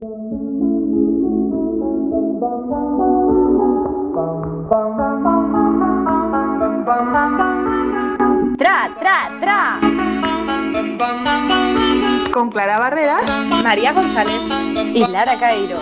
Tra, 0.00 0.06
tra, 8.96 9.36
tra. 9.40 9.80
Con 12.32 12.50
Clara 12.52 12.78
Barreras, 12.78 13.42
María 13.64 13.92
González 13.92 14.40
y 14.94 15.04
Lara 15.04 15.40
Cairo. 15.40 15.80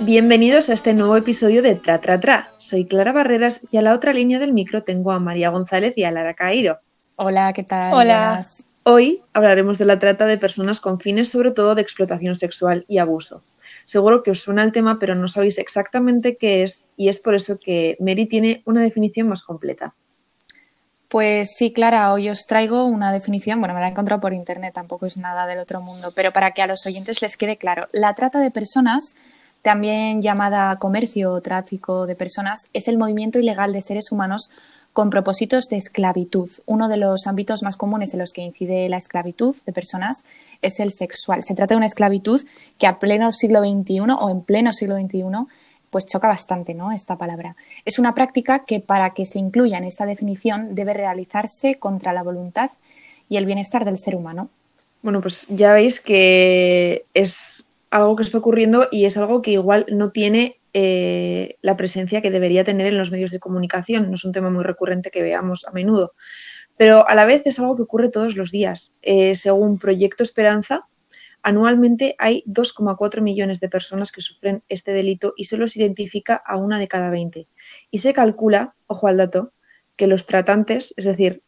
Bienvenidos 0.00 0.68
a 0.68 0.74
este 0.74 0.92
nuevo 0.92 1.16
episodio 1.16 1.62
de 1.62 1.76
Tra 1.76 2.02
Tra 2.02 2.20
Tra. 2.20 2.48
Soy 2.58 2.84
Clara 2.84 3.12
Barreras 3.12 3.62
y 3.70 3.78
a 3.78 3.82
la 3.82 3.94
otra 3.94 4.12
línea 4.12 4.38
del 4.38 4.52
micro 4.52 4.82
tengo 4.82 5.12
a 5.12 5.18
María 5.18 5.48
González 5.48 5.94
y 5.96 6.04
a 6.04 6.10
Lara 6.10 6.34
Cairo. 6.34 6.83
Hola, 7.16 7.52
¿qué 7.52 7.62
tal? 7.62 7.94
Hola. 7.94 8.42
Hoy 8.82 9.22
hablaremos 9.32 9.78
de 9.78 9.84
la 9.84 9.98
trata 9.98 10.26
de 10.26 10.36
personas 10.36 10.80
con 10.80 10.98
fines 10.98 11.30
sobre 11.30 11.52
todo 11.52 11.74
de 11.74 11.82
explotación 11.82 12.36
sexual 12.36 12.84
y 12.88 12.98
abuso. 12.98 13.42
Seguro 13.86 14.22
que 14.22 14.32
os 14.32 14.40
suena 14.40 14.62
el 14.62 14.72
tema, 14.72 14.98
pero 14.98 15.14
no 15.14 15.28
sabéis 15.28 15.58
exactamente 15.58 16.36
qué 16.36 16.64
es 16.64 16.84
y 16.96 17.08
es 17.08 17.20
por 17.20 17.34
eso 17.34 17.58
que 17.58 17.96
Mary 18.00 18.26
tiene 18.26 18.62
una 18.66 18.82
definición 18.82 19.28
más 19.28 19.42
completa. 19.42 19.94
Pues 21.08 21.54
sí, 21.56 21.72
Clara, 21.72 22.12
hoy 22.12 22.28
os 22.28 22.46
traigo 22.46 22.86
una 22.86 23.12
definición, 23.12 23.60
bueno, 23.60 23.74
me 23.74 23.80
la 23.80 23.86
he 23.86 23.90
encontrado 23.90 24.20
por 24.20 24.32
internet, 24.32 24.74
tampoco 24.74 25.06
es 25.06 25.16
nada 25.16 25.46
del 25.46 25.60
otro 25.60 25.80
mundo, 25.80 26.12
pero 26.16 26.32
para 26.32 26.50
que 26.50 26.62
a 26.62 26.66
los 26.66 26.84
oyentes 26.86 27.22
les 27.22 27.36
quede 27.36 27.56
claro, 27.56 27.86
la 27.92 28.14
trata 28.14 28.40
de 28.40 28.50
personas, 28.50 29.14
también 29.62 30.20
llamada 30.20 30.76
comercio 30.80 31.32
o 31.32 31.40
tráfico 31.40 32.06
de 32.06 32.16
personas, 32.16 32.68
es 32.72 32.88
el 32.88 32.98
movimiento 32.98 33.38
ilegal 33.38 33.72
de 33.72 33.80
seres 33.80 34.10
humanos 34.10 34.50
con 34.94 35.10
propósitos 35.10 35.64
de 35.68 35.76
esclavitud. 35.76 36.48
Uno 36.66 36.88
de 36.88 36.96
los 36.96 37.26
ámbitos 37.26 37.64
más 37.64 37.76
comunes 37.76 38.14
en 38.14 38.20
los 38.20 38.32
que 38.32 38.42
incide 38.42 38.88
la 38.88 38.96
esclavitud 38.96 39.56
de 39.66 39.72
personas 39.72 40.24
es 40.62 40.78
el 40.78 40.92
sexual. 40.92 41.42
Se 41.42 41.54
trata 41.54 41.74
de 41.74 41.78
una 41.78 41.86
esclavitud 41.86 42.46
que 42.78 42.86
a 42.86 43.00
pleno 43.00 43.32
siglo 43.32 43.60
XXI 43.60 44.00
o 44.18 44.30
en 44.30 44.42
pleno 44.42 44.72
siglo 44.72 44.96
XXI 44.96 45.24
pues 45.90 46.06
choca 46.06 46.28
bastante, 46.28 46.74
¿no? 46.74 46.92
Esta 46.92 47.18
palabra. 47.18 47.56
Es 47.84 47.98
una 47.98 48.14
práctica 48.14 48.64
que 48.64 48.78
para 48.78 49.10
que 49.10 49.26
se 49.26 49.40
incluya 49.40 49.78
en 49.78 49.84
esta 49.84 50.06
definición 50.06 50.76
debe 50.76 50.94
realizarse 50.94 51.74
contra 51.76 52.12
la 52.12 52.22
voluntad 52.22 52.70
y 53.28 53.36
el 53.36 53.46
bienestar 53.46 53.84
del 53.84 53.98
ser 53.98 54.14
humano. 54.14 54.48
Bueno, 55.02 55.20
pues 55.20 55.46
ya 55.48 55.72
veis 55.72 56.00
que 56.00 57.04
es 57.14 57.64
algo 57.90 58.14
que 58.14 58.22
está 58.22 58.38
ocurriendo 58.38 58.86
y 58.92 59.06
es 59.06 59.16
algo 59.16 59.42
que 59.42 59.50
igual 59.50 59.86
no 59.88 60.10
tiene 60.10 60.56
eh, 60.76 61.56
la 61.62 61.76
presencia 61.76 62.20
que 62.20 62.32
debería 62.32 62.64
tener 62.64 62.88
en 62.88 62.98
los 62.98 63.12
medios 63.12 63.30
de 63.30 63.38
comunicación. 63.38 64.10
No 64.10 64.16
es 64.16 64.24
un 64.24 64.32
tema 64.32 64.50
muy 64.50 64.64
recurrente 64.64 65.12
que 65.12 65.22
veamos 65.22 65.64
a 65.66 65.70
menudo, 65.70 66.14
pero 66.76 67.08
a 67.08 67.14
la 67.14 67.24
vez 67.24 67.42
es 67.44 67.60
algo 67.60 67.76
que 67.76 67.82
ocurre 67.82 68.08
todos 68.08 68.34
los 68.34 68.50
días. 68.50 68.92
Eh, 69.00 69.36
según 69.36 69.78
Proyecto 69.78 70.24
Esperanza, 70.24 70.88
anualmente 71.42 72.16
hay 72.18 72.42
2,4 72.48 73.20
millones 73.20 73.60
de 73.60 73.68
personas 73.68 74.10
que 74.10 74.20
sufren 74.20 74.64
este 74.68 74.92
delito 74.92 75.32
y 75.36 75.44
solo 75.44 75.68
se 75.68 75.80
identifica 75.80 76.42
a 76.44 76.56
una 76.56 76.80
de 76.80 76.88
cada 76.88 77.08
20. 77.08 77.46
Y 77.92 77.98
se 77.98 78.12
calcula, 78.12 78.74
ojo 78.88 79.06
al 79.06 79.18
dato, 79.18 79.52
que 79.94 80.08
los 80.08 80.26
tratantes, 80.26 80.92
es 80.96 81.04
decir, 81.04 81.44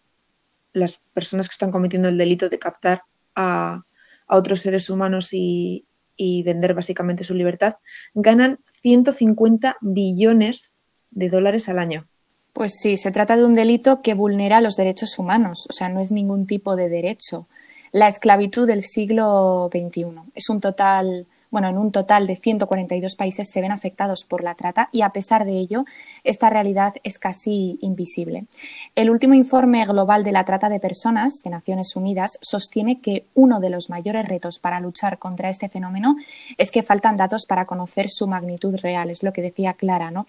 las 0.73 0.99
personas 1.15 1.49
que 1.49 1.55
están 1.55 1.73
cometiendo 1.73 2.09
el 2.09 2.17
delito 2.17 2.49
de 2.49 2.61
captar 2.61 3.03
a, 3.35 3.83
a 4.29 4.37
otros 4.37 4.61
seres 4.61 4.89
humanos 4.89 5.33
y, 5.33 5.85
y 6.17 6.43
vender 6.43 6.75
básicamente 6.75 7.25
su 7.25 7.35
libertad, 7.35 7.77
ganan 8.15 8.61
150 8.87 9.79
billones 9.81 10.73
de 11.11 11.29
dólares 11.29 11.69
al 11.69 11.81
año. 11.81 12.07
Pues 12.53 12.75
sí, 12.81 12.97
se 12.99 13.11
trata 13.11 13.37
de 13.37 13.45
un 13.45 13.55
delito 13.55 14.01
que 14.01 14.15
vulnera 14.15 14.61
los 14.61 14.77
derechos 14.77 15.19
humanos, 15.19 15.67
o 15.69 15.73
sea, 15.73 15.89
no 15.89 16.01
es 16.01 16.13
ningún 16.13 16.47
tipo 16.47 16.77
de 16.77 16.89
derecho. 16.89 17.49
La 17.91 18.07
esclavitud 18.07 18.65
del 18.65 18.85
siglo 18.85 19.69
XXI 19.73 20.07
es 20.37 20.49
un 20.51 20.61
total, 20.61 21.27
bueno, 21.51 21.69
en 21.69 21.79
un 21.79 21.93
total 21.93 22.27
de 22.27 22.37
142 22.37 23.17
países 23.17 23.51
se 23.51 23.61
ven 23.61 23.73
afectados 23.73 24.25
por 24.25 24.43
la 24.43 24.55
trata 24.55 24.89
y 24.93 25.03
a 25.03 25.11
pesar 25.11 25.45
de 25.45 25.59
ello, 25.59 25.85
esta 26.25 26.51
realidad 26.51 26.95
es 27.03 27.19
casi 27.19 27.79
invisible. 27.81 28.47
El 28.95 29.11
último 29.11 29.35
informe 29.35 29.85
global 29.85 30.25
de 30.25 30.33
la 30.33 30.45
trata 30.45 30.69
de 30.69 30.81
personas 30.81 31.43
de 31.43 31.51
Naciones 31.51 31.95
Unidas 31.97 32.39
sostiene 32.41 33.01
que 33.01 33.27
uno 33.35 33.61
de 33.61 33.71
los 33.71 33.91
mayores 33.91 34.29
retos 34.29 34.59
para 34.59 34.81
luchar 34.81 35.19
contra 35.19 35.51
este 35.51 35.69
fenómeno 35.69 36.17
es 36.59 36.71
que 36.71 36.83
faltan 36.83 37.17
datos 37.17 37.47
para 37.47 37.67
conocer 37.67 38.11
su 38.11 38.27
magnitud 38.27 38.77
real. 38.77 39.11
Es 39.11 39.23
lo 39.23 39.33
que 39.33 39.43
decía 39.43 39.75
Clara, 39.75 40.11
¿no? 40.11 40.25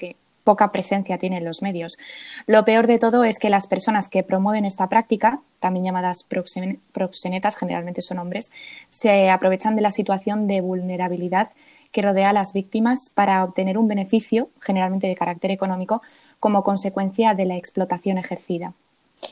Poca 0.48 0.72
presencia 0.72 1.18
tienen 1.18 1.44
los 1.44 1.62
medios. 1.62 1.98
Lo 2.46 2.64
peor 2.64 2.88
de 2.88 3.00
todo 3.00 3.26
es 3.26 3.38
que 3.38 3.50
las 3.50 3.68
personas 3.68 4.08
que 4.08 4.24
promueven 4.24 4.64
esta 4.64 4.88
práctica, 4.88 5.42
también 5.60 5.84
llamadas 5.84 6.24
proxenetas, 6.24 7.58
generalmente 7.58 8.02
son 8.02 8.18
hombres, 8.18 8.50
se 8.88 9.30
aprovechan 9.30 9.76
de 9.76 9.82
la 9.82 9.92
situación 9.92 10.48
de 10.48 10.62
vulnerabilidad 10.62 11.50
que 11.92 12.02
rodea 12.02 12.30
a 12.30 12.34
las 12.34 12.54
víctimas 12.54 13.12
para 13.14 13.44
obtener 13.44 13.78
un 13.78 13.90
beneficio, 13.90 14.50
generalmente 14.62 15.08
de 15.08 15.18
carácter 15.18 15.52
económico, 15.52 16.02
como 16.40 16.64
consecuencia 16.64 17.34
de 17.34 17.44
la 17.44 17.58
explotación 17.58 18.18
ejercida. 18.18 18.72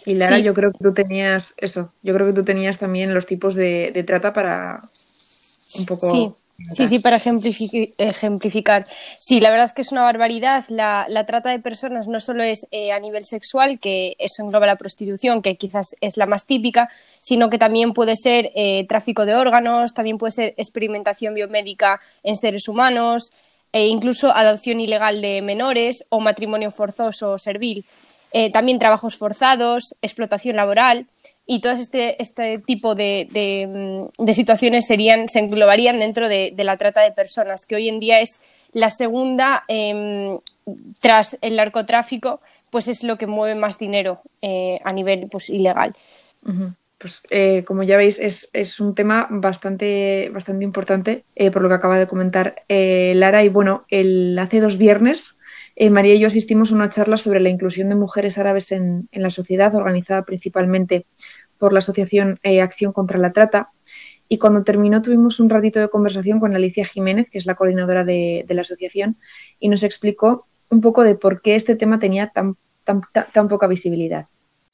Y 0.06 0.16
Lara, 0.16 0.40
yo 0.40 0.54
creo 0.54 0.74
que 0.74 0.84
tú 0.84 0.94
tenías 0.94 1.54
eso, 1.56 1.94
yo 2.04 2.14
creo 2.14 2.28
que 2.28 2.34
tú 2.34 2.44
tenías 2.44 2.78
también 2.78 3.14
los 3.14 3.25
tipos 3.25 3.56
de, 3.56 3.92
de 3.94 4.04
trata 4.04 4.34
para 4.34 4.81
un 5.80 5.86
poco... 5.86 6.12
Sí. 6.12 6.34
Sí, 6.72 6.88
sí, 6.88 7.00
para 7.00 7.18
ejemplificar. 7.18 8.88
Sí, 9.20 9.42
la 9.42 9.50
verdad 9.50 9.66
es 9.66 9.74
que 9.74 9.82
es 9.82 9.92
una 9.92 10.04
barbaridad. 10.04 10.64
La, 10.70 11.06
la 11.10 11.26
trata 11.26 11.50
de 11.50 11.60
personas 11.60 12.08
no 12.08 12.22
solo 12.22 12.44
es 12.44 12.66
eh, 12.72 12.94
a 12.94 13.00
nivel 13.00 13.26
sexual, 13.26 13.78
que 13.78 14.16
eso 14.20 14.42
engloba 14.42 14.66
la 14.66 14.78
prostitución, 14.78 15.42
que 15.42 15.58
quizás 15.58 15.96
es 16.00 16.16
la 16.16 16.26
más 16.26 16.46
típica, 16.46 16.90
sino 17.20 17.50
que 17.50 17.58
también 17.58 17.92
puede 17.92 18.16
ser 18.16 18.52
eh, 18.56 18.86
tráfico 18.88 19.26
de 19.26 19.36
órganos, 19.36 19.94
también 19.94 20.18
puede 20.18 20.32
ser 20.32 20.54
experimentación 20.56 21.34
biomédica 21.34 22.00
en 22.24 22.38
seres 22.38 22.70
humanos, 22.70 23.34
e 23.74 23.88
incluso 23.88 24.32
adopción 24.34 24.80
ilegal 24.80 25.22
de 25.22 25.42
menores 25.42 26.06
o 26.08 26.22
matrimonio 26.22 26.72
forzoso 26.72 27.32
o 27.32 27.38
servil. 27.38 27.86
Eh, 28.32 28.50
también 28.50 28.80
trabajos 28.80 29.18
forzados, 29.18 29.96
explotación 30.02 30.56
laboral 30.56 31.08
y 31.47 31.61
todo 31.61 31.73
este, 31.73 32.22
este 32.22 32.59
tipo 32.59 32.95
de, 32.95 33.28
de, 34.17 34.33
situaciones 34.33 34.85
serían, 34.88 35.29
se 35.29 35.39
englobarían 35.39 36.00
dentro 36.00 36.28
de, 36.28 36.53
la 36.57 36.78
trata 36.78 37.01
de 37.01 37.11
personas, 37.11 37.66
que 37.66 37.75
hoy 37.75 37.88
en 37.89 38.00
día 38.00 38.19
es 38.19 38.41
la 38.73 38.89
segunda 38.89 39.63
eh, 39.67 40.38
tras 41.00 41.38
el 41.41 41.56
narcotráfico, 41.56 42.41
pues 42.72 42.88
es 42.88 43.03
lo 43.03 43.17
que 43.17 43.28
mueve 43.28 43.56
más 43.56 43.78
dinero 43.78 44.22
eh, 44.41 44.79
a 44.83 44.91
nivel 44.91 45.28
pues, 45.31 45.50
ilegal. 45.50 45.95
Pues 46.97 47.22
eh, 47.29 47.63
como 47.66 47.83
ya 47.83 47.97
veis, 47.97 48.19
es, 48.19 48.50
es, 48.53 48.79
un 48.79 48.95
tema 48.95 49.27
bastante, 49.29 50.29
bastante 50.33 50.63
importante, 50.63 51.23
eh, 51.35 51.51
por 51.51 51.62
lo 51.62 51.69
que 51.69 51.75
acaba 51.75 52.00
de 52.00 52.07
comentar 52.07 52.63
Lara. 52.67 53.44
Y 53.44 53.50
bueno, 53.50 53.85
el, 53.89 54.38
hace 54.39 54.59
dos 54.59 54.77
viernes 54.77 55.38
eh, 55.75 55.90
María 55.90 56.16
y 56.16 56.19
yo 56.19 56.28
asistimos 56.28 56.72
a 56.72 56.75
una 56.75 56.90
charla 56.90 57.18
sobre 57.18 57.40
la 57.40 57.50
inclusión 57.50 57.90
de 57.90 57.96
mujeres 57.96 58.38
árabes 58.38 58.72
en, 58.72 59.09
la 59.12 59.30
sociedad, 59.30 59.75
organizada 59.75 60.24
principalmente 60.24 61.06
por 61.58 61.74
la 61.74 61.80
Asociación 61.80 62.40
eh, 62.44 62.62
Acción 62.62 62.94
contra 62.94 63.19
la 63.19 63.34
Trata. 63.34 63.69
Y 64.28 64.38
cuando 64.38 64.63
terminó 64.63 65.02
tuvimos 65.02 65.40
un 65.40 65.50
ratito 65.50 65.80
de 65.80 65.90
conversación 65.90 66.40
con 66.40 66.56
Alicia 66.56 66.86
Jiménez, 66.86 67.30
que 67.30 67.38
es 67.38 67.46
la 67.46 67.56
coordinadora 67.56 68.03
de, 68.03 68.46
la 68.47 68.62
asociación, 68.62 69.18
y 69.59 69.69
nos 69.69 69.84
explicó 69.84 70.47
un 70.69 70.81
poco 70.81 71.03
de 71.03 71.16
por 71.16 71.41
qué 71.41 71.56
este 71.56 71.75
tema 71.75 72.00
tenía 72.00 72.30
tan, 72.30 72.56
tan, 72.84 73.02
tan, 73.13 73.28
tan 73.31 73.47
poca 73.47 73.68
visibilidad 73.68 74.28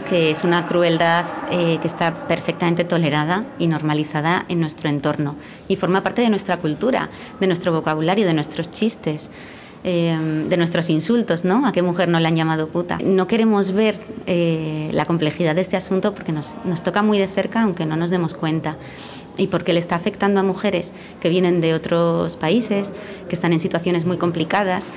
que 0.09 0.31
es 0.31 0.43
una 0.43 0.65
crueldad 0.65 1.25
eh, 1.51 1.77
que 1.79 1.87
está 1.87 2.27
perfectamente 2.27 2.83
tolerada 2.83 3.45
y 3.59 3.67
normalizada 3.67 4.45
en 4.49 4.59
nuestro 4.59 4.89
entorno 4.89 5.35
y 5.67 5.75
forma 5.75 6.01
parte 6.01 6.21
de 6.21 6.29
nuestra 6.29 6.57
cultura, 6.57 7.09
de 7.39 7.47
nuestro 7.47 7.71
vocabulario, 7.71 8.25
de 8.25 8.33
nuestros 8.33 8.71
chistes. 8.71 9.29
Eh, 9.83 10.45
de 10.47 10.57
nuestros 10.57 10.91
insultos, 10.91 11.43
¿no? 11.43 11.65
¿A 11.65 11.71
qué 11.71 11.81
mujer 11.81 12.07
no 12.07 12.19
le 12.19 12.27
han 12.27 12.35
llamado 12.35 12.67
puta? 12.67 12.99
No 13.03 13.25
queremos 13.25 13.71
ver 13.71 13.99
eh, 14.27 14.91
la 14.93 15.05
complejidad 15.05 15.55
de 15.55 15.61
este 15.61 15.75
asunto 15.75 16.13
porque 16.13 16.31
nos, 16.31 16.63
nos, 16.65 16.83
toca 16.83 17.01
muy 17.01 17.17
de 17.17 17.25
cerca, 17.25 17.63
aunque 17.63 17.87
no 17.87 17.95
nos 17.95 18.11
demos 18.11 18.35
cuenta. 18.35 18.77
Y 19.37 19.47
porque 19.47 19.73
le 19.73 19.79
está 19.79 19.95
afectando 19.95 20.39
a 20.39 20.43
mujeres 20.43 20.93
que 21.19 21.29
vienen 21.29 21.61
de 21.61 21.73
otros 21.73 22.35
países, 22.35 22.91
que 23.27 23.33
están 23.33 23.53
en 23.53 23.59
situaciones 23.59 24.05
muy 24.05 24.17
complicadas, 24.17 24.89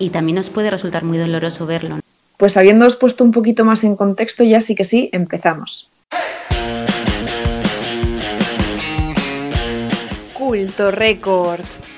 y 0.00 0.10
también 0.10 0.34
nos 0.34 0.50
puede 0.50 0.72
resultar 0.72 1.04
muy 1.04 1.18
doloroso 1.18 1.64
verlo. 1.64 2.00
Pues 2.36 2.56
habiéndoos 2.56 2.96
puesto 2.96 3.22
un 3.22 3.30
poquito 3.30 3.64
más 3.64 3.84
en 3.84 3.94
contexto, 3.94 4.42
ya 4.42 4.60
sí 4.60 4.74
que 4.74 4.82
sí, 4.82 5.08
empezamos. 5.12 5.88
Culto 10.34 10.90
Records. 10.90 11.91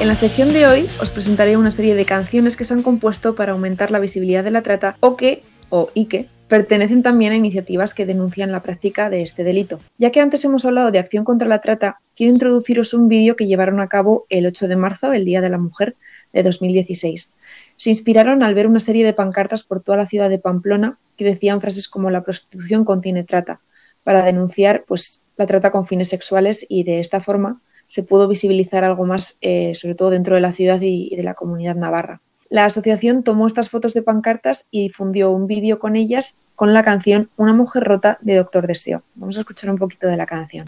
En 0.00 0.06
la 0.06 0.14
sección 0.14 0.52
de 0.52 0.64
hoy 0.64 0.88
os 1.02 1.10
presentaré 1.10 1.56
una 1.56 1.72
serie 1.72 1.96
de 1.96 2.04
canciones 2.04 2.56
que 2.56 2.64
se 2.64 2.72
han 2.72 2.84
compuesto 2.84 3.34
para 3.34 3.50
aumentar 3.50 3.90
la 3.90 3.98
visibilidad 3.98 4.44
de 4.44 4.52
la 4.52 4.62
trata 4.62 4.96
o 5.00 5.16
que, 5.16 5.42
o 5.70 5.90
y 5.92 6.04
que, 6.04 6.28
pertenecen 6.46 7.02
también 7.02 7.32
a 7.32 7.36
iniciativas 7.36 7.94
que 7.94 8.06
denuncian 8.06 8.52
la 8.52 8.62
práctica 8.62 9.10
de 9.10 9.22
este 9.22 9.42
delito. 9.42 9.80
Ya 9.98 10.12
que 10.12 10.20
antes 10.20 10.44
hemos 10.44 10.64
hablado 10.64 10.92
de 10.92 11.00
acción 11.00 11.24
contra 11.24 11.48
la 11.48 11.60
trata, 11.60 11.98
quiero 12.14 12.32
introduciros 12.32 12.94
un 12.94 13.08
vídeo 13.08 13.34
que 13.34 13.48
llevaron 13.48 13.80
a 13.80 13.88
cabo 13.88 14.24
el 14.28 14.46
8 14.46 14.68
de 14.68 14.76
marzo, 14.76 15.12
el 15.12 15.24
Día 15.24 15.40
de 15.40 15.50
la 15.50 15.58
Mujer, 15.58 15.96
de 16.32 16.44
2016. 16.44 17.32
Se 17.76 17.90
inspiraron 17.90 18.44
al 18.44 18.54
ver 18.54 18.68
una 18.68 18.78
serie 18.78 19.04
de 19.04 19.14
pancartas 19.14 19.64
por 19.64 19.82
toda 19.82 19.98
la 19.98 20.06
ciudad 20.06 20.30
de 20.30 20.38
Pamplona 20.38 20.96
que 21.16 21.24
decían 21.24 21.60
frases 21.60 21.88
como 21.88 22.08
la 22.10 22.22
prostitución 22.22 22.84
contiene 22.84 23.24
trata, 23.24 23.60
para 24.04 24.22
denunciar 24.22 24.84
pues, 24.86 25.22
la 25.36 25.46
trata 25.46 25.72
con 25.72 25.86
fines 25.88 26.08
sexuales 26.08 26.64
y 26.68 26.84
de 26.84 27.00
esta 27.00 27.20
forma 27.20 27.60
se 27.88 28.04
pudo 28.04 28.28
visibilizar 28.28 28.84
algo 28.84 29.04
más, 29.04 29.36
eh, 29.40 29.74
sobre 29.74 29.96
todo 29.96 30.10
dentro 30.10 30.36
de 30.36 30.40
la 30.40 30.52
ciudad 30.52 30.80
y, 30.80 31.14
de 31.16 31.22
la 31.24 31.34
comunidad 31.34 31.74
navarra. 31.74 32.20
La 32.48 32.64
asociación 32.64 33.24
tomó 33.24 33.46
estas 33.46 33.70
fotos 33.70 33.94
de 33.94 34.02
pancartas 34.02 34.68
y 34.70 34.82
difundió 34.82 35.30
un 35.30 35.46
vídeo 35.46 35.80
con 35.80 35.96
ellas 35.96 36.36
con 36.54 36.72
la 36.72 36.82
canción 36.82 37.30
Una 37.36 37.52
mujer 37.52 37.84
rota 37.84 38.18
de 38.20 38.36
Doctor 38.36 38.66
Deseo. 38.66 39.02
Vamos 39.14 39.36
a 39.36 39.40
escuchar 39.40 39.70
un 39.70 39.78
poquito 39.78 40.06
de 40.06 40.16
la 40.16 40.26
canción. 40.26 40.66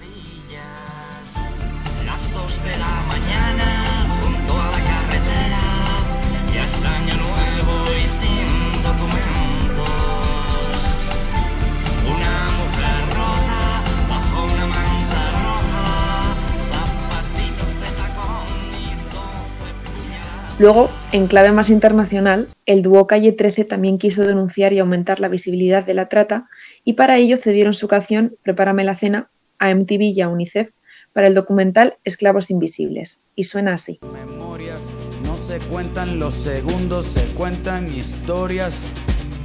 Luego, 20.60 20.90
en 21.12 21.26
clave 21.26 21.52
más 21.52 21.70
internacional, 21.70 22.48
el 22.66 22.82
dúo 22.82 23.06
Calle 23.06 23.32
13 23.32 23.64
también 23.64 23.96
quiso 23.96 24.26
denunciar 24.26 24.74
y 24.74 24.78
aumentar 24.78 25.18
la 25.18 25.28
visibilidad 25.28 25.86
de 25.86 25.94
la 25.94 26.10
trata 26.10 26.50
y 26.84 26.92
para 26.92 27.16
ello 27.16 27.38
cedieron 27.38 27.72
su 27.72 27.88
canción 27.88 28.36
Prepárame 28.42 28.84
la 28.84 28.94
cena 28.94 29.30
a 29.58 29.74
MTV 29.74 30.12
y 30.14 30.20
a 30.20 30.28
UNICEF 30.28 30.68
para 31.14 31.28
el 31.28 31.34
documental 31.34 31.96
Esclavos 32.04 32.50
Invisibles. 32.50 33.20
Y 33.34 33.44
suena 33.44 33.72
así. 33.72 34.00
no 34.02 35.34
se 35.48 35.58
cuentan 35.70 36.18
los 36.18 36.34
segundos, 36.34 37.06
se 37.06 37.24
cuentan 37.34 37.86
historias. 37.86 38.74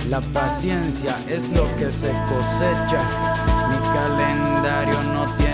La 0.10 0.20
paciencia 0.20 1.16
es 1.30 1.50
lo 1.52 1.64
que 1.78 1.92
se 1.92 2.12
cosecha. 2.28 3.00
Mi 3.70 3.78
calendario 3.96 5.02
no 5.14 5.34
tiene 5.38 5.45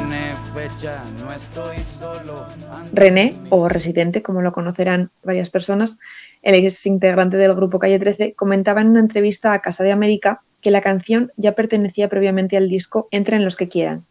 René, 2.94 3.34
o 3.50 3.70
Residente, 3.70 4.22
como 4.22 4.42
lo 4.42 4.52
conocerán 4.52 5.12
varias 5.24 5.50
personas, 5.50 5.98
el 6.42 6.56
ex 6.56 6.86
integrante 6.86 7.38
del 7.38 7.54
grupo 7.54 7.80
Calle 7.80 8.00
13, 8.00 8.34
comentaba 8.34 8.82
en 8.82 8.90
una 8.90 9.00
entrevista 9.00 9.54
a 9.54 9.62
Casa 9.62 9.84
de 9.84 9.92
América 9.92 10.42
que 10.62 10.72
la 10.72 10.82
canción 10.82 11.32
ya 11.38 11.54
pertenecía 11.54 12.10
previamente 12.10 12.58
al 12.58 12.70
disco 12.70 13.08
Entren 13.12 13.46
los 13.46 13.58
que 13.58 13.68
quieran, 13.68 14.06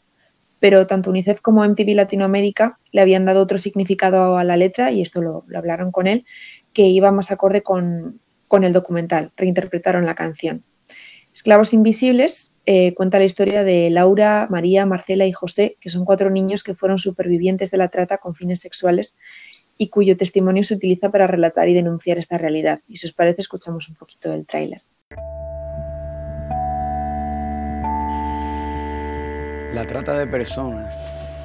pero 0.59 0.87
tanto 0.87 1.11
UNICEF 1.11 1.41
como 1.41 1.65
MTV 1.65 1.95
Latinoamérica 1.95 2.79
le 2.93 3.01
habían 3.01 3.25
dado 3.25 3.43
otro 3.43 3.59
significado 3.59 4.37
a 4.37 4.45
la 4.45 4.57
letra, 4.57 4.91
y 4.91 5.03
esto 5.03 5.23
lo, 5.23 5.45
hablaron 5.55 5.93
con 5.93 6.07
él, 6.07 6.25
que 6.73 6.83
iba 6.83 7.13
más 7.13 7.31
acorde 7.31 7.63
con 7.63 8.21
el 8.63 8.73
documental, 8.73 9.33
reinterpretaron 9.37 10.07
la 10.07 10.15
canción. 10.15 10.65
Esclavos 11.33 11.73
Invisibles 11.73 12.53
eh, 12.73 12.95
cuenta 12.95 13.19
la 13.19 13.25
historia 13.25 13.65
de 13.65 13.91
Laura, 13.91 14.47
María, 14.49 14.87
Marcela 14.87 15.27
y 15.27 15.33
José, 15.33 15.77
que 15.81 15.91
son 15.91 16.05
cuatro 16.05 16.31
niños 16.31 16.63
que 16.63 16.77
fueron 16.77 17.01
supervivientes 17.01 17.73
de 17.73 17.79
la 17.79 17.89
trata 17.89 18.19
con 18.19 18.37
fines 18.37 18.61
sexuales 18.61 19.17
y 19.77 19.89
cuyo 19.89 20.17
testimonio 20.17 20.63
se 20.63 20.75
utiliza 20.75 21.11
para 21.11 21.27
relatar 21.27 21.69
y 21.69 21.75
denunciar 21.75 22.19
esta 22.19 22.39
realidad. 22.39 22.79
Y 22.87 22.99
si 22.99 23.09
os 23.09 23.13
parece, 23.13 23.41
escuchamos 23.41 23.89
un 23.89 23.97
poquito 23.97 24.31
del 24.31 24.47
tráiler. 24.47 24.83
La 29.75 29.85
trata 29.89 30.17
de 30.17 30.29
personas 30.29 30.95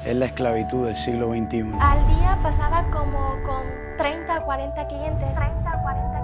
es 0.06 0.14
la 0.14 0.26
esclavitud 0.26 0.86
del 0.86 0.94
siglo 0.94 1.32
XXI. 1.32 1.72
Al 1.80 2.06
día 2.06 2.38
pasaba 2.40 2.88
como 2.92 3.36
con 3.42 3.64
30 3.98 4.38
o 4.38 4.44
40 4.44 4.86
clientes. 4.86 5.34
30 5.34 5.82
40 5.82 6.15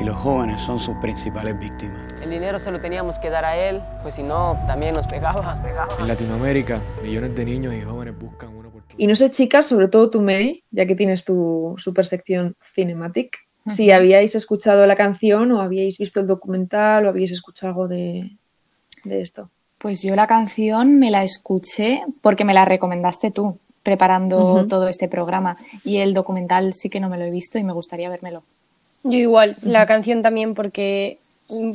y 0.00 0.04
los 0.04 0.16
jóvenes 0.16 0.60
son 0.60 0.78
sus 0.78 0.96
principales 0.96 1.58
víctimas. 1.58 2.00
El 2.22 2.30
dinero 2.30 2.58
se 2.58 2.70
lo 2.70 2.80
teníamos 2.80 3.18
que 3.18 3.28
dar 3.28 3.44
a 3.44 3.56
él, 3.56 3.82
pues 4.02 4.14
si 4.14 4.22
no, 4.22 4.58
también 4.66 4.94
nos 4.94 5.06
pegaba. 5.06 5.62
En 5.98 6.08
Latinoamérica, 6.08 6.80
millones 7.02 7.36
de 7.36 7.44
niños 7.44 7.74
y 7.74 7.82
jóvenes 7.82 8.18
buscan 8.18 8.48
una 8.56 8.68
oportunidad. 8.68 8.98
Y 8.98 9.06
no 9.06 9.14
sé, 9.14 9.30
chicas, 9.30 9.66
sobre 9.66 9.88
todo 9.88 10.08
tú, 10.08 10.22
Mary, 10.22 10.64
ya 10.70 10.86
que 10.86 10.94
tienes 10.94 11.24
tu 11.24 11.74
super 11.76 12.06
sección 12.06 12.56
Cinematic, 12.74 13.38
si 13.68 13.90
habíais 13.90 14.34
escuchado 14.34 14.86
la 14.86 14.96
canción 14.96 15.52
o 15.52 15.60
habíais 15.60 15.98
visto 15.98 16.20
el 16.20 16.26
documental 16.26 17.04
o 17.04 17.10
habíais 17.10 17.32
escuchado 17.32 17.68
algo 17.72 17.88
de, 17.88 18.36
esto. 19.04 19.50
Pues 19.76 20.02
yo 20.02 20.16
la 20.16 20.26
canción 20.26 20.98
me 20.98 21.10
la 21.10 21.24
escuché 21.24 22.02
porque 22.22 22.44
me 22.44 22.54
la 22.54 22.64
recomendaste 22.64 23.30
tú 23.30 23.58
preparando 23.82 24.66
todo 24.66 24.88
este 24.88 25.08
programa 25.08 25.56
y 25.84 25.98
el 25.98 26.14
documental 26.14 26.74
sí 26.74 26.90
que 26.90 27.00
no 27.00 27.08
me 27.08 27.18
lo 27.18 27.24
he 27.24 27.30
visto 27.30 27.58
y 27.58 27.64
me 27.64 27.72
gustaría 27.72 28.08
vérmelo. 28.08 28.42
Yo 29.02 29.18
igual, 29.18 29.56
la 29.62 29.86
canción 29.86 30.22
también 30.22 30.54
porque 30.54 31.18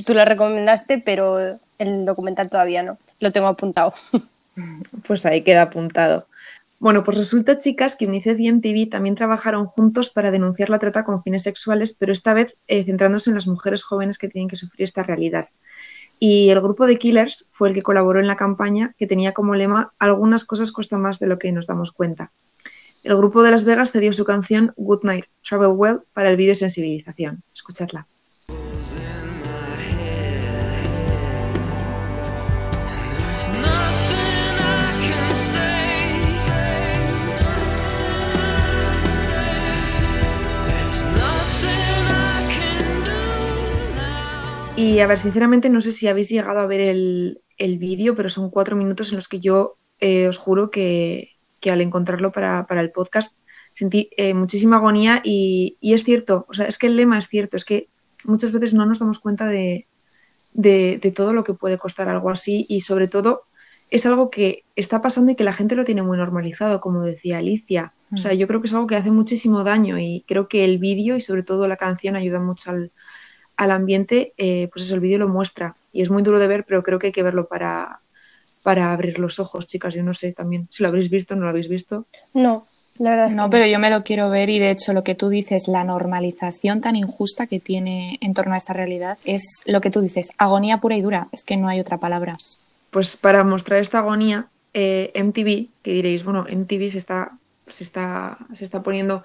tú 0.06 0.14
la 0.14 0.26
recomendaste, 0.26 1.00
pero 1.00 1.60
el 1.80 2.06
documental 2.06 2.50
todavía 2.50 2.84
no. 2.84 2.98
Lo 3.20 3.32
tengo 3.32 3.48
apuntado. 3.48 3.94
Pues 5.06 5.26
ahí 5.26 5.42
queda 5.42 5.64
apuntado. 5.64 6.28
Bueno, 6.80 7.04
pues 7.04 7.18
resulta, 7.18 7.58
chicas, 7.58 7.98
que 7.98 8.06
UNICEF 8.06 8.40
y 8.40 8.52
MTV 8.52 8.90
también 8.90 9.16
trabajaron 9.16 9.66
juntos 9.66 10.10
para 10.10 10.32
denunciar 10.32 10.70
la 10.70 10.80
trata 10.80 11.04
con 11.04 11.24
fines 11.24 11.44
sexuales, 11.44 11.94
pero 11.94 12.14
esta 12.14 12.34
vez 12.34 12.56
eh, 12.68 12.86
centrándose 12.86 13.30
en 13.30 13.36
las 13.36 13.48
mujeres 13.48 13.84
jóvenes 13.84 14.18
que 14.18 14.30
tienen 14.30 14.48
que 14.48 14.56
sufrir 14.56 14.86
esta 14.86 15.04
realidad. 15.04 15.50
Y 16.20 16.50
el 16.50 16.62
grupo 16.62 16.86
de 16.86 16.98
Killers 16.98 17.46
fue 17.52 17.70
el 17.70 17.74
que 17.74 17.82
colaboró 17.82 18.20
en 18.20 18.28
la 18.28 18.38
campaña 18.38 18.94
que 18.98 19.08
tenía 19.08 19.34
como 19.34 19.56
lema 19.56 19.94
Algunas 20.00 20.46
cosas 20.46 20.72
cuestan 20.72 21.02
más 21.02 21.20
de 21.20 21.28
lo 21.28 21.38
que 21.38 21.52
nos 21.52 21.68
damos 21.68 21.92
cuenta. 21.92 22.32
El 23.06 23.18
grupo 23.18 23.44
de 23.44 23.52
Las 23.52 23.66
Vegas 23.66 23.92
cedió 23.92 24.12
su 24.14 24.26
canción 24.26 24.74
Good 24.78 25.04
Night, 25.04 25.26
Travel 25.48 25.74
Well 25.76 26.00
para 26.12 26.32
el 26.32 26.38
vídeo 26.38 26.54
de 26.54 26.56
sensibilización. 26.56 27.44
Escuchadla. 27.54 28.08
Y 44.76 45.00
a 45.00 45.06
ver, 45.06 45.20
sinceramente 45.20 45.70
no 45.70 45.80
sé 45.82 45.92
si 45.92 46.08
habéis 46.08 46.30
llegado 46.30 46.60
a 46.60 46.66
ver 46.66 46.82
el, 46.82 47.78
vídeo, 47.78 48.16
pero 48.16 48.32
son 48.32 48.50
cuatro 48.50 48.76
minutos 48.76 49.12
en 49.12 49.18
los 49.18 49.28
que 49.28 49.40
yo 49.40 49.78
eh, 50.00 50.28
os 50.28 50.40
juro 50.40 50.72
que, 50.72 51.35
que 51.60 51.72
al 51.72 51.82
encontrarlo 51.82 52.32
para, 52.32 52.66
el 52.70 52.92
podcast 52.92 53.36
sentí 53.74 54.10
eh, 54.18 54.34
muchísima 54.34 54.78
agonía 54.78 55.22
y, 55.24 55.78
es 55.82 56.04
cierto, 56.04 56.46
o 56.50 56.54
sea, 56.54 56.66
es 56.68 56.78
que 56.78 56.88
el 56.88 56.96
lema 56.96 57.18
es 57.18 57.28
cierto, 57.28 57.58
es 57.58 57.66
que 57.66 57.90
muchas 58.24 58.52
veces 58.52 58.74
no 58.74 58.86
nos 58.86 59.00
damos 59.00 59.20
cuenta 59.20 59.48
de, 59.48 59.88
todo 61.16 61.34
lo 61.34 61.44
que 61.44 61.54
puede 61.54 61.78
costar 61.78 62.08
algo 62.08 62.30
así 62.30 62.66
y 62.70 62.82
sobre 62.82 63.08
todo 63.08 63.44
es 63.90 64.06
algo 64.06 64.30
que 64.30 64.64
está 64.76 65.02
pasando 65.02 65.32
y 65.32 65.36
que 65.36 65.44
la 65.44 65.54
gente 65.54 65.76
lo 65.76 65.84
tiene 65.84 66.02
muy 66.02 66.18
normalizado, 66.18 66.82
como 66.82 67.02
decía 67.02 67.38
Alicia. 67.38 67.94
O 68.14 68.18
sea, 68.18 68.34
mm. 68.34 68.38
yo 68.38 68.48
creo 68.48 68.62
que 68.62 68.68
es 68.68 68.74
algo 68.74 68.88
que 68.88 68.96
hace 68.96 69.12
muchísimo 69.12 69.64
daño 69.64 70.00
y 70.00 70.24
creo 70.28 70.48
que 70.48 70.64
el 70.64 70.80
vídeo 70.80 71.16
y 71.16 71.22
sobre 71.22 71.44
todo 71.44 71.68
la 71.68 71.78
canción 71.78 72.16
ayuda 72.16 72.40
mucho 72.40 72.72
al, 72.72 72.92
ambiente, 73.72 74.34
eh, 74.38 74.70
pues 74.74 74.86
eso, 74.86 74.96
el 74.96 75.02
vídeo 75.02 75.20
lo 75.20 75.28
muestra 75.28 75.76
y 75.92 76.02
es 76.02 76.10
muy 76.10 76.24
duro 76.24 76.40
de 76.40 76.48
ver, 76.48 76.66
pero 76.66 76.84
creo 76.84 77.00
que 77.00 77.08
hay 77.08 77.14
que 77.14 77.24
verlo 77.24 77.48
para, 77.48 78.02
para 78.66 78.92
abrir 78.92 79.20
los 79.20 79.38
ojos, 79.40 79.68
chicas. 79.68 79.94
Yo 79.94 80.02
no 80.02 80.16
sé 80.16 80.32
también 80.32 80.68
si 80.72 80.82
lo 80.82 80.90
habréis 80.90 81.12
visto 81.12 81.36
o 81.36 81.38
no 81.38 81.44
lo 81.44 81.50
habéis 81.50 81.70
visto. 81.70 82.08
No, 82.34 82.66
la 82.98 83.12
verdad. 83.12 83.30
no, 83.30 83.48
pero 83.52 83.68
yo 83.68 83.78
me 83.78 83.92
lo 83.92 84.04
quiero 84.04 84.32
ver 84.32 84.50
y 84.50 84.58
de 84.58 84.72
hecho 84.72 84.92
lo 84.92 85.04
que 85.04 85.14
tú 85.14 85.30
dices, 85.30 85.68
la 85.68 85.84
normalización 85.84 86.82
tan 86.82 86.96
injusta 86.96 87.46
que 87.46 87.60
tiene 87.60 88.18
en 88.22 88.34
torno 88.34 88.56
a 88.56 88.58
esta 88.58 88.74
realidad 88.74 89.20
es 89.24 89.62
lo 89.68 89.82
que 89.82 89.92
tú 89.92 90.02
dices, 90.02 90.32
agonía 90.40 90.80
pura 90.80 90.98
y 90.98 91.04
dura. 91.04 91.28
Es 91.32 91.44
que 91.44 91.58
no 91.58 91.68
hay 91.68 91.80
otra 91.80 92.00
palabra. 92.00 92.38
Pues 92.90 93.16
para 93.18 93.44
mostrar 93.44 93.82
esta 93.82 94.00
agonía, 94.00 94.48
eh, 94.74 95.12
MTV, 95.14 95.70
que 95.84 95.92
diréis, 95.92 96.24
bueno, 96.24 96.48
MTV 96.50 96.90
se 96.90 96.98
está, 96.98 97.38
se 97.68 97.84
está, 97.84 98.40
se 98.54 98.66
está 98.66 98.82
poniendo 98.82 99.24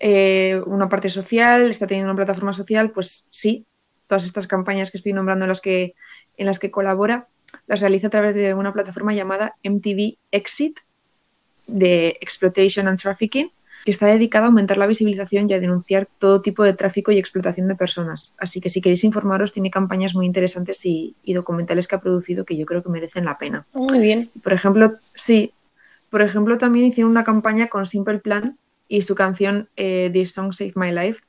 eh, 0.00 0.60
una 0.66 0.90
parte 0.90 1.08
social, 1.08 1.70
está 1.70 1.86
teniendo 1.86 2.12
una 2.12 2.16
plataforma 2.16 2.52
social, 2.52 2.90
pues 2.90 3.24
sí, 3.30 3.64
todas 4.06 4.26
estas 4.26 4.46
campañas 4.46 4.90
que 4.90 4.98
estoy 4.98 5.14
nombrando 5.14 5.46
en 5.46 5.48
las 5.48 5.62
que, 5.62 5.94
en 6.36 6.44
las 6.44 6.58
que 6.58 6.70
colabora, 6.70 7.28
las 7.66 7.80
realiza 7.80 8.08
a 8.08 8.10
través 8.10 8.34
de 8.34 8.54
una 8.54 8.72
plataforma 8.72 9.14
llamada 9.14 9.54
MTV 9.62 10.16
Exit 10.30 10.80
de 11.66 12.16
Exploitation 12.20 12.88
and 12.88 13.00
Trafficking, 13.00 13.50
que 13.84 13.90
está 13.90 14.06
dedicada 14.06 14.46
a 14.46 14.48
aumentar 14.48 14.78
la 14.78 14.86
visibilización 14.86 15.48
y 15.48 15.54
a 15.54 15.60
denunciar 15.60 16.08
todo 16.18 16.40
tipo 16.40 16.64
de 16.64 16.72
tráfico 16.72 17.12
y 17.12 17.18
explotación 17.18 17.68
de 17.68 17.76
personas. 17.76 18.34
Así 18.36 18.60
que 18.60 18.68
si 18.68 18.80
queréis 18.80 19.04
informaros, 19.04 19.52
tiene 19.52 19.70
campañas 19.70 20.14
muy 20.14 20.26
interesantes 20.26 20.84
y, 20.84 21.14
documentales 21.26 21.86
que 21.86 21.94
ha 21.94 22.00
producido 22.00 22.44
que 22.44 22.56
yo 22.56 22.66
creo 22.66 22.82
que 22.82 22.88
merecen 22.88 23.24
la 23.24 23.38
pena. 23.38 23.64
Muy 23.74 24.00
bien. 24.00 24.30
Por 24.42 24.52
ejemplo, 24.52 24.92
sí, 25.14 25.52
por 26.10 26.22
ejemplo, 26.22 26.58
también 26.58 26.86
hicieron 26.86 27.10
una 27.10 27.24
campaña 27.24 27.68
con 27.68 27.86
Simple 27.86 28.18
Plan 28.18 28.58
y 28.88 29.02
su 29.02 29.14
canción 29.14 29.68
eh, 29.76 30.10
This 30.12 30.32
Song 30.32 30.52
Save 30.52 30.72
My 30.74 30.90
Life, 30.90 31.22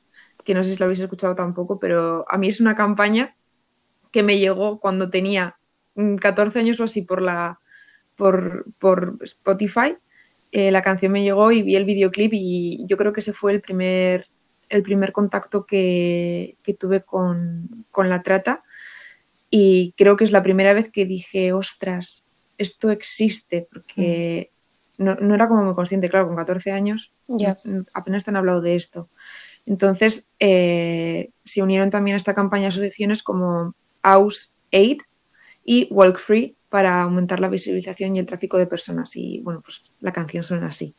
que 0.44 0.54
no 0.54 0.64
sé 0.64 0.70
si 0.70 0.78
lo 0.78 0.86
habéis 0.86 1.00
escuchado 1.00 1.34
tampoco, 1.34 1.78
pero 1.78 2.24
a 2.28 2.38
mí 2.38 2.48
es 2.48 2.60
una 2.60 2.74
campaña 2.74 3.36
que 4.10 4.22
me 4.22 4.38
llegó 4.38 4.80
cuando 4.80 5.10
tenía 5.10 5.57
14 6.20 6.58
años 6.58 6.80
o 6.80 6.84
así 6.84 7.02
por 7.02 7.22
la 7.22 7.60
por, 8.16 8.66
por 8.78 9.18
Spotify. 9.22 9.96
Eh, 10.50 10.70
la 10.70 10.82
canción 10.82 11.12
me 11.12 11.22
llegó 11.22 11.52
y 11.52 11.62
vi 11.62 11.76
el 11.76 11.84
videoclip 11.84 12.32
y 12.34 12.84
yo 12.86 12.96
creo 12.96 13.12
que 13.12 13.20
ese 13.20 13.32
fue 13.32 13.52
el 13.52 13.60
primer 13.60 14.26
el 14.68 14.82
primer 14.82 15.12
contacto 15.12 15.66
que, 15.66 16.56
tuve 16.78 17.02
con, 17.02 17.86
la 17.96 18.22
trata 18.22 18.62
y 19.50 19.94
creo 19.96 20.16
que 20.16 20.24
es 20.24 20.30
la 20.30 20.42
primera 20.42 20.74
vez 20.74 20.90
que 20.90 21.06
dije, 21.06 21.52
ostras, 21.52 22.24
esto 22.58 22.90
existe, 22.90 23.66
porque 23.72 24.50
mm. 24.98 25.04
no, 25.04 25.34
era 25.34 25.48
como 25.48 25.64
muy 25.64 25.74
consciente, 25.74 26.10
claro, 26.10 26.26
con 26.26 26.36
14 26.36 26.72
años 26.72 27.12
apenas 27.94 28.24
te 28.24 28.30
han 28.30 28.36
hablado 28.36 28.60
de 28.60 28.76
esto. 28.76 29.08
Entonces, 29.64 30.28
eh, 30.38 31.30
se 31.44 31.62
unieron 31.62 31.90
también 31.90 32.14
a 32.14 32.18
esta 32.18 32.34
campaña 32.34 32.68
asociaciones 32.68 33.22
como 33.22 33.74
House 34.02 34.52
Aid 34.72 35.00
y 35.68 35.86
Walk 35.90 36.16
Free 36.18 36.56
para 36.70 37.02
aumentar 37.02 37.40
la 37.40 37.48
visibilización 37.50 38.16
y 38.16 38.20
el 38.20 38.24
tráfico 38.24 38.56
de 38.56 38.66
personas. 38.66 39.14
Y 39.16 39.40
bueno, 39.40 39.60
pues 39.60 39.92
la 40.00 40.14
canción 40.14 40.42
suena 40.42 40.68
así. 40.68 40.94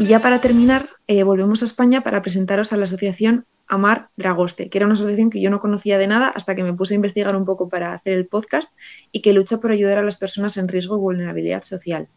Y 0.00 0.06
ya 0.06 0.18
para 0.18 0.40
terminar, 0.40 0.88
eh, 1.06 1.22
volvemos 1.22 1.62
a 1.62 1.66
España 1.66 2.00
para 2.00 2.22
presentaros 2.22 2.72
a 2.72 2.76
la 2.76 2.86
asociación 2.86 3.46
Amar 3.70 4.10
Dragoste, 4.16 4.68
que 4.68 4.78
era 4.78 4.86
una 4.86 4.94
asociación 4.94 5.30
que 5.30 5.40
yo 5.40 5.48
no 5.48 5.60
conocía 5.60 5.96
de 5.96 6.08
nada 6.08 6.28
hasta 6.28 6.56
que 6.56 6.64
me 6.64 6.74
puse 6.74 6.94
a 6.94 6.96
investigar 6.96 7.36
un 7.36 7.44
poco 7.44 7.68
para 7.68 7.94
hacer 7.94 8.14
el 8.14 8.26
podcast 8.26 8.68
y 9.12 9.22
que 9.22 9.32
lucha 9.32 9.58
por 9.58 9.70
ayudar 9.70 9.98
a 9.98 10.02
las 10.02 10.18
personas 10.18 10.56
en 10.56 10.66
riesgo 10.66 10.96
y 10.96 11.00
vulnerabilidad 11.00 11.62
social. 11.62 12.08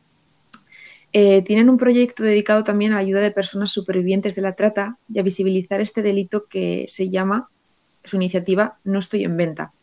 Eh, 1.14 1.44
tienen 1.44 1.70
un 1.70 1.78
proyecto 1.78 2.24
dedicado 2.24 2.64
también 2.64 2.92
a 2.92 2.96
la 2.96 3.02
ayuda 3.02 3.22
de 3.22 3.30
personas 3.30 3.70
supervivientes 3.70 4.34
de 4.34 4.42
la 4.42 4.56
trata 4.56 4.98
y 5.08 5.20
a 5.20 5.24
visibilizar 5.24 5.80
este 5.80 6.02
delito 6.02 6.48
que 6.48 6.88
se 6.90 7.12
llama, 7.12 7.50
su 8.04 8.16
iniciativa 8.16 8.80
No 8.84 8.98
estoy 8.98 9.24
en 9.24 9.38
venta. 9.38 9.74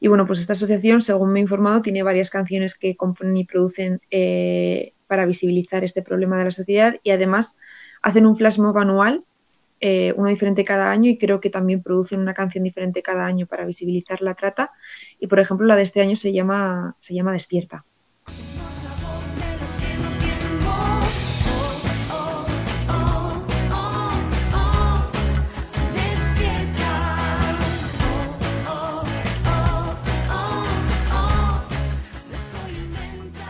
Y 0.00 0.08
bueno, 0.08 0.26
pues 0.26 0.38
esta 0.38 0.52
asociación, 0.52 1.00
según 1.00 1.32
me 1.32 1.40
he 1.40 1.42
informado, 1.42 1.80
tiene 1.80 2.02
varias 2.02 2.28
canciones 2.28 2.76
que 2.76 2.94
componen 2.94 3.38
y 3.38 3.44
producen 3.44 4.02
eh, 4.10 4.92
para 5.06 5.24
visibilizar 5.24 5.82
este 5.82 6.02
problema 6.02 6.38
de 6.38 6.44
la 6.44 6.50
sociedad 6.50 6.96
y 7.02 7.10
además 7.10 7.56
hacen 8.02 8.26
un 8.26 8.36
flash 8.36 8.58
mob 8.58 8.76
anual, 8.78 9.24
eh, 9.80 10.12
uno 10.16 10.28
diferente 10.28 10.64
cada 10.64 10.90
año 10.90 11.10
y 11.10 11.18
creo 11.18 11.40
que 11.40 11.50
también 11.50 11.82
producen 11.82 12.20
una 12.20 12.34
canción 12.34 12.64
diferente 12.64 13.02
cada 13.02 13.24
año 13.26 13.46
para 13.46 13.64
visibilizar 13.64 14.20
la 14.20 14.34
trata 14.34 14.70
y 15.18 15.26
por 15.26 15.40
ejemplo 15.40 15.66
la 15.66 15.76
de 15.76 15.82
este 15.82 16.00
año 16.00 16.16
se 16.16 16.32
llama, 16.32 16.96
se 17.00 17.14
llama 17.14 17.32
Despierta. 17.32 17.84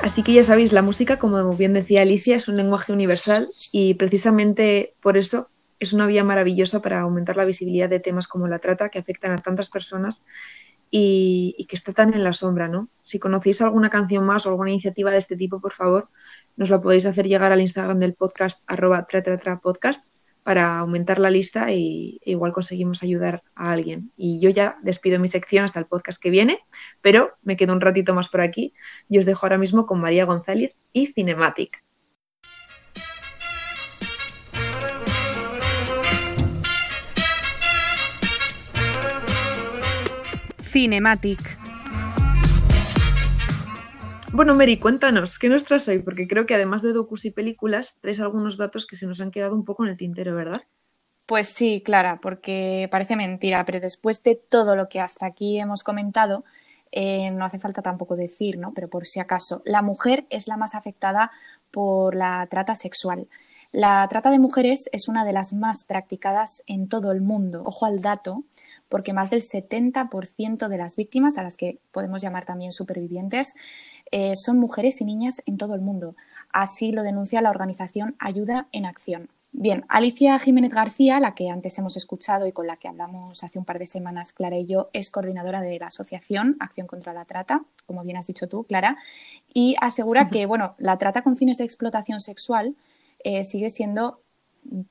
Así 0.02 0.22
que 0.22 0.32
ya 0.32 0.42
sabéis, 0.42 0.72
la 0.72 0.82
música, 0.82 1.18
como 1.18 1.52
bien 1.54 1.74
decía 1.74 2.02
Alicia, 2.02 2.36
es 2.36 2.48
un 2.48 2.56
lenguaje 2.56 2.92
universal 2.92 3.48
y 3.70 3.94
precisamente 3.94 4.94
por 5.00 5.18
eso 5.18 5.48
es 5.80 5.92
una 5.92 6.06
vía 6.06 6.22
maravillosa 6.22 6.80
para 6.80 7.00
aumentar 7.00 7.36
la 7.36 7.44
visibilidad 7.44 7.88
de 7.88 8.00
temas 8.00 8.28
como 8.28 8.46
la 8.46 8.58
trata 8.58 8.90
que 8.90 8.98
afectan 8.98 9.32
a 9.32 9.38
tantas 9.38 9.70
personas 9.70 10.24
y, 10.90 11.66
que 11.68 11.76
está 11.76 11.92
tan 11.92 12.14
en 12.14 12.24
la 12.24 12.32
sombra, 12.32 12.68
¿no? 12.68 12.88
Si 13.02 13.18
conocéis 13.18 13.62
alguna 13.62 13.90
canción 13.90 14.24
más 14.24 14.46
o 14.46 14.50
alguna 14.50 14.70
iniciativa 14.70 15.10
de 15.10 15.18
este 15.18 15.36
tipo, 15.36 15.60
por 15.60 15.72
favor, 15.72 16.08
nos 16.56 16.70
la 16.70 16.80
podéis 16.80 17.06
hacer 17.06 17.26
llegar 17.26 17.52
al 17.52 17.60
Instagram 17.60 17.98
del 17.98 18.14
podcast 18.14 18.62
arroba 18.66 19.06
podcast 19.62 20.04
para 20.42 20.78
aumentar 20.78 21.18
la 21.18 21.30
lista 21.30 21.70
y 21.70 22.20
igual 22.24 22.52
conseguimos 22.52 23.02
ayudar 23.02 23.42
a 23.54 23.70
alguien. 23.70 24.10
Y 24.16 24.40
yo 24.40 24.50
ya 24.50 24.78
despido 24.82 25.18
mi 25.18 25.28
sección 25.28 25.64
hasta 25.64 25.78
el 25.78 25.86
podcast 25.86 26.20
que 26.20 26.30
viene, 26.30 26.58
pero 27.00 27.34
me 27.42 27.56
quedo 27.56 27.72
un 27.72 27.80
ratito 27.80 28.14
más 28.14 28.28
por 28.28 28.40
aquí 28.40 28.74
y 29.08 29.18
os 29.18 29.26
dejo 29.26 29.46
ahora 29.46 29.58
mismo 29.58 29.86
con 29.86 30.00
María 30.00 30.24
González 30.24 30.74
y 30.92 31.06
Cinematic. 31.08 31.84
Cinematic. 40.70 41.58
Bueno, 44.32 44.54
Mary, 44.54 44.78
cuéntanos, 44.78 45.40
¿qué 45.40 45.48
nos 45.48 45.64
traes 45.64 45.88
hoy? 45.88 45.98
Porque 45.98 46.28
creo 46.28 46.46
que 46.46 46.54
además 46.54 46.82
de 46.82 46.92
docus 46.92 47.24
y 47.24 47.32
películas, 47.32 47.96
traes 48.00 48.20
algunos 48.20 48.56
datos 48.56 48.86
que 48.86 48.94
se 48.94 49.06
nos 49.08 49.20
han 49.20 49.32
quedado 49.32 49.56
un 49.56 49.64
poco 49.64 49.84
en 49.84 49.90
el 49.90 49.96
tintero, 49.96 50.36
¿verdad? 50.36 50.62
Pues 51.26 51.48
sí, 51.48 51.82
Clara, 51.84 52.20
porque 52.22 52.88
parece 52.88 53.16
mentira, 53.16 53.64
pero 53.64 53.80
después 53.80 54.22
de 54.22 54.36
todo 54.36 54.76
lo 54.76 54.88
que 54.88 55.00
hasta 55.00 55.26
aquí 55.26 55.58
hemos 55.58 55.82
comentado, 55.82 56.44
eh, 56.92 57.32
no 57.32 57.44
hace 57.44 57.58
falta 57.58 57.82
tampoco 57.82 58.14
decir, 58.14 58.56
¿no? 58.56 58.72
Pero 58.72 58.88
por 58.88 59.06
si 59.06 59.18
acaso, 59.18 59.62
la 59.64 59.82
mujer 59.82 60.24
es 60.30 60.46
la 60.46 60.56
más 60.56 60.76
afectada 60.76 61.32
por 61.72 62.14
la 62.14 62.46
trata 62.48 62.76
sexual. 62.76 63.26
La 63.72 64.06
trata 64.08 64.32
de 64.32 64.40
mujeres 64.40 64.88
es 64.92 65.06
una 65.06 65.24
de 65.24 65.32
las 65.32 65.52
más 65.52 65.84
practicadas 65.84 66.64
en 66.66 66.88
todo 66.88 67.12
el 67.12 67.20
mundo. 67.20 67.62
Ojo 67.64 67.86
al 67.86 68.02
dato, 68.02 68.42
porque 68.90 69.14
más 69.14 69.30
del 69.30 69.40
70% 69.40 70.68
de 70.68 70.76
las 70.76 70.96
víctimas, 70.96 71.38
a 71.38 71.42
las 71.42 71.56
que 71.56 71.80
podemos 71.92 72.20
llamar 72.20 72.44
también 72.44 72.72
supervivientes, 72.72 73.54
eh, 74.10 74.34
son 74.36 74.58
mujeres 74.58 75.00
y 75.00 75.06
niñas 75.06 75.40
en 75.46 75.56
todo 75.56 75.74
el 75.74 75.80
mundo. 75.80 76.16
Así 76.52 76.92
lo 76.92 77.02
denuncia 77.02 77.40
la 77.40 77.50
organización 77.50 78.16
Ayuda 78.18 78.68
en 78.72 78.84
Acción. 78.84 79.30
Bien, 79.52 79.84
Alicia 79.88 80.38
Jiménez 80.38 80.72
García, 80.72 81.18
la 81.18 81.34
que 81.34 81.50
antes 81.50 81.76
hemos 81.78 81.96
escuchado 81.96 82.46
y 82.46 82.52
con 82.52 82.68
la 82.68 82.76
que 82.76 82.86
hablamos 82.86 83.42
hace 83.42 83.58
un 83.58 83.64
par 83.64 83.80
de 83.80 83.86
semanas, 83.86 84.32
Clara 84.32 84.56
y 84.56 84.66
yo, 84.66 84.90
es 84.92 85.10
coordinadora 85.10 85.60
de 85.60 85.78
la 85.78 85.86
asociación 85.86 86.56
Acción 86.60 86.86
contra 86.86 87.12
la 87.12 87.24
Trata, 87.24 87.64
como 87.86 88.04
bien 88.04 88.16
has 88.16 88.28
dicho 88.28 88.48
tú, 88.48 88.62
Clara, 88.64 88.96
y 89.52 89.74
asegura 89.80 90.28
que, 90.28 90.46
bueno, 90.46 90.74
la 90.78 90.98
trata 90.98 91.22
con 91.22 91.36
fines 91.36 91.58
de 91.58 91.64
explotación 91.64 92.20
sexual 92.20 92.76
eh, 93.24 93.44
sigue 93.44 93.70
siendo, 93.70 94.22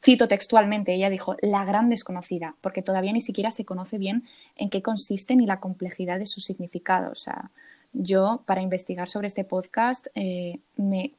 cito 0.03 0.27
textualmente, 0.27 0.93
ella 0.93 1.09
dijo, 1.09 1.35
la 1.41 1.65
gran 1.65 1.89
desconocida, 1.89 2.55
porque 2.61 2.81
todavía 2.81 3.13
ni 3.13 3.21
siquiera 3.21 3.51
se 3.51 3.65
conoce 3.65 3.97
bien 3.97 4.25
en 4.55 4.69
qué 4.69 4.81
consiste 4.81 5.35
ni 5.35 5.45
la 5.45 5.59
complejidad 5.59 6.19
de 6.19 6.25
su 6.25 6.41
significado. 6.41 7.11
O 7.11 7.15
sea, 7.15 7.51
yo 7.93 8.43
para 8.45 8.61
investigar 8.61 9.09
sobre 9.09 9.27
este 9.27 9.43
podcast, 9.43 10.07
eh, 10.15 10.59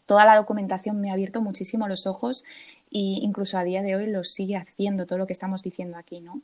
toda 0.06 0.24
la 0.24 0.36
documentación 0.36 1.00
me 1.00 1.10
ha 1.10 1.14
abierto 1.14 1.42
muchísimo 1.42 1.88
los 1.88 2.06
ojos 2.06 2.44
e 2.92 2.98
incluso 3.22 3.58
a 3.58 3.64
día 3.64 3.82
de 3.82 3.96
hoy 3.96 4.06
lo 4.06 4.24
sigue 4.24 4.56
haciendo 4.56 5.06
todo 5.06 5.18
lo 5.18 5.26
que 5.26 5.32
estamos 5.32 5.62
diciendo 5.62 5.96
aquí, 5.96 6.20
¿no? 6.20 6.40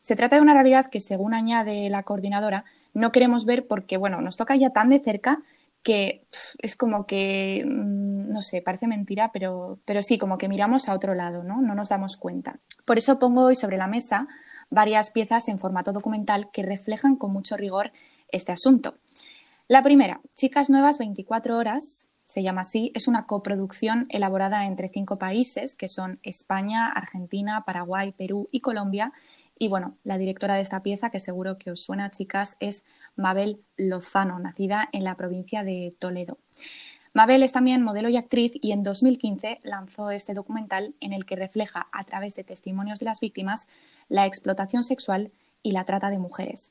Se 0.00 0.16
trata 0.16 0.36
de 0.36 0.42
una 0.42 0.54
realidad 0.54 0.86
que, 0.86 1.00
según 1.00 1.34
añade 1.34 1.90
la 1.90 2.02
coordinadora, 2.04 2.64
no 2.94 3.12
queremos 3.12 3.44
ver 3.44 3.66
porque, 3.66 3.96
bueno, 3.96 4.20
nos 4.20 4.36
toca 4.36 4.56
ya 4.56 4.70
tan 4.70 4.88
de 4.88 5.00
cerca 5.00 5.42
que 5.82 6.26
es 6.58 6.76
como 6.76 7.06
que, 7.06 7.64
mm, 7.66 8.32
no 8.32 8.42
sé, 8.42 8.62
parece 8.62 8.86
mentira, 8.86 9.30
pero, 9.32 9.78
pero 9.84 10.02
sí, 10.02 10.18
como 10.18 10.38
que 10.38 10.48
miramos 10.48 10.88
a 10.88 10.94
otro 10.94 11.14
lado, 11.14 11.44
¿no? 11.44 11.60
No 11.60 11.74
nos 11.74 11.88
damos 11.88 12.16
cuenta. 12.16 12.58
Por 12.84 12.98
eso 12.98 13.18
pongo 13.18 13.44
hoy 13.44 13.56
sobre 13.56 13.76
la 13.76 13.86
mesa 13.86 14.28
varias 14.70 15.10
piezas 15.10 15.48
en 15.48 15.58
formato 15.58 15.92
documental 15.92 16.50
que 16.52 16.62
reflejan 16.62 17.16
con 17.16 17.32
mucho 17.32 17.56
rigor 17.56 17.92
este 18.30 18.52
asunto. 18.52 18.94
La 19.66 19.82
primera, 19.82 20.20
Chicas 20.34 20.70
Nuevas 20.70 20.98
24 20.98 21.56
Horas, 21.56 22.08
se 22.24 22.42
llama 22.42 22.60
así, 22.60 22.92
es 22.94 23.08
una 23.08 23.26
coproducción 23.26 24.06
elaborada 24.10 24.66
entre 24.66 24.90
cinco 24.90 25.18
países, 25.18 25.74
que 25.74 25.88
son 25.88 26.20
España, 26.22 26.88
Argentina, 26.88 27.64
Paraguay, 27.64 28.12
Perú 28.12 28.48
y 28.52 28.60
Colombia. 28.60 29.12
Y 29.58 29.68
bueno, 29.68 29.96
la 30.04 30.18
directora 30.18 30.56
de 30.56 30.60
esta 30.60 30.82
pieza, 30.82 31.10
que 31.10 31.20
seguro 31.20 31.56
que 31.56 31.70
os 31.70 31.82
suena, 31.82 32.10
chicas, 32.10 32.56
es 32.60 32.84
Mabel 33.18 33.60
Lozano, 33.76 34.38
nacida 34.38 34.88
en 34.92 35.04
la 35.04 35.16
provincia 35.16 35.64
de 35.64 35.94
Toledo. 35.98 36.38
Mabel 37.12 37.42
es 37.42 37.52
también 37.52 37.82
modelo 37.82 38.08
y 38.08 38.16
actriz 38.16 38.52
y 38.54 38.72
en 38.72 38.82
2015 38.82 39.58
lanzó 39.64 40.10
este 40.10 40.34
documental 40.34 40.94
en 41.00 41.12
el 41.12 41.26
que 41.26 41.36
refleja 41.36 41.88
a 41.90 42.04
través 42.04 42.36
de 42.36 42.44
testimonios 42.44 43.00
de 43.00 43.06
las 43.06 43.20
víctimas 43.20 43.66
la 44.08 44.24
explotación 44.24 44.84
sexual 44.84 45.32
y 45.62 45.72
la 45.72 45.84
trata 45.84 46.10
de 46.10 46.18
mujeres. 46.18 46.70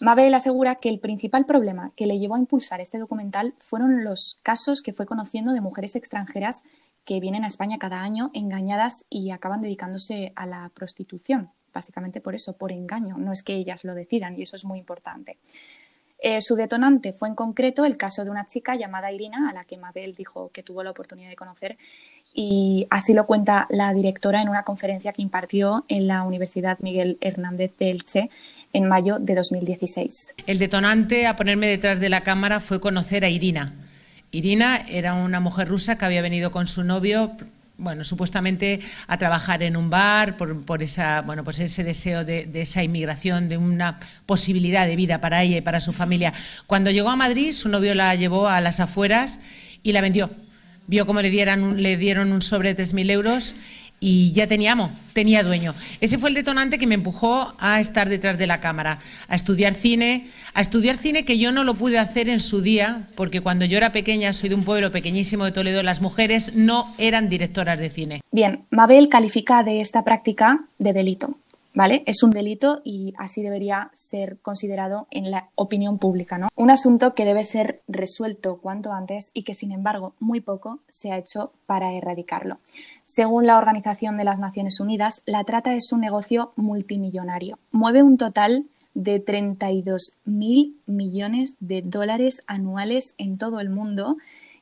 Mabel 0.00 0.34
asegura 0.34 0.74
que 0.74 0.88
el 0.88 0.98
principal 0.98 1.46
problema 1.46 1.92
que 1.96 2.06
le 2.06 2.18
llevó 2.18 2.34
a 2.34 2.40
impulsar 2.40 2.80
este 2.80 2.98
documental 2.98 3.54
fueron 3.58 4.04
los 4.04 4.40
casos 4.42 4.82
que 4.82 4.92
fue 4.92 5.06
conociendo 5.06 5.52
de 5.52 5.60
mujeres 5.60 5.94
extranjeras 5.94 6.64
que 7.04 7.20
vienen 7.20 7.44
a 7.44 7.46
España 7.46 7.78
cada 7.78 8.02
año 8.02 8.30
engañadas 8.34 9.06
y 9.08 9.30
acaban 9.30 9.62
dedicándose 9.62 10.32
a 10.34 10.44
la 10.46 10.70
prostitución, 10.74 11.50
básicamente 11.76 12.22
por 12.22 12.34
eso, 12.34 12.54
por 12.54 12.72
engaño, 12.72 13.18
no 13.18 13.32
es 13.32 13.42
que 13.42 13.54
ellas 13.54 13.84
lo 13.84 13.94
decidan 13.94 14.34
y 14.34 14.42
eso 14.42 14.56
es 14.56 14.64
muy 14.64 14.78
importante. 14.78 15.36
Eh, 16.18 16.40
su 16.40 16.56
detonante 16.56 17.12
fue 17.12 17.28
en 17.28 17.34
concreto 17.34 17.84
el 17.84 17.98
caso 17.98 18.24
de 18.24 18.30
una 18.30 18.46
chica 18.46 18.74
llamada 18.76 19.12
Irina, 19.12 19.50
a 19.50 19.52
la 19.52 19.64
que 19.64 19.76
Mabel 19.76 20.14
dijo 20.14 20.50
que 20.54 20.62
tuvo 20.62 20.82
la 20.82 20.90
oportunidad 20.92 21.28
de 21.28 21.36
conocer, 21.36 21.76
y 22.32 22.86
así 22.88 23.12
lo 23.12 23.26
cuenta 23.26 23.66
la 23.68 23.92
directora 23.92 24.40
en 24.40 24.48
una 24.48 24.62
conferencia 24.62 25.12
que 25.12 25.20
impartió 25.20 25.84
en 25.88 26.06
la 26.06 26.22
Universidad 26.22 26.78
Miguel 26.80 27.18
Hernández 27.20 27.72
de 27.78 27.90
Elche 27.90 28.30
en 28.72 28.88
mayo 28.88 29.18
de 29.18 29.34
2016. 29.34 30.34
El 30.46 30.58
detonante 30.58 31.26
a 31.26 31.36
ponerme 31.36 31.66
detrás 31.66 32.00
de 32.00 32.08
la 32.08 32.22
cámara 32.22 32.60
fue 32.60 32.80
conocer 32.80 33.22
a 33.22 33.28
Irina. 33.28 33.74
Irina 34.32 34.78
era 34.88 35.12
una 35.12 35.40
mujer 35.40 35.68
rusa 35.68 35.98
que 35.98 36.06
había 36.06 36.22
venido 36.22 36.50
con 36.50 36.66
su 36.66 36.82
novio 36.82 37.32
bueno, 37.78 38.04
supuestamente 38.04 38.80
a 39.06 39.18
trabajar 39.18 39.62
en 39.62 39.76
un 39.76 39.90
bar 39.90 40.36
por, 40.36 40.82
esa, 40.82 41.22
bueno, 41.22 41.44
pues 41.44 41.60
ese 41.60 41.84
deseo 41.84 42.24
de, 42.24 42.48
esa 42.54 42.82
inmigración, 42.82 43.48
de 43.48 43.58
una 43.58 44.00
posibilidad 44.24 44.86
de 44.86 44.96
vida 44.96 45.20
para 45.20 45.42
ella 45.42 45.58
y 45.58 45.60
para 45.60 45.80
su 45.80 45.92
familia. 45.92 46.32
Cuando 46.66 46.90
llegó 46.90 47.10
a 47.10 47.16
Madrid, 47.16 47.52
su 47.52 47.68
novio 47.68 47.94
la 47.94 48.14
llevó 48.14 48.48
a 48.48 48.60
las 48.60 48.80
afueras 48.80 49.40
y 49.82 49.92
la 49.92 50.00
vendió. 50.00 50.30
Vio 50.86 51.04
cómo 51.04 51.20
le, 51.20 51.30
dieran 51.30 51.82
le 51.82 51.96
dieron 51.96 52.32
un 52.32 52.42
sobre 52.42 52.72
de 52.72 52.82
3.000 52.82 53.10
euros 53.10 53.56
y 54.00 54.32
ya 54.32 54.46
tenía 54.46 54.72
amo, 54.72 54.90
tenía 55.12 55.42
dueño. 55.42 55.74
Ese 56.00 56.18
fue 56.18 56.28
el 56.28 56.34
detonante 56.34 56.78
que 56.78 56.86
me 56.86 56.94
empujó 56.94 57.54
a 57.58 57.80
estar 57.80 58.08
detrás 58.08 58.38
de 58.38 58.46
la 58.46 58.60
cámara, 58.60 58.98
a 59.28 59.34
estudiar 59.34 59.74
cine, 59.74 60.28
a 60.54 60.60
estudiar 60.60 60.98
cine 60.98 61.24
que 61.24 61.38
yo 61.38 61.52
no 61.52 61.64
lo 61.64 61.74
pude 61.74 61.98
hacer 61.98 62.28
en 62.28 62.40
su 62.40 62.60
día, 62.60 63.00
porque 63.14 63.40
cuando 63.40 63.64
yo 63.64 63.76
era 63.76 63.92
pequeña, 63.92 64.32
soy 64.32 64.50
de 64.50 64.54
un 64.54 64.64
pueblo 64.64 64.92
pequeñísimo 64.92 65.44
de 65.44 65.52
Toledo, 65.52 65.82
las 65.82 66.00
mujeres 66.00 66.54
no 66.54 66.94
eran 66.98 67.28
directoras 67.28 67.78
de 67.78 67.88
cine. 67.88 68.20
Bien, 68.32 68.66
Mabel 68.70 69.08
califica 69.08 69.62
de 69.62 69.80
esta 69.80 70.04
práctica 70.04 70.66
de 70.78 70.92
delito. 70.92 71.38
¿Vale? 71.76 72.02
Es 72.06 72.22
un 72.22 72.30
delito 72.30 72.80
y 72.82 73.12
así 73.18 73.42
debería 73.42 73.90
ser 73.94 74.38
considerado 74.40 75.06
en 75.10 75.30
la 75.30 75.50
opinión 75.54 75.98
pública, 75.98 76.38
¿no? 76.38 76.48
Un 76.56 76.70
asunto 76.70 77.14
que 77.14 77.26
debe 77.26 77.44
ser 77.44 77.82
resuelto 77.86 78.56
cuanto 78.56 78.92
antes 78.92 79.30
y 79.34 79.44
que, 79.44 79.54
sin 79.54 79.70
embargo, 79.70 80.14
muy 80.18 80.40
poco 80.40 80.80
se 80.88 81.12
ha 81.12 81.18
hecho 81.18 81.52
para 81.66 81.92
erradicarlo. 81.92 82.58
Según 83.04 83.46
la 83.46 83.58
Organización 83.58 84.16
de 84.16 84.24
las 84.24 84.38
Naciones 84.38 84.80
Unidas, 84.80 85.22
la 85.26 85.44
trata 85.44 85.74
es 85.74 85.92
un 85.92 86.00
negocio 86.00 86.52
multimillonario. 86.56 87.58
Mueve 87.70 88.02
un 88.02 88.16
total 88.16 88.64
de 88.94 89.20
32 89.20 90.16
mil 90.24 90.80
millones 90.86 91.56
de 91.60 91.82
dólares 91.82 92.42
anuales 92.46 93.14
en 93.18 93.36
todo 93.36 93.60
el 93.60 93.68
mundo 93.68 94.16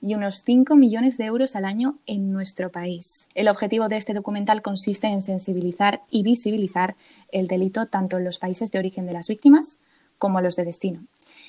y 0.05 0.15
unos 0.15 0.43
5 0.45 0.77
millones 0.77 1.17
de 1.17 1.25
euros 1.25 1.57
al 1.57 1.65
año 1.65 1.97
en 2.05 2.31
nuestro 2.31 2.71
país. 2.71 3.31
El 3.35 3.49
objetivo 3.49 3.89
de 3.89 3.97
este 3.97 4.13
documental 4.13 4.61
consiste 4.61 5.07
en 5.07 5.23
sensibilizar 5.23 6.03
y 6.11 6.23
visibilizar 6.23 6.95
el 7.33 7.47
delito 7.47 7.87
tanto 7.87 8.19
en 8.19 8.25
los 8.25 8.39
países 8.39 8.71
de 8.71 8.79
origen 8.79 9.07
de 9.07 9.15
las 9.15 9.29
víctimas 9.29 9.79
como 10.19 10.43
los 10.43 10.57
de 10.57 10.67
destino. 10.67 11.07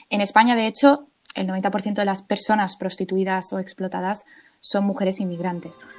En 0.09 0.21
España, 0.21 0.55
de 0.55 0.67
hecho, 0.67 1.09
el 1.35 1.49
90% 1.49 1.95
de 1.95 2.05
las 2.05 2.21
personas 2.21 2.77
prostituidas 2.77 3.51
o 3.51 3.59
explotadas 3.59 4.23
son 4.61 4.85
mujeres 4.85 5.19
inmigrantes. 5.19 5.89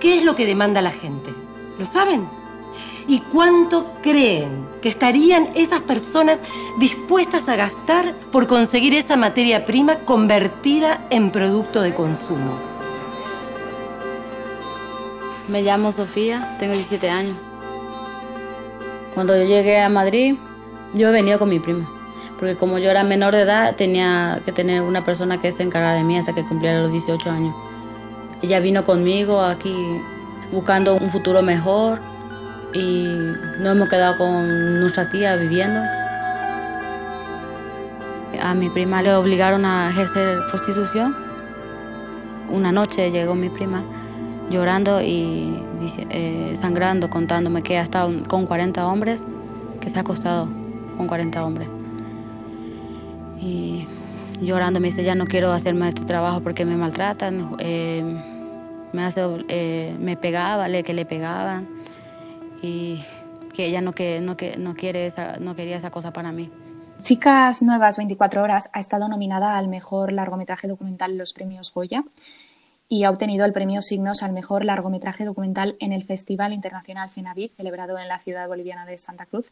¿Qué 0.00 0.18
es 0.18 0.22
lo 0.22 0.36
que 0.36 0.46
demanda 0.46 0.80
la 0.82 0.92
gente? 0.92 1.30
¿Lo 1.80 1.84
saben? 1.84 2.28
¿Y 3.08 3.18
cuánto 3.22 3.98
creen 4.02 4.71
que 4.82 4.88
estarían 4.88 5.48
esas 5.54 5.80
personas 5.80 6.40
dispuestas 6.78 7.48
a 7.48 7.56
gastar 7.56 8.14
por 8.30 8.46
conseguir 8.46 8.94
esa 8.94 9.16
materia 9.16 9.64
prima 9.64 10.00
convertida 10.00 11.06
en 11.08 11.30
producto 11.30 11.80
de 11.80 11.94
consumo? 11.94 12.58
Me 15.48 15.62
llamo 15.62 15.92
Sofía, 15.92 16.56
tengo 16.58 16.74
17 16.74 17.08
años. 17.08 17.36
Cuando 19.14 19.36
yo 19.36 19.44
llegué 19.44 19.80
a 19.80 19.88
Madrid, 19.88 20.34
yo 20.94 21.08
he 21.08 21.12
venido 21.12 21.38
con 21.38 21.48
mi 21.48 21.60
prima, 21.60 21.88
porque 22.38 22.56
como 22.56 22.78
yo 22.78 22.90
era 22.90 23.04
menor 23.04 23.34
de 23.34 23.42
edad, 23.42 23.76
tenía 23.76 24.40
que 24.44 24.52
tener 24.52 24.82
una 24.82 25.04
persona 25.04 25.40
que 25.40 25.52
se 25.52 25.62
encargara 25.62 25.94
de 25.94 26.04
mí 26.04 26.18
hasta 26.18 26.34
que 26.34 26.44
cumpliera 26.44 26.80
los 26.80 26.92
18 26.92 27.30
años. 27.30 27.54
Ella 28.42 28.58
vino 28.60 28.84
conmigo 28.84 29.40
aquí 29.40 29.74
buscando 30.50 30.96
un 30.96 31.10
futuro 31.10 31.42
mejor 31.42 32.00
y 32.72 33.04
nos 33.60 33.72
hemos 33.72 33.88
quedado 33.88 34.16
con 34.16 34.80
nuestra 34.80 35.08
tía 35.10 35.36
viviendo. 35.36 35.80
A 38.42 38.54
mi 38.54 38.68
prima 38.70 39.02
le 39.02 39.14
obligaron 39.14 39.64
a 39.64 39.90
ejercer 39.90 40.38
prostitución. 40.50 41.14
Una 42.50 42.72
noche 42.72 43.10
llegó 43.10 43.34
mi 43.34 43.48
prima 43.48 43.82
llorando 44.50 45.00
y 45.00 45.62
eh, 46.10 46.54
sangrando, 46.60 47.08
contándome 47.08 47.62
que 47.62 47.78
ha 47.78 47.82
estado 47.82 48.10
con 48.28 48.46
40 48.46 48.86
hombres, 48.86 49.22
que 49.80 49.88
se 49.88 49.98
ha 49.98 50.02
acostado 50.02 50.48
con 50.96 51.06
40 51.06 51.44
hombres. 51.44 51.68
Y 53.40 53.86
llorando 54.40 54.80
me 54.80 54.88
dice, 54.88 55.04
ya 55.04 55.14
no 55.14 55.26
quiero 55.26 55.52
hacer 55.52 55.74
más 55.74 55.88
este 55.88 56.04
trabajo 56.04 56.40
porque 56.40 56.64
me 56.64 56.76
maltratan, 56.76 57.56
eh, 57.58 58.02
me, 58.92 59.04
hace, 59.04 59.22
eh, 59.48 59.94
me 59.98 60.16
pegaba, 60.16 60.68
que 60.82 60.94
le 60.94 61.04
pegaban 61.04 61.71
y 62.62 63.04
que 63.52 63.66
ella 63.66 63.80
no, 63.80 63.92
que, 63.92 64.20
no, 64.20 64.36
que, 64.36 64.56
no, 64.56 64.74
quiere 64.74 65.12
no 65.40 65.54
quería 65.54 65.76
esa 65.76 65.90
cosa 65.90 66.12
para 66.12 66.32
mí. 66.32 66.50
Chicas 67.00 67.62
Nuevas 67.62 67.96
24 67.96 68.42
Horas 68.42 68.70
ha 68.72 68.80
estado 68.80 69.08
nominada 69.08 69.58
al 69.58 69.68
mejor 69.68 70.12
largometraje 70.12 70.68
documental 70.68 71.12
en 71.12 71.18
los 71.18 71.32
premios 71.32 71.74
Goya 71.74 72.04
y 72.88 73.04
ha 73.04 73.10
obtenido 73.10 73.44
el 73.44 73.52
premio 73.52 73.82
Signos 73.82 74.22
al 74.22 74.32
mejor 74.32 74.64
largometraje 74.64 75.24
documental 75.24 75.76
en 75.80 75.92
el 75.92 76.04
Festival 76.04 76.52
Internacional 76.52 77.10
FENAVID, 77.10 77.52
celebrado 77.56 77.98
en 77.98 78.06
la 78.06 78.18
ciudad 78.18 78.46
boliviana 78.46 78.86
de 78.86 78.98
Santa 78.98 79.26
Cruz. 79.26 79.50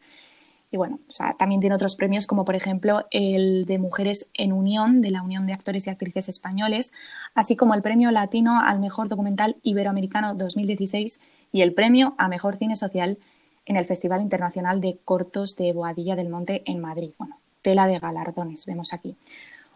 Y 0.70 0.76
bueno, 0.76 1.00
también 1.38 1.60
tiene 1.60 1.74
otros 1.74 1.96
premios 1.96 2.28
como 2.28 2.44
por 2.44 2.54
ejemplo 2.54 3.06
el 3.10 3.64
de 3.66 3.78
Mujeres 3.78 4.30
en 4.34 4.52
Unión 4.52 5.00
de 5.00 5.10
la 5.10 5.22
Unión 5.22 5.46
de 5.46 5.52
Actores 5.52 5.86
y 5.86 5.90
Actrices 5.90 6.28
Españoles, 6.28 6.92
así 7.34 7.56
como 7.56 7.74
el 7.74 7.82
premio 7.82 8.12
latino 8.12 8.60
al 8.60 8.78
mejor 8.78 9.08
documental 9.08 9.56
iberoamericano 9.62 10.34
2016 10.34 11.20
y 11.52 11.62
el 11.62 11.74
premio 11.74 12.14
a 12.18 12.28
Mejor 12.28 12.56
Cine 12.56 12.76
Social 12.76 13.18
en 13.66 13.76
el 13.76 13.86
Festival 13.86 14.22
Internacional 14.22 14.80
de 14.80 14.98
Cortos 15.04 15.56
de 15.56 15.72
Boadilla 15.72 16.16
del 16.16 16.28
Monte 16.28 16.62
en 16.66 16.80
Madrid. 16.80 17.10
Bueno, 17.18 17.38
tela 17.62 17.86
de 17.86 17.98
galardones, 17.98 18.66
vemos 18.66 18.92
aquí. 18.92 19.16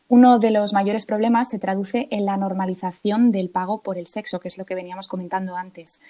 Uno 0.09 0.39
de 0.39 0.51
los 0.51 0.73
mayores 0.73 1.07
problemas 1.07 1.49
se 1.49 1.59
traduce 1.59 2.09
en 2.11 2.27
la 2.27 2.37
normalización 2.37 3.33
del 3.33 3.49
pago 3.49 3.83
por 3.83 3.97
el 3.97 4.07
sexo, 4.07 4.39
que 4.39 4.49
es 4.49 4.59
lo 4.59 4.67
que 4.67 4.75
veníamos 4.75 5.09
comentando 5.09 5.57
antes. 5.57 6.01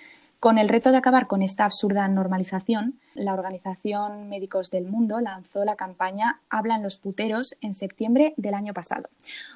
Con 0.40 0.58
el 0.58 0.68
reto 0.68 0.90
de 0.90 0.98
acabar 0.98 1.26
con 1.26 1.42
esta 1.42 1.64
absurda 1.64 2.06
normalización, 2.08 2.98
la 3.14 3.32
Organización 3.32 4.28
Médicos 4.28 4.70
del 4.70 4.84
Mundo 4.84 5.20
lanzó 5.20 5.64
la 5.64 5.76
campaña 5.76 6.40
Hablan 6.50 6.82
los 6.82 6.98
puteros 6.98 7.56
en 7.62 7.72
septiembre 7.72 8.34
del 8.36 8.54
año 8.54 8.74
pasado. 8.74 9.08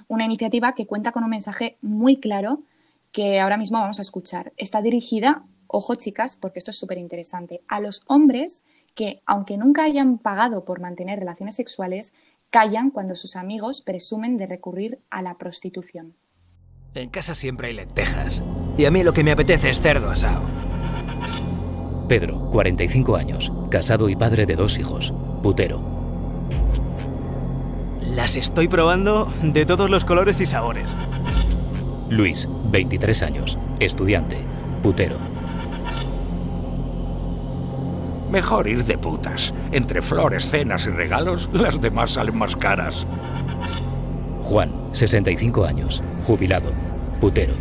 Una 0.07 0.25
iniciativa 0.25 0.73
que 0.75 0.87
cuenta 0.87 1.13
con 1.13 1.25
un 1.25 1.31
mensaje 1.31 1.77
muy 1.83 2.17
claro 2.17 2.61
que 3.13 3.41
ahora 3.41 3.59
mismo 3.59 3.81
vamos 3.81 3.99
a 3.99 4.03
escuchar. 4.03 4.53
Está 4.57 4.81
dirigida 4.81 5.43
ojo 5.69 5.95
chicas, 5.95 6.37
porque 6.37 6.59
esto 6.59 6.73
es 6.73 6.79
súper 6.79 6.99
interesante, 6.99 7.63
a 7.69 7.81
los 7.81 8.03
hombres 8.07 8.65
que, 8.95 9.23
aunque 9.27 9.57
nunca 9.57 9.85
hayan 9.85 10.19
pagado 10.19 10.65
por 10.65 10.81
mantener 10.81 11.21
relaciones 11.21 11.55
sexuales, 11.55 12.13
callan 12.51 12.91
cuando 12.91 13.15
sus 13.15 13.37
amigos 13.37 13.83
presumen 13.83 14.37
de 14.37 14.47
recurrir 14.47 14.99
a 15.11 15.23
la 15.23 15.39
prostitución. 15.39 16.15
En 16.95 17.11
casa 17.11 17.35
siempre 17.35 17.69
hay 17.69 17.75
lentejas. 17.75 18.43
Y 18.77 18.87
a 18.87 18.91
mí 18.91 19.03
lo 19.03 19.13
que 19.13 19.23
me 19.23 19.31
apetece 19.31 19.71
es 19.71 19.81
cerdo 19.81 20.11
asado. 20.11 20.43
Pedro, 22.09 22.49
45 22.51 23.17
años, 23.17 23.53
casado 23.71 24.09
y 24.09 24.17
padre 24.17 24.47
de 24.47 24.57
dos 24.57 24.79
hijos, 24.79 25.13
putero. 25.43 25.81
Las 28.17 28.37
estoy 28.37 28.67
probando 28.67 29.31
de 29.43 29.67
todos 29.67 29.91
los 29.91 30.05
colores 30.05 30.41
y 30.41 30.47
sabores. 30.47 30.97
Luis, 32.09 32.49
23 32.71 33.23
años, 33.23 33.59
estudiante, 33.79 34.39
putero. 34.83 35.19
Mejor 38.31 38.69
ir 38.69 38.85
de 38.85 38.99
putas. 38.99 39.55
Entre 39.73 40.03
flores, 40.03 40.51
cenas 40.51 40.87
y 40.87 40.91
regalos, 40.91 41.49
las 41.53 41.81
demás 41.81 42.13
salen 42.13 42.37
más 42.37 42.57
caras. 42.57 43.07
Juan, 44.43 44.71
65 44.93 45.65
años, 45.65 46.03
jubilado, 46.25 46.73
putero. 47.21 47.55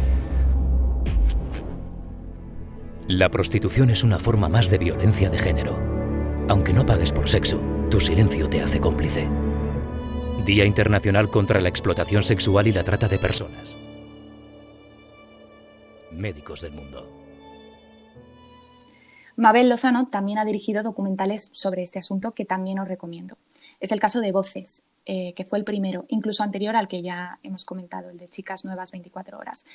La 3.07 3.29
prostitución 3.29 3.89
es 3.89 4.03
una 4.03 4.19
forma 4.19 4.49
más 4.49 4.69
de 4.69 4.77
violencia 4.77 5.29
de 5.29 5.37
género. 5.37 5.79
Aunque 6.49 6.73
no 6.73 6.85
pagues 6.85 7.13
por 7.13 7.29
sexo, 7.29 7.61
tu 7.89 8.01
silencio 8.01 8.49
te 8.49 8.61
hace 8.61 8.81
cómplice. 8.81 9.29
Día 10.45 10.65
Internacional 10.65 11.29
contra 11.29 11.61
la 11.61 11.69
Explotación 11.69 12.23
Sexual 12.23 12.67
y 12.67 12.73
la 12.73 12.83
Trata 12.83 13.07
de 13.07 13.17
Personas. 13.17 13.77
Médicos 16.11 16.61
del 16.61 16.73
Mundo. 16.73 17.16
Mabel 19.37 19.69
Lozano 19.69 20.07
también 20.07 20.39
ha 20.39 20.45
dirigido 20.45 20.83
documentales 20.83 21.49
sobre 21.53 21.83
este 21.83 21.99
asunto 21.99 22.33
que 22.33 22.43
también 22.43 22.79
os 22.79 22.87
recomiendo. 22.87 23.37
Es 23.79 23.91
el 23.91 23.99
caso 23.99 24.19
de 24.19 24.31
Voces, 24.31 24.81
eh, 25.05 25.33
que 25.35 25.45
fue 25.45 25.59
el 25.59 25.63
primero, 25.63 26.05
incluso 26.09 26.43
anterior 26.43 26.75
al 26.75 26.87
que 26.87 27.01
ya 27.03 27.39
hemos 27.43 27.63
comentado, 27.63 28.09
el 28.09 28.17
de 28.17 28.29
Chicas 28.29 28.65
Nuevas 28.65 28.91
24 28.91 29.37
Horas. 29.37 29.65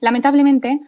Lamentablemente, 0.00 0.80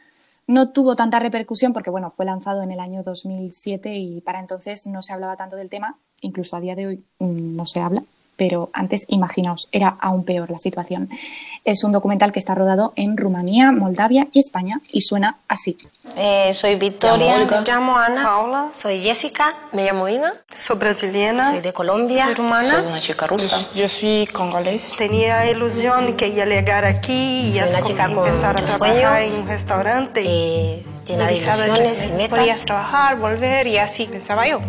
no 0.47 0.71
tuvo 0.71 0.95
tanta 0.95 1.19
repercusión 1.19 1.73
porque 1.73 1.91
bueno, 1.91 2.13
fue 2.17 2.27
lanzado 2.27 2.63
en 2.63 2.71
el 2.71 2.81
año 2.81 3.03
2007 3.03 3.97
y 3.97 4.21
para 4.21 4.41
entonces 4.41 4.87
no 4.87 5.03
se 5.03 5.15
hablaba 5.15 5.37
tanto 5.37 5.57
del 5.57 5.71
tema, 5.71 5.99
incluso 6.21 6.55
a 6.55 6.61
día 6.61 6.77
de 6.77 6.87
hoy 6.87 7.05
mm, 7.19 7.57
no 7.57 7.67
se 7.67 7.81
habla 7.81 8.05
pero 8.39 8.71
antes, 8.73 9.05
imaginaos, 9.09 9.69
era 9.73 9.97
aún 10.01 10.25
peor 10.25 10.49
la 10.51 10.59
situación. 10.59 11.11
Es 11.65 11.83
un 11.83 11.91
documental 11.93 12.33
que 12.33 12.39
está 12.39 12.55
rodado 12.55 12.93
en 12.97 13.17
Rumanía, 13.17 13.73
Moldavia 13.73 14.29
y 14.33 14.39
España 14.39 14.81
y 14.91 15.01
suena 15.03 15.39
así. 15.49 15.77
Eh, 16.17 16.53
soy 16.55 16.77
Victoria, 16.77 17.37
me 17.39 17.61
llamo 17.63 17.99
Ana, 17.99 18.23
Paula, 18.23 18.69
soy 18.73 19.01
Jessica, 19.01 19.55
me 19.73 19.85
llamo 19.85 20.09
Ina, 20.09 20.33
soy 20.55 20.79
brasileña, 20.79 21.43
soy 21.43 21.61
de 21.61 21.73
Colombia, 21.73 22.27
soy 22.27 22.35
rumana, 22.35 22.65
soy 22.65 22.87
una 22.87 22.99
chica 22.99 23.27
rusa. 23.27 23.59
Yo 23.75 23.89
soy 23.89 24.29
congolés. 24.33 24.95
Tenía 24.97 25.51
ilusión 25.51 26.17
que 26.17 26.29
iba 26.29 26.45
a 26.45 26.47
llegar 26.47 26.85
aquí 26.85 27.49
y 27.49 27.53
soy 27.59 27.69
una 27.69 27.83
chica 27.83 28.05
con 28.15 28.27
empezar 28.27 28.53
a 28.53 28.57
trabajar 28.57 28.79
sueños, 28.79 29.35
en 29.35 29.43
un 29.43 29.49
restaurante. 29.49 30.23
eh, 30.25 30.87
llena 31.05 31.27
de 31.27 31.37
ilusiones 31.37 32.07
y 32.07 32.13
metas. 32.13 32.39
Podías 32.39 32.65
trabajar, 32.65 33.19
volver 33.19 33.67
y 33.67 33.79
así 33.79 34.07
pensaba 34.07 34.47
yo. 34.47 34.61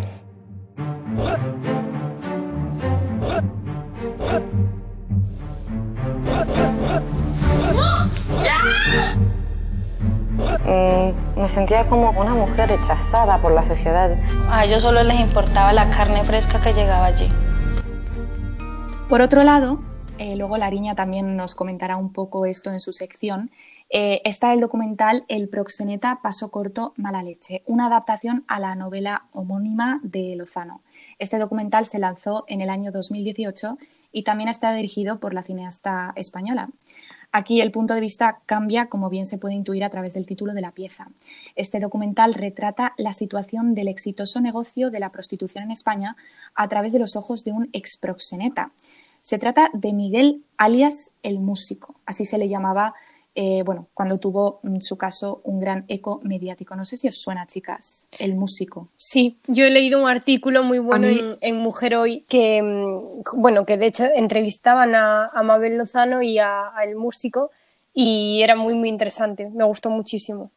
Me 11.36 11.48
sentía 11.48 11.86
como 11.86 12.10
una 12.10 12.34
mujer 12.34 12.68
rechazada 12.68 13.38
por 13.38 13.52
la 13.52 13.66
sociedad. 13.66 14.16
A 14.50 14.64
ellos 14.64 14.82
solo 14.82 15.02
les 15.02 15.18
importaba 15.20 15.72
la 15.72 15.90
carne 15.90 16.24
fresca 16.24 16.60
que 16.60 16.72
llegaba 16.72 17.06
allí. 17.06 17.28
Por 19.08 19.20
otro 19.20 19.42
lado, 19.42 19.80
eh, 20.18 20.36
luego 20.36 20.56
Lariña 20.56 20.94
también 20.94 21.36
nos 21.36 21.54
comentará 21.54 21.96
un 21.96 22.12
poco 22.12 22.46
esto 22.46 22.70
en 22.70 22.78
su 22.78 22.92
sección, 22.92 23.50
eh, 23.92 24.22
está 24.24 24.52
el 24.52 24.60
documental 24.60 25.24
El 25.26 25.48
proxeneta 25.48 26.20
paso 26.22 26.52
corto 26.52 26.94
mala 26.96 27.24
leche, 27.24 27.64
una 27.66 27.86
adaptación 27.86 28.44
a 28.46 28.60
la 28.60 28.76
novela 28.76 29.24
homónima 29.32 29.98
de 30.04 30.36
Lozano. 30.36 30.82
Este 31.18 31.38
documental 31.38 31.86
se 31.86 31.98
lanzó 31.98 32.44
en 32.46 32.60
el 32.60 32.70
año 32.70 32.92
2018 32.92 33.78
y 34.12 34.22
también 34.22 34.48
está 34.48 34.72
dirigido 34.72 35.18
por 35.18 35.34
la 35.34 35.42
cineasta 35.42 36.12
española. 36.14 36.68
Aquí 37.32 37.60
el 37.60 37.70
punto 37.70 37.94
de 37.94 38.00
vista 38.00 38.40
cambia, 38.44 38.86
como 38.86 39.08
bien 39.08 39.24
se 39.24 39.38
puede 39.38 39.54
intuir 39.54 39.84
a 39.84 39.90
través 39.90 40.14
del 40.14 40.26
título 40.26 40.52
de 40.52 40.62
la 40.62 40.72
pieza. 40.72 41.08
Este 41.54 41.78
documental 41.78 42.34
retrata 42.34 42.92
la 42.96 43.12
situación 43.12 43.74
del 43.74 43.86
exitoso 43.86 44.40
negocio 44.40 44.90
de 44.90 44.98
la 44.98 45.12
prostitución 45.12 45.64
en 45.64 45.70
España 45.70 46.16
a 46.56 46.68
través 46.68 46.92
de 46.92 46.98
los 46.98 47.14
ojos 47.14 47.44
de 47.44 47.52
un 47.52 47.68
exproxeneta. 47.72 48.72
Se 49.20 49.38
trata 49.38 49.70
de 49.72 49.92
Miguel 49.92 50.42
alias 50.56 51.12
el 51.22 51.38
músico, 51.38 51.94
así 52.04 52.24
se 52.24 52.38
le 52.38 52.48
llamaba 52.48 52.94
eh, 53.34 53.62
bueno, 53.64 53.88
cuando 53.94 54.18
tuvo 54.18 54.60
en 54.64 54.82
su 54.82 54.96
caso 54.98 55.40
un 55.44 55.60
gran 55.60 55.84
eco 55.88 56.20
mediático. 56.24 56.74
No 56.76 56.84
sé 56.84 56.96
si 56.96 57.08
os 57.08 57.16
suena, 57.20 57.46
chicas, 57.46 58.08
el 58.18 58.34
músico. 58.34 58.88
Sí, 58.96 59.38
yo 59.46 59.64
he 59.64 59.70
leído 59.70 60.02
un 60.02 60.08
artículo 60.08 60.62
muy 60.64 60.78
bueno 60.78 61.06
mí- 61.08 61.18
en, 61.18 61.36
en 61.40 61.56
Mujer 61.56 61.94
Hoy 61.96 62.24
que, 62.28 62.60
mm, 62.62 63.40
bueno, 63.40 63.64
que 63.64 63.76
de 63.76 63.86
hecho 63.86 64.04
entrevistaban 64.14 64.94
a, 64.94 65.26
a 65.26 65.42
Mabel 65.42 65.76
Lozano 65.78 66.22
y 66.22 66.38
a, 66.38 66.76
a 66.76 66.84
el 66.84 66.96
músico 66.96 67.50
y 67.92 68.40
era 68.42 68.54
muy, 68.54 68.74
muy 68.74 68.88
interesante. 68.88 69.50
Me 69.50 69.64
gustó 69.64 69.90
muchísimo. 69.90 70.52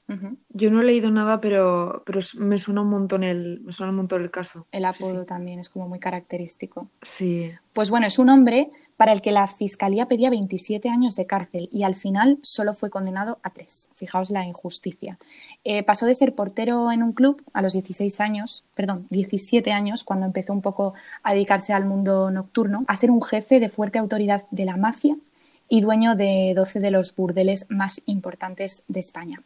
Yo 0.49 0.69
no 0.69 0.81
he 0.81 0.83
leído 0.83 1.09
nada, 1.09 1.41
pero, 1.41 2.03
pero 2.05 2.19
me 2.37 2.59
suena 2.59 2.81
un 2.81 2.89
montón 2.89 3.23
el, 3.23 3.59
me 3.61 3.73
suena 3.73 3.89
un 3.89 3.97
montón 3.97 4.21
el 4.21 4.29
caso. 4.29 4.67
El 4.71 4.85
apodo 4.85 5.25
también 5.25 5.59
es 5.59 5.69
como 5.69 5.87
muy 5.89 5.99
característico. 5.99 6.89
Sí. 7.01 7.51
Pues 7.73 7.89
bueno, 7.89 8.05
es 8.05 8.19
un 8.19 8.29
hombre 8.29 8.69
para 8.97 9.11
el 9.11 9.21
que 9.21 9.31
la 9.31 9.47
fiscalía 9.47 10.07
pedía 10.07 10.29
27 10.29 10.89
años 10.89 11.15
de 11.15 11.25
cárcel 11.25 11.69
y 11.71 11.83
al 11.83 11.95
final 11.95 12.39
solo 12.41 12.73
fue 12.73 12.89
condenado 12.89 13.39
a 13.43 13.49
tres. 13.49 13.89
Fijaos 13.95 14.29
la 14.29 14.45
injusticia. 14.45 15.17
Eh, 15.63 15.83
pasó 15.83 16.05
de 16.05 16.15
ser 16.15 16.35
portero 16.35 16.91
en 16.91 17.03
un 17.03 17.13
club 17.13 17.41
a 17.53 17.61
los 17.61 17.73
16 17.73 18.19
años, 18.19 18.63
perdón, 18.75 19.07
17 19.09 19.71
años, 19.71 20.03
cuando 20.03 20.25
empezó 20.25 20.53
un 20.53 20.61
poco 20.61 20.93
a 21.23 21.33
dedicarse 21.33 21.73
al 21.73 21.85
mundo 21.85 22.31
nocturno, 22.31 22.85
a 22.87 22.95
ser 22.95 23.11
un 23.11 23.21
jefe 23.21 23.59
de 23.59 23.69
fuerte 23.69 23.99
autoridad 23.99 24.45
de 24.51 24.65
la 24.65 24.77
mafia 24.77 25.17
y 25.69 25.81
dueño 25.81 26.15
de 26.15 26.53
12 26.55 26.79
de 26.79 26.91
los 26.91 27.15
burdeles 27.15 27.65
más 27.69 28.01
importantes 28.05 28.83
de 28.87 28.99
España. 28.99 29.41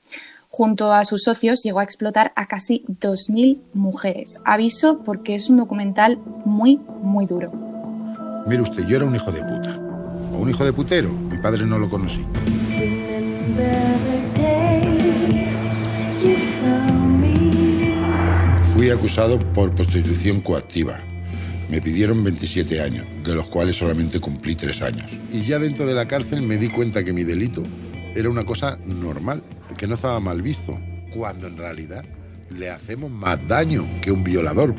Junto 0.49 0.91
a 0.91 1.05
sus 1.05 1.23
socios 1.23 1.61
llegó 1.63 1.79
a 1.79 1.83
explotar 1.83 2.33
a 2.35 2.47
casi 2.47 2.83
2.000 2.87 3.59
mujeres. 3.73 4.39
Aviso 4.43 4.99
porque 5.03 5.35
es 5.35 5.49
un 5.49 5.57
documental 5.57 6.19
muy, 6.45 6.81
muy 7.01 7.25
duro. 7.25 7.66
Mire 8.47 8.61
usted, 8.61 8.87
yo 8.87 8.95
era 8.95 9.03
un 9.03 9.13
hijo 9.13 9.29
de 9.29 9.41
puta. 9.41 9.77
O 10.31 10.37
un 10.37 10.49
hijo 10.49 10.63
de 10.63 10.71
putero. 10.71 11.11
Mi 11.11 11.37
padre 11.37 11.65
no 11.65 11.77
lo 11.77 11.89
conocí. 11.89 12.25
Fui 18.73 18.89
acusado 18.89 19.37
por 19.51 19.75
prostitución 19.75 20.39
coactiva. 20.39 20.97
Me 21.69 21.81
pidieron 21.81 22.23
27 22.23 22.81
años, 22.81 23.05
de 23.25 23.35
los 23.35 23.47
cuales 23.47 23.75
solamente 23.75 24.21
cumplí 24.21 24.55
3 24.55 24.81
años. 24.81 25.11
Y 25.33 25.41
ya 25.41 25.59
dentro 25.59 25.85
de 25.85 25.93
la 25.93 26.07
cárcel 26.07 26.41
me 26.41 26.55
di 26.55 26.69
cuenta 26.69 27.03
que 27.03 27.11
mi 27.11 27.25
delito 27.25 27.63
era 28.15 28.29
una 28.29 28.45
cosa 28.45 28.79
normal, 28.85 29.43
que 29.77 29.87
no 29.87 29.95
estaba 29.95 30.21
mal 30.21 30.41
visto, 30.41 30.79
cuando 31.13 31.47
en 31.47 31.57
realidad 31.57 32.05
le 32.49 32.69
hacemos 32.69 33.11
más 33.11 33.45
daño 33.45 33.85
que 34.01 34.13
un 34.13 34.23
violador. 34.23 34.73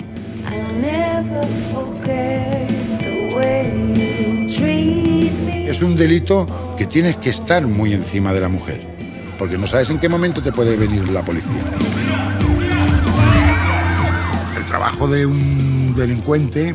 Es 5.78 5.82
un 5.82 5.96
delito 5.96 6.74
que 6.76 6.86
tienes 6.86 7.18
que 7.18 7.30
estar 7.30 7.64
muy 7.66 7.92
encima 7.92 8.32
de 8.32 8.40
la 8.40 8.48
mujer, 8.48 8.84
porque 9.38 9.56
no 9.56 9.66
sabes 9.66 9.90
en 9.90 10.00
qué 10.00 10.08
momento 10.08 10.42
te 10.42 10.50
puede 10.50 10.76
venir 10.76 11.08
la 11.08 11.24
policía. 11.24 11.62
El 14.56 14.64
trabajo 14.64 15.06
de 15.06 15.24
un 15.24 15.94
delincuente, 15.94 16.74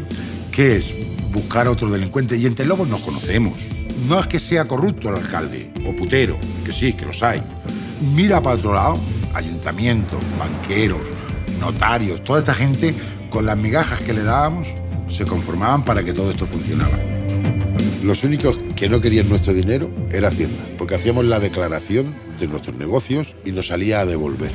¿qué 0.51 0.77
es? 0.77 0.93
Buscar 1.33 1.67
a 1.67 1.71
otro 1.71 1.89
delincuente. 1.89 2.37
Y 2.37 2.45
entre 2.45 2.65
lobos 2.65 2.87
nos 2.87 3.01
conocemos. 3.01 3.59
No 4.07 4.19
es 4.19 4.27
que 4.27 4.39
sea 4.39 4.65
corrupto 4.69 5.09
el 5.09 5.15
alcalde 5.15 5.71
o 5.85 5.93
putero, 5.95 6.37
que 6.63 6.71
sí, 6.71 6.93
que 6.93 7.05
los 7.05 7.23
hay. 7.23 7.43
Mira 8.15 8.41
para 8.41 8.55
otro 8.55 8.73
lado, 8.73 8.97
ayuntamientos, 9.33 10.19
banqueros, 10.39 11.01
notarios, 11.59 12.23
toda 12.23 12.39
esta 12.39 12.53
gente, 12.53 12.95
con 13.29 13.45
las 13.45 13.57
migajas 13.57 13.99
que 14.01 14.13
le 14.13 14.23
dábamos, 14.23 14.67
se 15.13 15.25
conformaban 15.25 15.85
para 15.85 16.03
que 16.03 16.11
todo 16.11 16.31
esto 16.31 16.45
funcionara. 16.45 16.97
Los 18.03 18.23
únicos 18.23 18.59
que 18.75 18.89
no 18.89 18.99
querían 18.99 19.29
nuestro 19.29 19.53
dinero 19.53 19.89
era 20.11 20.27
Hacienda, 20.29 20.63
porque 20.77 20.95
hacíamos 20.95 21.25
la 21.25 21.39
declaración 21.39 22.13
de 22.39 22.47
nuestros 22.47 22.75
negocios 22.75 23.35
y 23.45 23.51
nos 23.51 23.67
salía 23.67 24.01
a 24.01 24.05
devolver. 24.05 24.51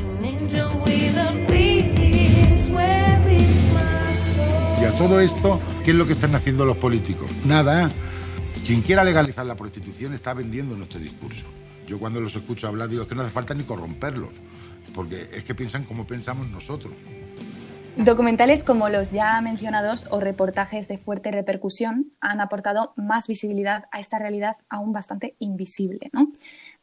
Y 4.81 4.85
a 4.85 4.93
todo 4.99 5.21
esto, 5.21 5.61
¿qué 5.85 5.93
es 5.93 5.97
lo 5.97 6.07
que 6.07 6.13
están 6.13 6.35
haciendo 6.35 6.67
los 6.67 6.77
políticos? 6.77 7.31
Nada. 7.45 7.91
Quien 8.67 8.83
quiera 8.83 9.05
legalizar 9.05 9.47
la 9.47 9.57
prostitución 9.57 10.13
está 10.13 10.35
vendiendo 10.35 10.77
nuestro 10.77 11.01
discurso. 11.01 11.47
Yo 11.87 11.99
cuando 11.99 12.21
los 12.21 12.35
escucho 12.37 12.69
hablar 12.69 12.89
digo 12.91 13.03
es 13.03 13.09
que 13.09 13.15
no 13.15 13.23
hace 13.23 13.31
falta 13.31 13.55
ni 13.55 13.63
corromperlos, 13.63 14.31
porque 14.95 15.27
es 15.33 15.45
que 15.45 15.55
piensan 15.55 15.85
como 15.85 16.07
pensamos 16.07 16.49
nosotros. 16.49 16.93
Documentales 18.05 18.63
como 18.63 18.89
los 18.89 19.11
ya 19.11 19.41
mencionados 19.41 20.07
o 20.11 20.21
reportajes 20.21 20.87
de 20.87 20.99
fuerte 20.99 21.33
repercusión 21.33 22.13
han 22.21 22.41
aportado 22.41 22.93
más 22.95 23.27
visibilidad 23.27 23.87
a 23.91 23.99
esta 23.99 24.21
realidad 24.21 24.57
aún 24.69 24.93
bastante 24.93 25.35
invisible. 25.41 26.09
¿no? 26.13 26.29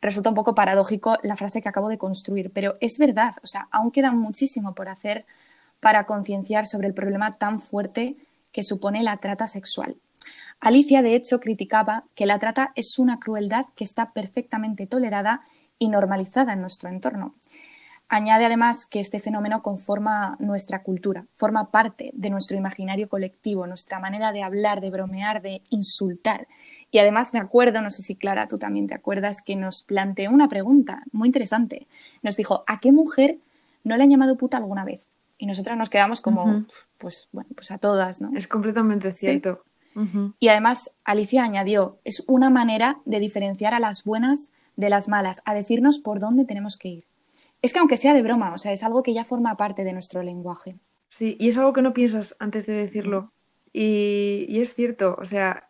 Resulta 0.02 0.28
un 0.28 0.36
poco 0.36 0.56
paradójico 0.56 1.18
la 1.24 1.38
frase 1.38 1.62
que 1.62 1.70
acabo 1.70 1.88
de 1.88 1.98
construir, 1.98 2.52
pero 2.52 2.76
es 2.82 2.98
verdad, 2.98 3.36
o 3.42 3.48
sea, 3.48 3.70
aún 3.72 3.92
queda 3.92 4.12
muchísimo 4.12 4.76
por 4.76 4.90
hacer 4.90 5.26
para 5.80 6.06
concienciar 6.06 6.68
sobre 6.68 6.88
el 6.88 6.94
problema 6.94 7.32
tan 7.32 7.62
fuerte 7.62 8.18
que 8.52 8.64
supone 8.64 9.02
la 9.02 9.16
trata 9.16 9.48
sexual. 9.48 9.96
Alicia, 10.60 11.02
de 11.02 11.16
hecho, 11.16 11.40
criticaba 11.40 12.04
que 12.14 12.26
la 12.26 12.40
trata 12.40 12.74
es 12.76 13.00
una 13.00 13.20
crueldad 13.20 13.68
que 13.78 13.86
está 13.86 14.12
perfectamente 14.12 14.86
tolerada 14.86 15.44
y 15.80 15.88
normalizada 15.88 16.54
en 16.54 16.62
nuestro 16.62 16.90
entorno. 16.90 17.36
Añade 18.08 18.46
además 18.46 18.86
que 18.86 19.00
este 19.00 19.20
fenómeno 19.20 19.64
conforma 19.64 20.38
nuestra 20.40 20.84
cultura, 20.84 21.26
forma 21.34 21.72
parte 21.72 22.12
de 22.14 22.30
nuestro 22.30 22.56
imaginario 22.56 23.10
colectivo, 23.10 23.66
nuestra 23.66 24.00
manera 24.00 24.32
de 24.32 24.44
hablar, 24.44 24.80
de 24.80 24.92
bromear, 24.92 25.42
de 25.42 25.64
insultar. 25.72 26.48
Y 26.92 27.00
además 27.00 27.34
me 27.34 27.40
acuerdo, 27.40 27.82
no 27.82 27.90
sé 27.90 28.04
si 28.04 28.16
Clara 28.16 28.48
tú 28.48 28.60
también 28.60 28.88
te 28.88 28.94
acuerdas, 28.94 29.42
que 29.42 29.56
nos 29.56 29.82
planteó 29.82 30.30
una 30.30 30.48
pregunta 30.48 31.02
muy 31.12 31.30
interesante. 31.30 31.88
Nos 32.22 32.38
dijo, 32.38 32.64
¿a 32.68 32.80
qué 32.80 32.92
mujer 32.92 33.40
no 33.84 33.98
le 33.98 34.04
han 34.04 34.12
llamado 34.12 34.38
puta 34.38 34.58
alguna 34.58 34.86
vez? 34.86 35.02
Y 35.40 35.48
nosotras 35.48 35.76
nos 35.76 35.90
quedamos 35.90 36.22
como, 36.22 36.66
pues 37.00 37.28
bueno, 37.32 37.50
pues 37.56 37.72
a 37.72 37.80
todas, 37.80 38.22
¿no? 38.22 38.32
Es 38.38 38.48
completamente 38.48 39.12
Sí. 39.12 39.26
cierto. 39.26 39.64
Y 40.40 40.50
además, 40.50 40.92
Alicia 41.06 41.44
añadió, 41.44 41.98
es 42.04 42.24
una 42.28 42.50
manera 42.50 43.00
de 43.06 43.20
diferenciar 43.20 43.74
a 43.74 43.80
las 43.80 44.04
buenas 44.04 44.52
de 44.76 44.90
las 44.90 45.08
malas, 45.08 45.42
a 45.46 45.54
decirnos 45.54 46.00
por 46.00 46.20
dónde 46.20 46.46
tenemos 46.46 46.78
que 46.78 46.90
ir. 46.90 47.04
Es 47.62 47.74
que 47.74 47.80
aunque 47.80 47.98
sea 47.98 48.14
de 48.14 48.22
broma, 48.22 48.54
o 48.54 48.58
sea, 48.58 48.74
es 48.74 48.84
algo 48.84 49.04
que 49.04 49.14
ya 49.14 49.26
forma 49.26 49.58
parte 49.58 49.84
de 49.84 49.94
nuestro 49.94 50.22
lenguaje. 50.24 50.78
Sí, 51.08 51.36
y 51.40 51.48
es 51.48 51.58
algo 51.58 51.74
que 51.74 51.82
no 51.82 51.94
piensas 51.94 52.36
antes 52.40 52.66
de 52.66 52.74
decirlo. 52.74 53.32
Y, 53.74 54.46
y 54.50 54.62
es 54.62 54.74
cierto, 54.76 55.16
o 55.20 55.26
sea, 55.26 55.70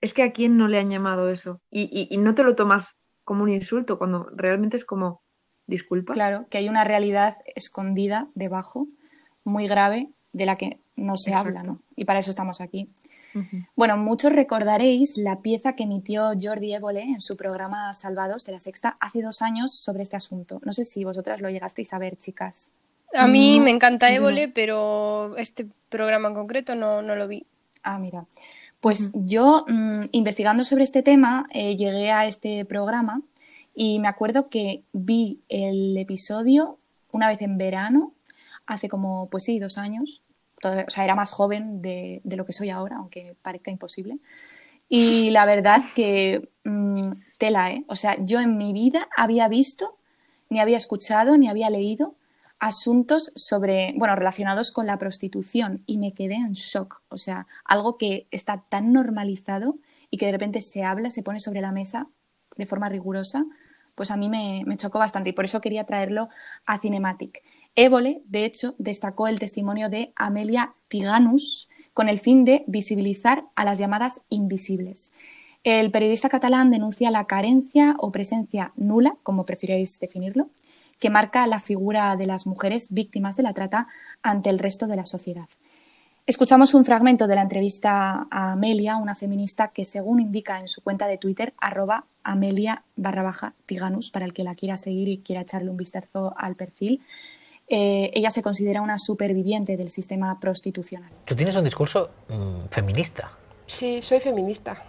es 0.00 0.12
que 0.14 0.22
a 0.22 0.32
quién 0.32 0.56
no 0.56 0.68
le 0.68 0.78
han 0.78 0.90
llamado 0.90 1.28
eso. 1.30 1.60
Y, 1.70 1.82
y- 1.92 2.12
y 2.14 2.18
no 2.18 2.34
te 2.34 2.42
lo 2.42 2.56
tomas 2.56 2.96
como 3.24 3.44
un 3.44 3.50
insulto, 3.50 3.98
cuando 3.98 4.28
realmente 4.34 4.76
es 4.76 4.84
como, 4.84 5.22
disculpa. 5.66 6.14
Claro, 6.14 6.46
que 6.50 6.58
hay 6.58 6.68
una 6.68 6.84
realidad 6.84 7.36
escondida 7.54 8.28
debajo, 8.34 8.88
muy 9.44 9.68
grave, 9.68 10.10
de 10.32 10.46
la 10.46 10.56
que 10.56 10.78
no 10.96 11.16
se 11.16 11.34
habla. 11.34 11.62
¿no? 11.62 11.80
Y 11.96 12.04
para 12.04 12.18
eso 12.18 12.30
estamos 12.30 12.60
aquí. 12.60 12.90
Bueno, 13.76 13.96
muchos 13.96 14.32
recordaréis 14.32 15.16
la 15.16 15.40
pieza 15.40 15.74
que 15.74 15.84
emitió 15.84 16.32
Jordi 16.40 16.74
Évole 16.74 17.02
en 17.02 17.20
su 17.20 17.36
programa 17.36 17.92
Salvados 17.94 18.44
de 18.44 18.52
la 18.52 18.60
Sexta 18.60 18.96
hace 19.00 19.22
dos 19.22 19.42
años 19.42 19.74
sobre 19.74 20.02
este 20.02 20.16
asunto. 20.16 20.60
No 20.64 20.72
sé 20.72 20.84
si 20.84 21.04
vosotras 21.04 21.40
lo 21.40 21.50
llegasteis 21.50 21.92
a 21.92 21.98
ver, 21.98 22.16
chicas. 22.16 22.70
A 23.14 23.26
mí 23.26 23.58
No, 23.58 23.64
me 23.64 23.70
encanta 23.70 24.08
no. 24.08 24.16
Évole, 24.16 24.48
pero 24.48 25.36
este 25.36 25.66
programa 25.88 26.28
en 26.28 26.34
concreto 26.34 26.74
no, 26.74 27.02
no 27.02 27.14
lo 27.16 27.28
vi. 27.28 27.46
Ah, 27.82 27.98
mira. 27.98 28.26
Pues 28.80 29.10
yo, 29.14 29.64
mm, 29.68 30.04
investigando 30.12 30.64
sobre 30.64 30.84
este 30.84 31.02
tema, 31.02 31.46
eh, 31.52 31.76
llegué 31.76 32.10
a 32.10 32.26
este 32.26 32.64
programa 32.64 33.22
y 33.74 34.00
me 34.00 34.08
acuerdo 34.08 34.48
que 34.48 34.82
vi 34.92 35.40
el 35.48 35.96
episodio 35.98 36.78
una 37.12 37.28
vez 37.28 37.42
en 37.42 37.58
verano, 37.58 38.14
hace 38.66 38.88
como, 38.88 39.28
pues 39.30 39.44
sí, 39.44 39.58
dos 39.58 39.78
años. 39.78 40.22
O 40.62 40.90
sea, 40.90 41.04
era 41.04 41.14
más 41.14 41.32
joven 41.32 41.82
de, 41.82 42.20
de 42.24 42.36
lo 42.36 42.44
que 42.44 42.52
soy 42.52 42.70
ahora, 42.70 42.96
aunque 42.96 43.36
parezca 43.42 43.70
imposible. 43.70 44.18
Y 44.88 45.30
la 45.30 45.46
verdad 45.46 45.82
que 45.94 46.50
mm, 46.64 47.12
tela, 47.38 47.70
¿eh? 47.70 47.84
O 47.88 47.96
sea, 47.96 48.16
yo 48.18 48.40
en 48.40 48.58
mi 48.58 48.72
vida 48.72 49.08
había 49.16 49.48
visto, 49.48 49.96
ni 50.48 50.60
había 50.60 50.76
escuchado, 50.76 51.38
ni 51.38 51.48
había 51.48 51.70
leído 51.70 52.16
asuntos 52.58 53.32
sobre, 53.36 53.94
bueno, 53.96 54.14
relacionados 54.16 54.70
con 54.70 54.86
la 54.86 54.98
prostitución 54.98 55.82
y 55.86 55.98
me 55.98 56.12
quedé 56.12 56.34
en 56.34 56.52
shock. 56.52 57.02
O 57.08 57.16
sea, 57.16 57.46
algo 57.64 57.96
que 57.96 58.26
está 58.30 58.64
tan 58.68 58.92
normalizado 58.92 59.76
y 60.10 60.18
que 60.18 60.26
de 60.26 60.32
repente 60.32 60.60
se 60.60 60.84
habla, 60.84 61.10
se 61.10 61.22
pone 61.22 61.40
sobre 61.40 61.62
la 61.62 61.72
mesa 61.72 62.08
de 62.56 62.66
forma 62.66 62.88
rigurosa, 62.88 63.46
pues 63.94 64.10
a 64.10 64.16
mí 64.16 64.28
me, 64.28 64.62
me 64.66 64.76
chocó 64.76 64.98
bastante 64.98 65.30
y 65.30 65.32
por 65.32 65.44
eso 65.44 65.60
quería 65.60 65.84
traerlo 65.84 66.28
a 66.66 66.78
Cinematic. 66.78 67.42
Évole, 67.76 68.22
de 68.26 68.44
hecho, 68.44 68.74
destacó 68.78 69.28
el 69.28 69.38
testimonio 69.38 69.88
de 69.88 70.12
Amelia 70.16 70.74
Tiganus 70.88 71.68
con 71.94 72.08
el 72.08 72.18
fin 72.18 72.44
de 72.44 72.64
visibilizar 72.66 73.44
a 73.54 73.64
las 73.64 73.78
llamadas 73.78 74.22
invisibles. 74.28 75.12
El 75.62 75.90
periodista 75.90 76.28
catalán 76.28 76.70
denuncia 76.70 77.10
la 77.10 77.26
carencia 77.26 77.94
o 77.98 78.10
presencia 78.10 78.72
nula, 78.76 79.16
como 79.22 79.44
prefiráis 79.44 80.00
definirlo, 80.00 80.48
que 80.98 81.10
marca 81.10 81.46
la 81.46 81.58
figura 81.58 82.16
de 82.16 82.26
las 82.26 82.46
mujeres 82.46 82.92
víctimas 82.92 83.36
de 83.36 83.42
la 83.42 83.54
trata 83.54 83.88
ante 84.22 84.50
el 84.50 84.58
resto 84.58 84.86
de 84.86 84.96
la 84.96 85.04
sociedad. 85.04 85.48
Escuchamos 86.26 86.74
un 86.74 86.84
fragmento 86.84 87.26
de 87.26 87.34
la 87.34 87.42
entrevista 87.42 88.26
a 88.30 88.52
Amelia, 88.52 88.96
una 88.96 89.14
feminista 89.14 89.68
que, 89.68 89.84
según 89.84 90.20
indica 90.20 90.60
en 90.60 90.68
su 90.68 90.82
cuenta 90.82 91.06
de 91.08 91.18
Twitter, 91.18 91.54
arroba 91.58 92.04
Amelia 92.22 92.84
barra 92.96 93.22
baja 93.22 93.54
Tiganus, 93.66 94.10
para 94.10 94.26
el 94.26 94.32
que 94.32 94.44
la 94.44 94.54
quiera 94.54 94.76
seguir 94.76 95.08
y 95.08 95.18
quiera 95.18 95.42
echarle 95.42 95.70
un 95.70 95.76
vistazo 95.76 96.34
al 96.36 96.54
perfil. 96.54 97.02
Eh, 97.72 98.10
ella 98.14 98.30
se 98.30 98.42
considera 98.42 98.82
una 98.82 98.98
superviviente 98.98 99.76
del 99.76 99.90
sistema 99.90 100.38
prostitucional. 100.40 101.10
Tú 101.24 101.36
tienes 101.36 101.54
un 101.54 101.62
discurso 101.64 102.10
mm, 102.28 102.66
feminista. 102.70 103.30
Sí, 103.66 104.02
soy 104.02 104.18
feminista. 104.18 104.82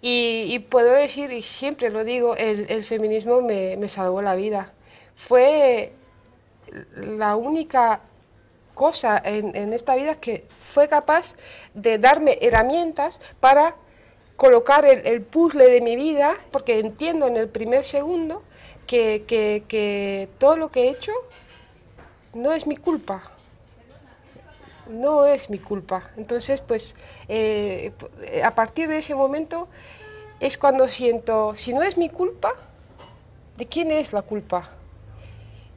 Y, 0.00 0.44
y 0.46 0.60
puedo 0.60 0.92
decir, 0.92 1.32
y 1.32 1.42
siempre 1.42 1.90
lo 1.90 2.04
digo, 2.04 2.36
el, 2.36 2.66
el 2.70 2.84
feminismo 2.84 3.42
me, 3.42 3.76
me 3.76 3.88
salvó 3.88 4.22
la 4.22 4.36
vida. 4.36 4.72
Fue 5.16 5.92
la 6.94 7.34
única 7.34 8.02
cosa 8.74 9.20
en, 9.24 9.56
en 9.56 9.72
esta 9.72 9.96
vida 9.96 10.20
que 10.20 10.46
fue 10.60 10.86
capaz 10.86 11.34
de 11.74 11.98
darme 11.98 12.38
herramientas 12.40 13.20
para 13.40 13.74
colocar 14.36 14.84
el, 14.84 15.04
el 15.04 15.22
puzzle 15.22 15.68
de 15.68 15.80
mi 15.80 15.96
vida, 15.96 16.36
porque 16.52 16.78
entiendo 16.78 17.26
en 17.26 17.36
el 17.36 17.48
primer 17.48 17.82
segundo 17.82 18.44
que, 18.86 19.24
que- 19.26 19.64
que 19.66 20.28
todo 20.38 20.56
lo 20.56 20.68
que 20.70 20.84
he 20.84 20.90
hecho 20.90 21.10
no 22.34 22.52
es 22.52 22.66
mi 22.66 22.76
culpa. 22.76 23.22
No 24.88 25.26
es 25.26 25.50
mi 25.50 25.58
culpa. 25.58 26.10
Entonces, 26.16 26.60
pues, 26.60 26.96
eh, 27.28 27.92
a 28.42 28.54
partir 28.54 28.88
de 28.88 28.98
ese 28.98 29.14
momento 29.14 29.68
es 30.40 30.56
cuando 30.56 30.88
siento, 30.88 31.54
si 31.56 31.74
no 31.74 31.82
es 31.82 31.98
mi 31.98 32.08
culpa, 32.08 32.52
¿de 33.56 33.66
quién 33.66 33.90
es 33.90 34.12
la 34.12 34.22
culpa? 34.22 34.70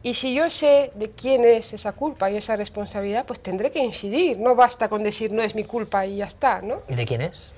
Y 0.04 0.16
si 0.16 0.34
yo 0.34 0.50
sé 0.50 0.92
de 0.96 1.12
quién 1.12 1.46
es 1.46 1.74
esa 1.74 1.92
culpa 1.92 2.32
y 2.32 2.38
esa 2.38 2.56
responsabilidad, 2.56 3.26
pues 3.26 3.40
tendré 3.40 3.72
que 3.72 3.80
incidir. 3.80 4.40
No 4.40 4.56
basta 4.56 4.90
con 4.90 5.04
decir 5.04 5.32
no 5.32 5.44
es 5.44 5.54
mi 5.54 5.64
culpa 5.64 6.06
y 6.06 6.18
ya 6.18 6.26
está, 6.26 6.62
¿no? 6.62 6.82
¿Y 6.88 6.96
de 6.96 7.06
quién 7.06 7.22
es? 7.22 7.54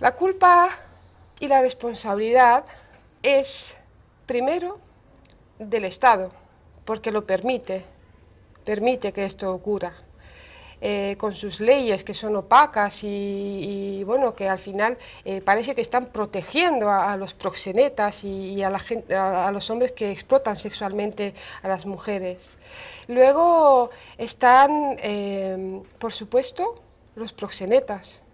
La 0.00 0.14
culpa 0.14 0.68
y 1.38 1.48
la 1.48 1.62
responsabilidad 1.62 2.64
es, 3.22 3.76
primero, 4.26 4.78
del 5.58 5.84
Estado, 5.84 6.30
porque 6.90 7.12
lo 7.12 7.24
permite, 7.24 7.84
permite 8.64 9.12
que 9.12 9.24
esto 9.24 9.54
ocurra. 9.54 9.92
eh, 10.80 11.14
con 11.18 11.36
sus 11.36 11.60
leyes 11.60 12.02
que 12.02 12.14
son 12.14 12.34
opacas 12.34 13.04
y, 13.04 14.02
bueno, 14.04 14.34
que 14.34 14.48
al 14.48 14.58
final 14.58 14.98
eh, 15.24 15.40
parece 15.40 15.74
que 15.76 15.82
están 15.82 16.06
protegiendo 16.06 16.90
a, 16.90 17.16
los 17.16 17.32
proxenetas 17.32 18.24
y, 18.24 18.60
a 18.64 19.50
los 19.52 19.70
hombres 19.70 19.92
que 19.92 20.10
explotan 20.10 20.56
sexualmente 20.56 21.34
a 21.62 21.68
las 21.68 21.86
mujeres. 21.86 22.58
Luego 23.06 23.90
están, 24.18 24.96
eh, 25.00 25.82
por 25.98 26.12
supuesto, 26.12 26.82
los 27.14 27.32
proxenetas, 27.32 28.24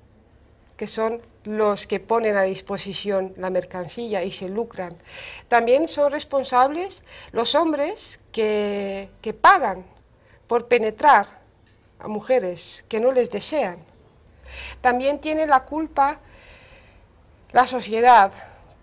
que 0.78 0.86
son 0.86 1.20
los 1.46 1.86
que 1.86 2.00
ponen 2.00 2.36
a 2.36 2.42
disposición 2.42 3.34
la 3.36 3.50
mercancía 3.50 4.22
y 4.22 4.30
se 4.30 4.48
lucran. 4.48 4.96
También 5.48 5.88
son 5.88 6.12
responsables 6.12 7.02
los 7.32 7.54
hombres 7.54 8.20
que, 8.32 9.08
que 9.22 9.32
pagan 9.32 9.84
por 10.46 10.68
penetrar 10.68 11.26
a 11.98 12.08
mujeres 12.08 12.84
que 12.88 13.00
no 13.00 13.12
les 13.12 13.30
desean. 13.30 13.78
También 14.80 15.20
tiene 15.20 15.46
la 15.46 15.64
culpa 15.64 16.20
la 17.52 17.66
sociedad, 17.66 18.32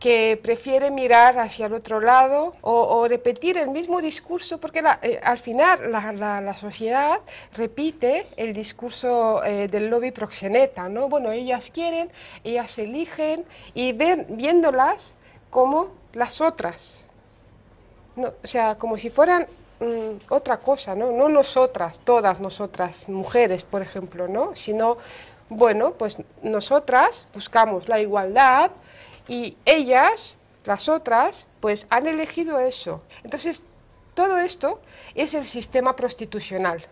que 0.03 0.37
prefiere 0.47 0.91
mirar 0.91 1.39
hacia 1.39 1.67
el 1.67 1.73
otro 1.73 2.01
lado 2.01 2.53
o, 2.61 3.07
repetir 3.07 3.57
el 3.57 3.69
mismo 3.69 4.01
discurso, 4.01 4.59
porque 4.59 4.83
eh, 5.01 5.19
al 5.23 5.37
final 5.37 5.89
la, 5.93 6.11
la- 6.11 6.41
la 6.41 6.55
sociedad 6.65 7.19
repite 7.53 8.27
el 8.35 8.51
discurso 8.53 9.41
eh, 9.45 9.69
del 9.69 9.89
lobby 9.89 10.11
proxeneta, 10.11 10.89
¿no? 10.89 11.07
Bueno, 11.07 11.31
ellas 11.31 11.71
quieren, 11.73 12.11
ellas 12.43 12.77
eligen 12.79 13.45
y 13.73 13.93
ven, 13.93 14.25
viéndolas 14.41 15.15
como 15.49 15.77
las 16.11 16.41
otras, 16.41 17.05
no, 18.17 18.27
o 18.43 18.47
sea, 18.47 18.75
como 18.75 18.97
si 18.97 19.09
fueran 19.09 19.47
mm, 19.79 20.29
otra 20.29 20.57
cosa, 20.57 20.95
¿no? 20.95 21.11
No 21.11 21.29
nosotras, 21.29 22.01
todas 22.03 22.41
nosotras, 22.41 23.07
mujeres, 23.07 23.63
por 23.63 23.81
ejemplo, 23.81 24.27
¿no? 24.27 24.53
Sino, 24.55 24.97
bueno, 25.49 25.93
pues 25.93 26.17
nosotras 26.41 27.27
buscamos 27.33 27.87
la 27.87 27.99
igualdad 28.01 28.71
y 29.27 29.57
ellas, 29.65 30.37
las 30.65 30.89
otras, 30.89 31.47
pues 31.59 31.87
han 31.89 32.07
elegido 32.07 32.59
eso. 32.59 33.03
Entonces, 33.23 33.63
todo 34.13 34.37
esto 34.37 34.81
es 35.15 35.33
el 35.33 35.45
sistema 35.45 35.95
prostitucional. 35.95 36.83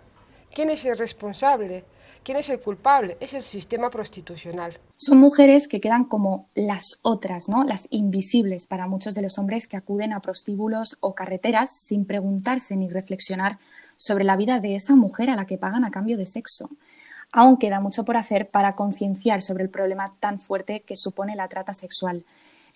¿Quién 0.54 0.70
es 0.70 0.84
el 0.86 0.98
responsable? 0.98 1.86
¿Quién 2.24 2.38
es 2.38 2.50
el 2.50 2.60
culpable? 2.60 3.18
Es 3.20 3.34
el 3.34 3.44
sistema 3.44 3.90
prostitucional. 3.90 4.80
Son 4.96 5.18
mujeres 5.18 5.68
que 5.68 5.82
quedan 5.82 6.06
como 6.06 6.50
las 6.54 7.00
otras, 7.02 7.50
¿no? 7.50 7.64
Las 7.64 7.88
invisibles 7.90 8.68
para 8.68 8.88
muchos 8.88 9.16
de 9.16 9.24
los 9.24 9.40
hombres 9.40 9.68
que 9.68 9.78
acuden 9.78 10.14
a 10.14 10.20
prostíbulos 10.20 10.98
o 11.00 11.16
carreteras 11.16 11.76
sin 11.76 12.06
preguntarse 12.06 12.76
ni 12.76 12.90
reflexionar 12.90 13.58
sobre 13.98 14.24
la 14.24 14.36
vida 14.36 14.60
de 14.60 14.76
esa 14.76 14.96
mujer 14.96 15.30
a 15.30 15.36
la 15.36 15.46
que 15.46 15.58
pagan 15.58 15.84
a 15.84 15.92
cambio 15.92 16.18
de 16.18 16.26
sexo. 16.26 16.70
Aún 17.32 17.58
queda 17.58 17.80
mucho 17.80 18.04
por 18.04 18.18
hacer 18.18 18.50
para 18.50 18.76
concienciar 18.76 19.42
sobre 19.42 19.64
el 19.64 19.70
problema 19.70 20.12
tan 20.20 20.40
fuerte 20.40 20.82
que 20.82 20.96
supone 20.96 21.36
la 21.36 21.48
trata 21.48 21.74
sexual. 21.74 22.26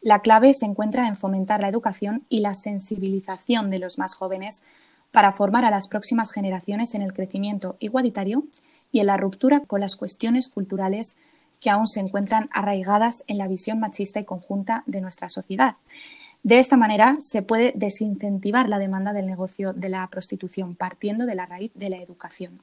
La 0.01 0.19
clave 0.19 0.53
se 0.53 0.65
encuentra 0.65 1.07
en 1.07 1.15
fomentar 1.15 1.61
la 1.61 1.67
educación 1.67 2.25
y 2.29 2.39
la 2.39 2.53
sensibilización 2.53 3.69
de 3.69 3.79
los 3.79 3.97
más 3.97 4.15
jóvenes 4.15 4.63
para 5.11 5.31
formar 5.31 5.65
a 5.65 5.71
las 5.71 5.87
próximas 5.87 6.31
generaciones 6.31 6.93
en 6.95 7.01
el 7.01 7.13
crecimiento 7.13 7.75
igualitario 7.79 8.43
y 8.91 8.99
en 8.99 9.07
la 9.07 9.17
ruptura 9.17 9.61
con 9.61 9.81
las 9.81 9.95
cuestiones 9.95 10.47
culturales 10.47 11.17
que 11.59 11.69
aún 11.69 11.87
se 11.87 11.99
encuentran 11.99 12.49
arraigadas 12.51 13.23
en 13.27 13.37
la 13.37 13.47
visión 13.47 13.79
machista 13.79 14.19
y 14.19 14.25
conjunta 14.25 14.83
de 14.85 15.01
nuestra 15.01 15.29
sociedad. 15.29 15.75
De 16.43 16.59
esta 16.59 16.77
manera 16.77 17.15
se 17.19 17.41
puede 17.41 17.73
desincentivar 17.75 18.69
la 18.69 18.77
demanda 18.77 19.13
del 19.13 19.25
negocio 19.25 19.73
de 19.73 19.89
la 19.89 20.07
prostitución 20.07 20.75
partiendo 20.75 21.25
de 21.25 21.33
la 21.33 21.45
raíz 21.45 21.71
de 21.73 21.89
la 21.89 21.97
educación. 21.97 22.61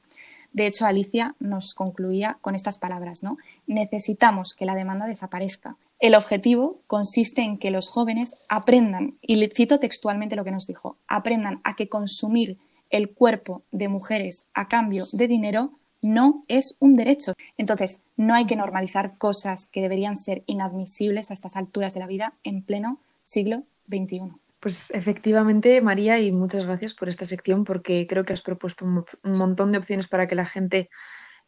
De 0.53 0.67
hecho, 0.67 0.87
Alicia 0.87 1.35
nos 1.41 1.75
concluía 1.75 2.39
con 2.41 2.55
estas 2.55 2.79
palabras, 2.79 3.23
¿no? 3.23 3.39
Necesitamos 3.67 4.55
que 4.55 4.67
la 4.67 4.75
demanda 4.75 5.07
desaparezca. 5.07 5.77
El 5.99 6.15
objetivo 6.15 6.81
consiste 6.87 7.43
en 7.43 7.59
que 7.59 7.71
los 7.71 7.89
jóvenes 7.89 8.37
aprendan, 8.49 9.15
y 9.23 9.47
cito 9.49 9.79
textualmente 9.79 10.37
lo 10.37 10.45
que 10.45 10.51
nos 10.51 10.67
dijo, 10.67 10.97
aprendan 11.07 11.61
a 11.65 11.77
que 11.77 11.89
consumir 11.89 12.59
el 12.91 13.11
cuerpo 13.11 13.63
de 13.71 13.89
mujeres 13.89 14.47
a 14.53 14.69
cambio 14.69 15.07
de 15.13 15.29
dinero 15.29 15.73
no 16.03 16.45
es 16.49 16.77
un 16.81 16.97
derecho. 16.97 17.33
Entonces, 17.57 18.03
no 18.17 18.35
hay 18.35 18.47
que 18.47 18.57
normalizar 18.57 19.17
cosas 19.17 19.67
que 19.67 19.81
deberían 19.81 20.17
ser 20.17 20.43
inadmisibles 20.47 21.31
a 21.31 21.35
estas 21.35 21.57
alturas 21.57 21.95
de 21.95 22.01
la 22.01 22.09
vida 22.09 22.35
en 22.43 22.63
pleno 22.63 22.99
siglo 23.23 23.63
XXI. 23.89 24.42
Pues 24.63 24.93
efectivamente, 24.93 25.81
María, 25.81 26.21
y 26.21 26.31
muchas 26.31 26.67
gracias 26.67 26.95
por 26.95 27.09
esta 27.09 27.25
sección 27.25 27.65
porque 27.65 28.07
creo 28.07 28.25
que 28.25 28.33
has 28.33 28.43
propuesto 28.43 28.85
un, 28.85 28.93
mo- 28.95 29.05
un 29.25 29.33
montón 29.37 29.73
de 29.73 29.79
opciones 29.79 30.07
para 30.07 30.29
que 30.29 30.37
la 30.37 30.47
gente 30.47 30.89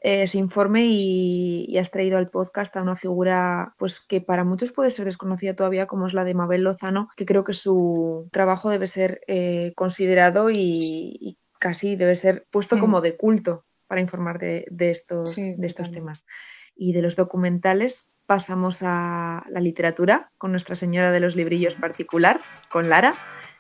eh, 0.01 0.25
ese 0.25 0.39
informe 0.39 0.85
y, 0.85 1.65
y 1.69 1.79
has 1.79 1.93
traído 1.93 2.19
al 2.19 2.29
podcast 2.29 2.77
a 2.77 2.83
una 2.83 2.97
figura 2.97 3.73
pues 3.79 4.01
que 4.01 4.21
para 4.21 4.43
muchos 4.43 4.73
puede 4.73 4.91
ser 4.91 5.05
desconocida 5.05 5.55
todavía, 5.55 5.87
como 5.87 6.09
es 6.09 6.13
la 6.13 6.25
de 6.25 6.35
Mabel 6.35 6.63
Lozano, 6.63 7.09
que 7.17 7.25
creo 7.25 7.45
que 7.45 7.53
su 7.53 8.29
trabajo 8.33 8.69
debe 8.69 8.89
ser 8.89 9.21
eh, 9.29 9.73
considerado 9.77 10.51
y, 10.51 11.17
y 11.21 11.39
casi 11.61 11.95
debe 11.95 12.17
ser 12.17 12.49
puesto 12.51 12.77
Mm. 12.77 12.81
como 12.81 13.01
de 13.01 13.17
culto 13.17 13.65
para 13.87 14.01
informar 14.01 14.41
de, 14.41 14.67
de 14.73 14.91
estos, 14.91 15.31
Sí, 15.31 15.55
de 15.57 15.67
estos 15.69 15.93
temas. 15.93 16.27
Y 16.75 16.93
de 16.93 17.01
los 17.03 17.15
documentales 17.15 18.11
pasamos 18.27 18.83
a 18.83 19.45
la 19.51 19.61
literatura 19.61 20.31
con 20.39 20.51
Nuestra 20.51 20.75
Señora 20.75 21.11
de 21.11 21.21
los 21.21 21.37
Librillos 21.37 21.77
particular, 21.77 22.41
con 22.71 22.89
Lara, 22.89 23.15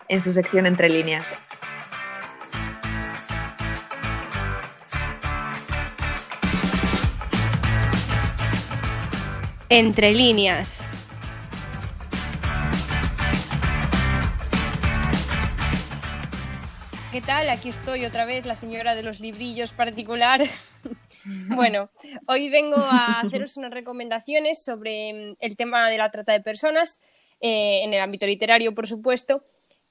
en 0.09 0.23
su 0.23 0.33
sección 0.33 0.67
Entre 0.67 0.89
líneas. 0.89 1.29
Entre 9.69 10.13
líneas. 10.13 10.87
¿Qué 17.11 17.21
tal? 17.21 17.49
Aquí 17.49 17.69
estoy 17.69 18.05
otra 18.05 18.25
vez, 18.25 18.45
la 18.45 18.57
señora 18.57 18.95
de 18.95 19.03
los 19.03 19.21
librillos 19.21 19.73
particular. 19.73 20.43
bueno, 21.49 21.91
hoy 22.27 22.51
vengo 22.51 22.77
a 22.77 23.21
haceros 23.21 23.57
unas 23.57 23.73
recomendaciones 23.73 24.63
sobre 24.63 25.13
mm, 25.13 25.37
el 25.41 25.57
tema 25.57 25.89
de 25.91 25.99
la 25.99 26.11
trata 26.11 26.33
de 26.33 26.41
personas, 26.41 27.01
eh, 27.41 27.81
en 27.83 27.93
el 27.93 28.01
ámbito 28.01 28.27
literario, 28.27 28.75
por 28.75 28.87
supuesto, 28.87 29.45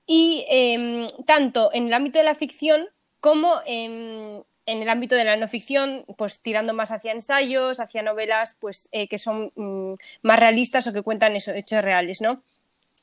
y 0.06 0.46
em, 0.50 1.08
tanto 1.26 1.72
en 1.74 1.88
el 1.88 1.94
ámbito 1.94 2.20
de 2.20 2.26
la 2.26 2.36
ficción 2.36 2.88
como 3.20 3.56
en, 3.66 4.44
el 4.66 4.90
ámbito 4.90 5.16
de 5.16 5.24
la 5.24 5.38
no 5.38 5.48
ficción, 5.48 6.06
pues 6.18 6.42
tirando 6.42 6.74
más 6.74 6.92
hacia 6.92 7.12
ensayos, 7.12 7.80
hacia 7.80 8.02
novelas 8.02 8.58
pues, 8.60 8.90
eh, 8.92 9.08
que 9.08 9.18
son 9.18 9.52
mm, 9.56 9.94
más 10.24 10.40
realistas 10.40 10.88
o 10.88 10.94
que 10.94 11.02
cuentan 11.02 11.36
hechos 11.36 11.84
reales, 11.84 12.22
¿no? 12.22 12.44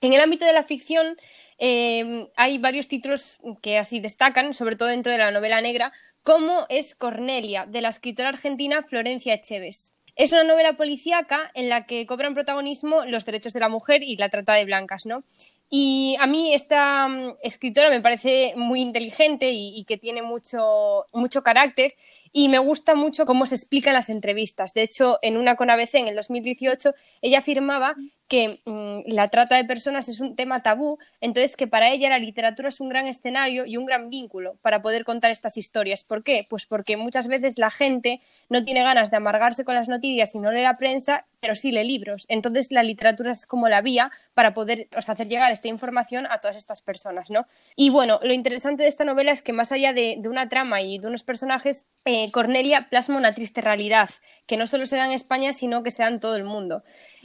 En 0.03 0.15
el 0.15 0.21
ámbito 0.21 0.47
de 0.47 0.55
la 0.55 0.63
ficción 0.63 1.17
eh, 1.59 2.31
hay 2.37 2.57
varios 2.57 2.89
títulos 2.89 3.39
que 3.61 3.77
así 3.77 4.01
destacan, 4.01 4.55
sobre 4.55 4.77
todo 4.77 4.89
dentro 4.89 5.13
de 5.13 5.19
la 5.19 5.31
novela 5.31 5.61
negra, 5.61 5.93
como 6.23 6.67
es 6.69 6.95
Cornelia, 6.95 7.67
de 7.67 7.81
la 7.81 7.89
escritora 7.89 8.29
argentina 8.29 8.83
Florencia 8.83 9.35
Echeves. 9.35 9.95
Es 10.17 10.33
una 10.33 10.45
novela 10.45 10.77
policíaca 10.77 11.51
en 11.55 11.69
la 11.69 11.87
que 11.87 12.05
cobran 12.07 12.35
protagonismo 12.35 13.05
los 13.07 13.25
derechos 13.25 13.53
de 13.53 13.61
la 13.61 13.69
mujer 13.69 14.03
y 14.03 14.17
la 14.17 14.29
trata 14.29 14.55
de 14.55 14.65
blancas, 14.65 15.07
¿no? 15.07 15.25
Y 15.73 16.17
a 16.19 16.27
mí 16.27 16.53
esta 16.53 17.07
mm, 17.07 17.37
escritora 17.43 17.91
me 17.91 18.01
parece 18.01 18.55
muy 18.57 18.81
inteligente 18.81 19.53
y, 19.53 19.85
que 19.85 19.97
tiene 19.97 20.21
mucho, 20.21 21.07
mucho 21.13 21.43
carácter 21.43 21.95
y 22.33 22.49
me 22.49 22.59
gusta 22.59 22.97
mucho 22.97 23.25
cómo 23.25 23.47
se 23.47 23.55
explica 23.55 23.91
en 23.91 23.95
las 23.95 24.11
entrevistas. 24.11 24.75
De 24.75 24.83
hecho, 24.83 25.19
en 25.23 25.37
una 25.37 25.55
con 25.55 25.71
ABC 25.71 25.95
en 25.95 26.09
el 26.09 26.17
2018, 26.17 26.93
ella 27.23 27.39
afirmaba 27.39 27.95
que 28.31 28.63
mm, 28.65 29.13
la 29.13 29.27
trata 29.27 29.57
de 29.57 29.65
personas 29.65 30.09
es 30.09 30.21
un 30.21 30.37
tema 30.37 30.63
tabú, 30.63 30.99
entonces 31.21 31.57
que 31.57 31.67
para 31.67 31.91
ella 31.91 32.09
la 32.09 32.21
literatura 32.21 32.69
es 32.69 32.81
un 32.81 32.89
gran 32.89 33.09
escenario 33.09 33.67
y 33.67 33.77
un 33.77 33.87
gran 33.87 34.09
vínculo 34.09 34.55
para 34.63 34.81
poder 34.83 35.05
contar 35.05 35.33
estas 35.33 35.57
historias. 35.57 36.05
¿Por 36.05 36.23
qué? 36.23 36.47
Pues 36.49 36.65
porque 36.65 36.97
muchas 36.97 37.27
veces 37.27 37.59
la 37.59 37.73
gente 37.73 38.21
no 38.49 38.63
tiene 38.63 38.85
ganas 38.85 39.11
de 39.11 39.17
amargarse 39.17 39.65
con 39.65 39.75
las 39.75 39.89
noticias 39.89 40.33
y 40.37 40.39
no 40.39 40.53
lee 40.53 40.63
la 40.63 40.77
prensa, 40.77 41.27
pero 41.41 41.55
sí 41.55 41.73
lee 41.73 41.85
libros. 41.85 42.27
Entonces 42.29 42.71
la 42.71 42.83
literatura 42.83 43.33
es 43.33 43.47
como 43.47 43.69
la 43.69 43.81
vía 43.81 44.11
para 44.35 44.55
poder 44.55 44.89
hacer 44.93 45.29
llegar 45.29 45.51
esta 45.51 45.69
información 45.69 46.27
a 46.27 46.39
todas 46.39 46.57
estas 46.57 46.83
personas, 46.83 47.31
¿no? 47.31 47.47
Y 47.77 47.91
bueno, 47.91 48.21
lo 48.23 48.33
interesante 48.33 48.83
de 48.83 48.89
esta 48.89 49.05
novela 49.05 49.33
es 49.33 49.43
que 49.43 49.53
más 49.53 49.73
allá 49.73 49.93
de, 49.93 50.21
una 50.25 50.49
trama 50.49 50.83
y 50.83 50.99
de 50.99 51.09
unos 51.09 51.25
personajes, 51.25 51.89
eh, 52.05 52.31
Cornelia 52.31 52.89
plasma 52.89 53.17
una 53.17 53.35
triste 53.35 53.61
realidad 53.61 54.11
que 54.47 54.57
no 54.57 54.67
solo 54.67 54.87
se 54.87 54.97
da 54.97 55.07
en 55.07 55.13
España, 55.13 55.53
sino 55.53 55.83
que 55.83 55.91
se 55.91 56.03
da 56.03 56.09
en 56.09 56.21
todo 56.21 56.37
el 56.37 56.45
mundo. 56.45 56.85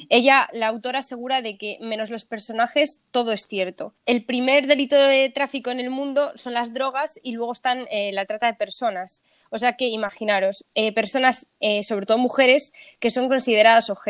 Ella, 0.10 0.50
la 0.54 0.68
autora, 0.68 1.00
asegura 1.00 1.42
de 1.42 1.58
que 1.58 1.78
menos 1.82 2.10
los 2.10 2.26
personajes, 2.26 3.02
todo 3.12 3.32
es 3.32 3.48
cierto. 3.48 3.94
El 4.06 4.24
primer 4.26 4.68
delito 4.68 4.96
de 4.96 5.30
tráfico 5.30 5.72
en 5.72 5.80
el 5.80 5.90
mundo 5.90 6.32
son 6.36 6.54
las 6.54 6.74
drogas 6.74 7.20
y 7.22 7.34
luego 7.34 7.52
están 7.52 7.86
eh, 7.92 8.12
la 8.14 8.26
trata 8.26 8.48
de 8.48 8.54
personas. 8.54 9.24
O 9.50 9.58
sea 9.58 9.74
que 9.74 9.88
imaginaros, 9.88 10.66
eh, 10.76 10.94
personas, 10.94 11.48
sobre 11.84 12.06
todo 12.06 12.18
mujeres, 12.18 12.74
que 13.00 13.10
son 13.10 13.28
consideradas 13.28 13.90
objetos. 13.90 14.05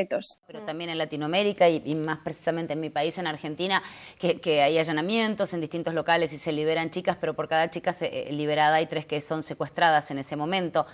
Pero 0.45 0.61
también 0.61 0.89
en 0.89 0.97
Latinoamérica 0.97 1.67
y, 1.69 1.95
más 1.95 2.19
precisamente 2.23 2.73
en 2.73 2.79
mi 2.81 2.89
país, 2.89 3.17
en 3.17 3.27
Argentina, 3.27 3.81
que, 4.19 4.39
que 4.39 4.61
hay 4.61 4.77
allanamientos 4.77 5.53
en 5.53 5.61
distintos 5.61 5.93
locales 5.93 6.33
y 6.33 6.37
se 6.37 6.51
liberan 6.51 6.91
chicas, 6.91 7.17
pero 7.19 7.33
por 7.35 7.47
cada 7.47 7.69
chica 7.69 7.93
se- 7.93 8.29
eh, 8.29 8.31
liberada 8.31 8.75
hay 8.75 8.85
tres 8.87 9.05
que 9.05 9.21
son 9.21 9.43
secuestradas 9.43 10.11
en 10.11 10.19
ese 10.19 10.35
momento. 10.35 10.85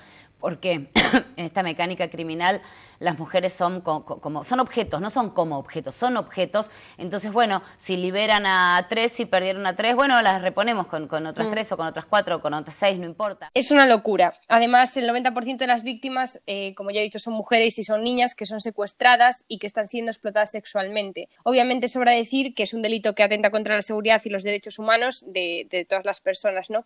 Porque 0.42 0.90
en 1.38 1.46
esta 1.46 1.64
mecánica 1.64 2.10
criminal 2.10 2.62
las 3.00 3.18
mujeres 3.18 3.54
son 3.54 3.82
co- 3.82 4.06
co- 4.06 4.20
como 4.22 4.44
son 4.44 4.60
objetos, 4.60 5.00
no 5.02 5.10
son 5.10 5.30
como 5.32 5.58
objetos, 5.58 5.96
son 5.96 6.18
objetos. 6.18 6.70
Entonces, 6.98 7.32
bueno, 7.32 7.64
si 7.78 7.98
liberan 7.98 8.46
a 8.46 8.86
tres 8.90 9.20
y 9.20 9.26
perdieron 9.26 9.66
a 9.66 9.76
tres, 9.76 9.96
bueno, 9.96 10.22
las 10.22 10.42
reponemos 10.42 10.88
con, 10.88 11.08
con 11.08 11.26
otras 11.26 11.48
Mm. 11.48 11.52
tres 11.52 11.72
o 11.72 11.78
con 11.78 11.88
otras 11.88 12.06
cuatro 12.06 12.36
o 12.36 12.42
con 12.42 12.54
otras 12.54 12.76
seis, 12.76 12.98
no 13.00 13.06
importa. 13.06 13.50
Es 13.54 13.72
una 13.72 13.88
locura. 13.88 14.34
Además, 14.48 14.96
el 14.98 15.08
90% 15.10 15.58
de 15.58 15.68
las 15.68 15.84
víctimas, 15.84 16.42
eh, 16.48 16.74
como 16.76 16.92
ya 16.92 17.00
he 17.00 17.04
dicho, 17.04 17.20
son 17.20 17.34
mujeres 17.34 17.80
y 17.80 17.84
son 17.84 18.04
niñas 18.04 18.36
que 18.36 18.46
son 18.46 18.60
secuestradas 18.62 19.46
y 19.48 19.58
que 19.60 19.68
están 19.68 19.88
siendo 19.88 20.12
explotadas 20.12 20.52
sexualmente. 20.52 21.30
Obviamente, 21.44 21.88
sobra 21.88 22.12
decir 22.12 22.54
que 22.54 22.64
es 22.64 22.74
un 22.74 22.82
delito 22.82 23.16
que 23.16 23.24
atenta 23.24 23.50
contra 23.52 23.76
la 23.76 23.82
seguridad 23.82 24.22
y 24.26 24.30
los 24.30 24.44
derechos 24.44 24.80
humanos 24.80 25.24
de, 25.28 25.68
de 25.70 25.86
todas 25.86 26.06
las 26.06 26.22
personas, 26.22 26.70
¿no? 26.70 26.86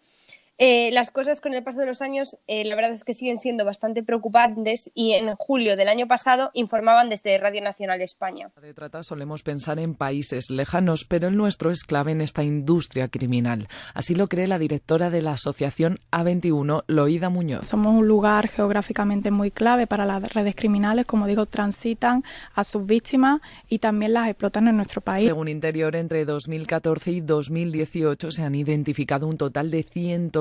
Eh, 0.58 0.90
las 0.94 1.12
cosas 1.12 1.42
con 1.42 1.54
el 1.54 1.64
paso 1.64 1.82
de 1.82 1.86
los 1.86 2.02
años, 2.02 2.38
eh, 2.48 2.64
la 2.64 2.76
verdad 2.76 2.94
es 2.94 3.04
que 3.04 3.14
siguen 3.14 3.38
siendo 3.38 3.66
bastante 3.66 4.04
preocupantes 4.04 4.90
y 4.96 5.12
en 5.12 5.36
julio 5.36 5.76
del 5.76 5.90
año 5.90 6.08
pasado 6.08 6.52
informaban 6.54 7.10
desde 7.10 7.38
Radio 7.38 7.62
Nacional 7.62 8.02
España. 8.02 8.52
de 8.62 8.74
trata 8.74 9.04
solemos 9.04 9.44
pensar 9.44 9.80
en 9.80 9.96
países 9.96 10.50
lejanos, 10.50 11.04
pero 11.04 11.28
el 11.28 11.36
nuestro 11.36 11.72
es 11.72 11.84
clave 11.84 12.14
en 12.14 12.22
esta 12.22 12.44
industria 12.44 13.10
criminal. 13.10 13.68
Así 13.94 14.16
lo 14.16 14.30
cree 14.30 14.48
la 14.48 14.58
directora 14.58 15.10
de 15.10 15.22
la 15.22 15.34
asociación 15.34 15.98
A21, 16.12 16.86
Loída 16.88 17.30
Muñoz. 17.30 17.66
Somos 17.66 17.94
un 17.94 18.08
lugar 18.08 18.48
geográficamente 18.48 19.32
muy 19.32 19.52
clave 19.52 19.88
para 19.88 20.06
las 20.06 20.34
redes 20.34 20.56
criminales, 20.56 21.06
como 21.06 21.28
digo, 21.28 21.48
transitan 21.48 22.24
a 22.54 22.64
sus 22.64 22.86
víctimas 22.86 23.42
y 23.68 23.80
también 23.80 24.14
las 24.14 24.30
explotan 24.30 24.70
en 24.70 24.78
nuestro 24.78 25.02
país. 25.02 25.26
Según 25.26 25.50
Interior, 25.50 25.98
entre 25.98 26.24
2014 26.24 27.12
y 27.12 27.20
2018 27.20 28.32
se 28.32 28.44
han 28.44 28.56
identificado 28.56 29.28
un 29.28 29.38
total 29.38 29.70
de 29.70 29.84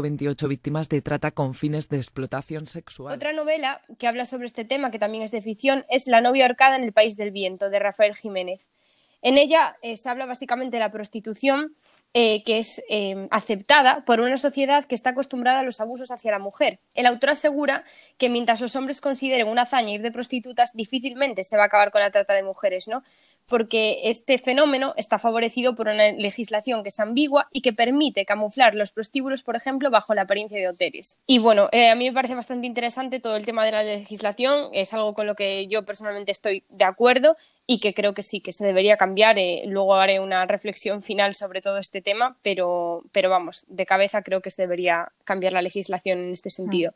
128 0.05 0.49
víctimas 0.49 0.89
de 0.91 1.01
trata 1.01 1.31
con 1.31 1.55
fines 1.55 1.89
de 1.89 1.97
explotación 1.97 2.67
sexual. 2.67 3.15
Otra 3.15 3.33
novela 3.33 3.81
que 3.99 4.07
habla 4.07 4.27
sobre 4.27 4.47
este 4.47 4.65
tema, 4.65 4.91
que 4.91 4.99
también 4.99 5.23
es 5.23 5.31
de 5.31 5.41
ficción, 5.41 5.87
es 5.89 6.07
La 6.07 6.21
novia 6.21 6.45
ahorcada 6.45 6.77
en 6.77 6.85
el 6.85 6.93
País 6.93 7.17
del 7.17 7.31
Viento, 7.31 7.71
de 7.71 7.79
Rafael 7.79 8.15
Jiménez. 8.15 8.69
En 9.23 9.39
ella 9.39 9.77
eh, 9.81 9.97
se 9.97 10.11
habla 10.11 10.27
básicamente 10.27 10.77
de 10.77 10.81
la 10.81 10.91
prostitución, 10.91 11.75
eh, 12.13 12.45
que 12.45 12.59
es 12.59 12.83
eh, 12.91 13.27
aceptada 13.31 14.05
por 14.05 14.21
una 14.21 14.37
sociedad 14.37 14.85
que 14.85 14.95
está 14.95 15.11
acostumbrada 15.11 15.61
a 15.61 15.63
los 15.63 15.81
abusos 15.81 16.11
hacia 16.11 16.31
la 16.31 16.39
mujer. 16.39 16.79
El 16.93 17.07
autor 17.07 17.31
asegura 17.31 17.83
que 18.19 18.29
mientras 18.29 18.61
los 18.61 18.77
hombres 18.77 19.01
consideren 19.01 19.49
una 19.49 19.63
hazaña 19.63 19.95
ir 19.95 20.03
de 20.03 20.13
prostitutas, 20.13 20.75
difícilmente 20.75 21.43
se 21.43 21.57
va 21.57 21.65
a 21.65 21.67
acabar 21.67 21.91
con 21.91 22.03
la 22.03 22.11
trata 22.11 22.35
de 22.35 22.43
mujeres, 22.43 22.87
¿no? 22.87 23.03
Porque 23.47 24.01
este 24.05 24.39
fenómeno 24.39 24.95
está 24.97 25.19
favorecido 25.19 25.75
por 25.75 25.89
una 25.89 26.13
legislación 26.13 26.83
que 26.83 26.89
es 26.89 27.01
ambigua 27.01 27.49
y 27.53 27.61
que 27.61 27.73
permite 27.73 28.25
camuflar 28.25 28.75
los 28.75 28.93
prostíbulos, 28.93 29.43
por 29.43 29.57
ejemplo, 29.57 29.91
bajo 29.91 30.15
la 30.15 30.23
apariencia 30.23 30.59
de 30.59 30.69
hoteles. 30.69 31.19
Y 31.27 31.39
bueno, 31.39 31.69
eh, 31.73 31.91
a 31.91 31.95
mí 31.95 32.07
me 32.07 32.15
parece 32.15 32.35
bastante 32.35 32.67
interesante 32.67 33.21
todo 33.21 33.37
el 33.37 33.45
tema 33.45 33.65
de 33.65 33.73
la 33.73 33.83
legislación, 33.83 34.71
es 34.73 34.95
algo 34.95 35.15
con 35.15 35.27
lo 35.27 35.35
que 35.35 35.67
yo 35.67 35.85
personalmente 35.85 36.33
estoy 36.33 36.65
de 36.69 36.85
acuerdo 36.85 37.37
y 37.67 37.81
que 37.81 37.95
creo 37.95 38.15
que 38.15 38.23
sí, 38.23 38.41
que 38.41 38.53
se 38.53 38.65
debería 38.65 38.97
cambiar. 38.97 39.39
eh, 39.39 39.65
luego 39.67 39.95
haré 39.95 40.21
una 40.21 40.47
reflexión 40.47 41.03
final 41.03 41.35
sobre 41.35 41.61
todo 41.61 41.79
este 41.79 42.03
tema, 42.03 42.37
pero, 42.43 43.03
pero 43.13 43.31
vamos, 43.31 43.65
de 43.69 43.87
cabeza 43.87 44.23
creo 44.23 44.41
que 44.41 44.51
se 44.51 44.63
debería 44.63 45.13
cambiar 45.25 45.53
la 45.53 45.63
legislación 45.63 46.19
en 46.19 46.33
este 46.33 46.51
sentido. 46.51 46.93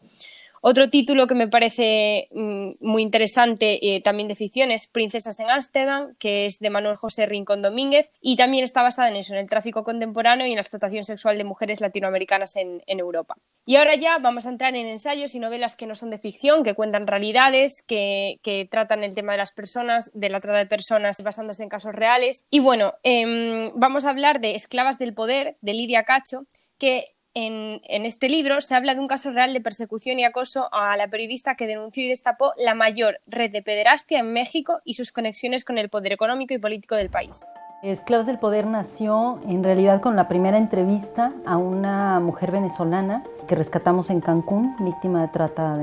Otro 0.60 0.90
título 0.90 1.26
que 1.26 1.34
me 1.34 1.48
parece 1.48 2.28
mm, 2.32 2.72
muy 2.80 3.02
interesante 3.02 3.94
eh, 3.94 4.00
también 4.00 4.28
de 4.28 4.34
ficción 4.34 4.70
es 4.70 4.86
Princesas 4.86 5.38
en 5.40 5.50
Ámsterdam, 5.50 6.14
que 6.18 6.46
es 6.46 6.58
de 6.58 6.70
Manuel 6.70 6.96
José 6.96 7.26
Rincón 7.26 7.62
Domínguez 7.62 8.10
y 8.20 8.36
también 8.36 8.64
está 8.64 8.82
basada 8.82 9.08
en 9.08 9.16
eso, 9.16 9.34
en 9.34 9.40
el 9.40 9.48
tráfico 9.48 9.84
contemporáneo 9.84 10.46
y 10.46 10.50
en 10.50 10.56
la 10.56 10.62
explotación 10.62 11.04
sexual 11.04 11.38
de 11.38 11.44
mujeres 11.44 11.80
latinoamericanas 11.80 12.56
en, 12.56 12.82
Europa. 12.88 13.36
Y 13.64 13.76
ahora 13.76 13.94
ya 13.94 14.18
vamos 14.18 14.46
a 14.46 14.48
entrar 14.48 14.74
en 14.74 14.86
ensayos 14.86 15.34
y 15.34 15.38
novelas 15.38 15.76
que 15.76 15.86
no 15.86 15.94
son 15.94 16.10
de 16.10 16.18
ficción, 16.18 16.64
que 16.64 16.74
cuentan 16.74 17.06
realidades, 17.06 17.84
que, 17.86 18.40
que 18.42 18.66
tratan 18.68 19.04
el 19.04 19.14
tema 19.14 19.32
de 19.32 19.38
las 19.38 19.52
personas, 19.52 20.10
de 20.14 20.28
la 20.28 20.40
trata 20.40 20.58
de 20.58 20.66
personas 20.66 21.22
basándose 21.22 21.62
en 21.62 21.68
casos 21.68 21.94
reales. 21.94 22.44
Y 22.50 22.58
bueno, 22.58 22.94
em, 23.04 23.70
vamos 23.74 24.04
a 24.04 24.10
hablar 24.10 24.40
de 24.40 24.56
Esclavas 24.56 24.98
del 24.98 25.14
Poder, 25.14 25.56
de 25.60 25.74
Lidia 25.74 26.02
Cacho, 26.02 26.46
que 26.78 27.14
en, 27.46 28.06
este 28.06 28.28
libro 28.28 28.60
se 28.60 28.74
habla 28.74 28.94
de 28.94 29.00
un 29.00 29.06
caso 29.06 29.30
real 29.30 29.52
de 29.52 29.60
persecución 29.60 30.18
y 30.18 30.24
acoso 30.24 30.68
a 30.72 30.96
la 30.96 31.08
periodista 31.08 31.54
que 31.54 31.66
denunció 31.66 32.04
y 32.04 32.08
destapó 32.08 32.52
la 32.56 32.74
mayor 32.74 33.20
red 33.26 33.50
de 33.50 33.62
pederastia 33.62 34.20
en 34.20 34.32
México 34.32 34.80
y 34.84 34.94
sus 34.94 35.12
conexiones 35.12 35.64
con 35.64 35.78
el 35.78 35.88
poder 35.88 36.12
económico 36.12 36.54
y 36.54 36.58
político 36.58 36.96
del 36.96 37.10
país. 37.10 37.46
Esclavos 37.82 38.26
del 38.26 38.40
Poder 38.40 38.66
nació 38.66 39.40
en 39.46 39.62
realidad 39.62 40.00
con 40.00 40.16
la 40.16 40.26
primera 40.26 40.58
entrevista 40.58 41.32
a 41.46 41.58
una 41.58 42.18
mujer 42.18 42.50
venezolana 42.50 43.22
que 43.46 43.54
rescatamos 43.54 44.10
en 44.10 44.20
Cancún, 44.20 44.74
víctima 44.80 45.22
de 45.22 45.28
trata 45.28 45.78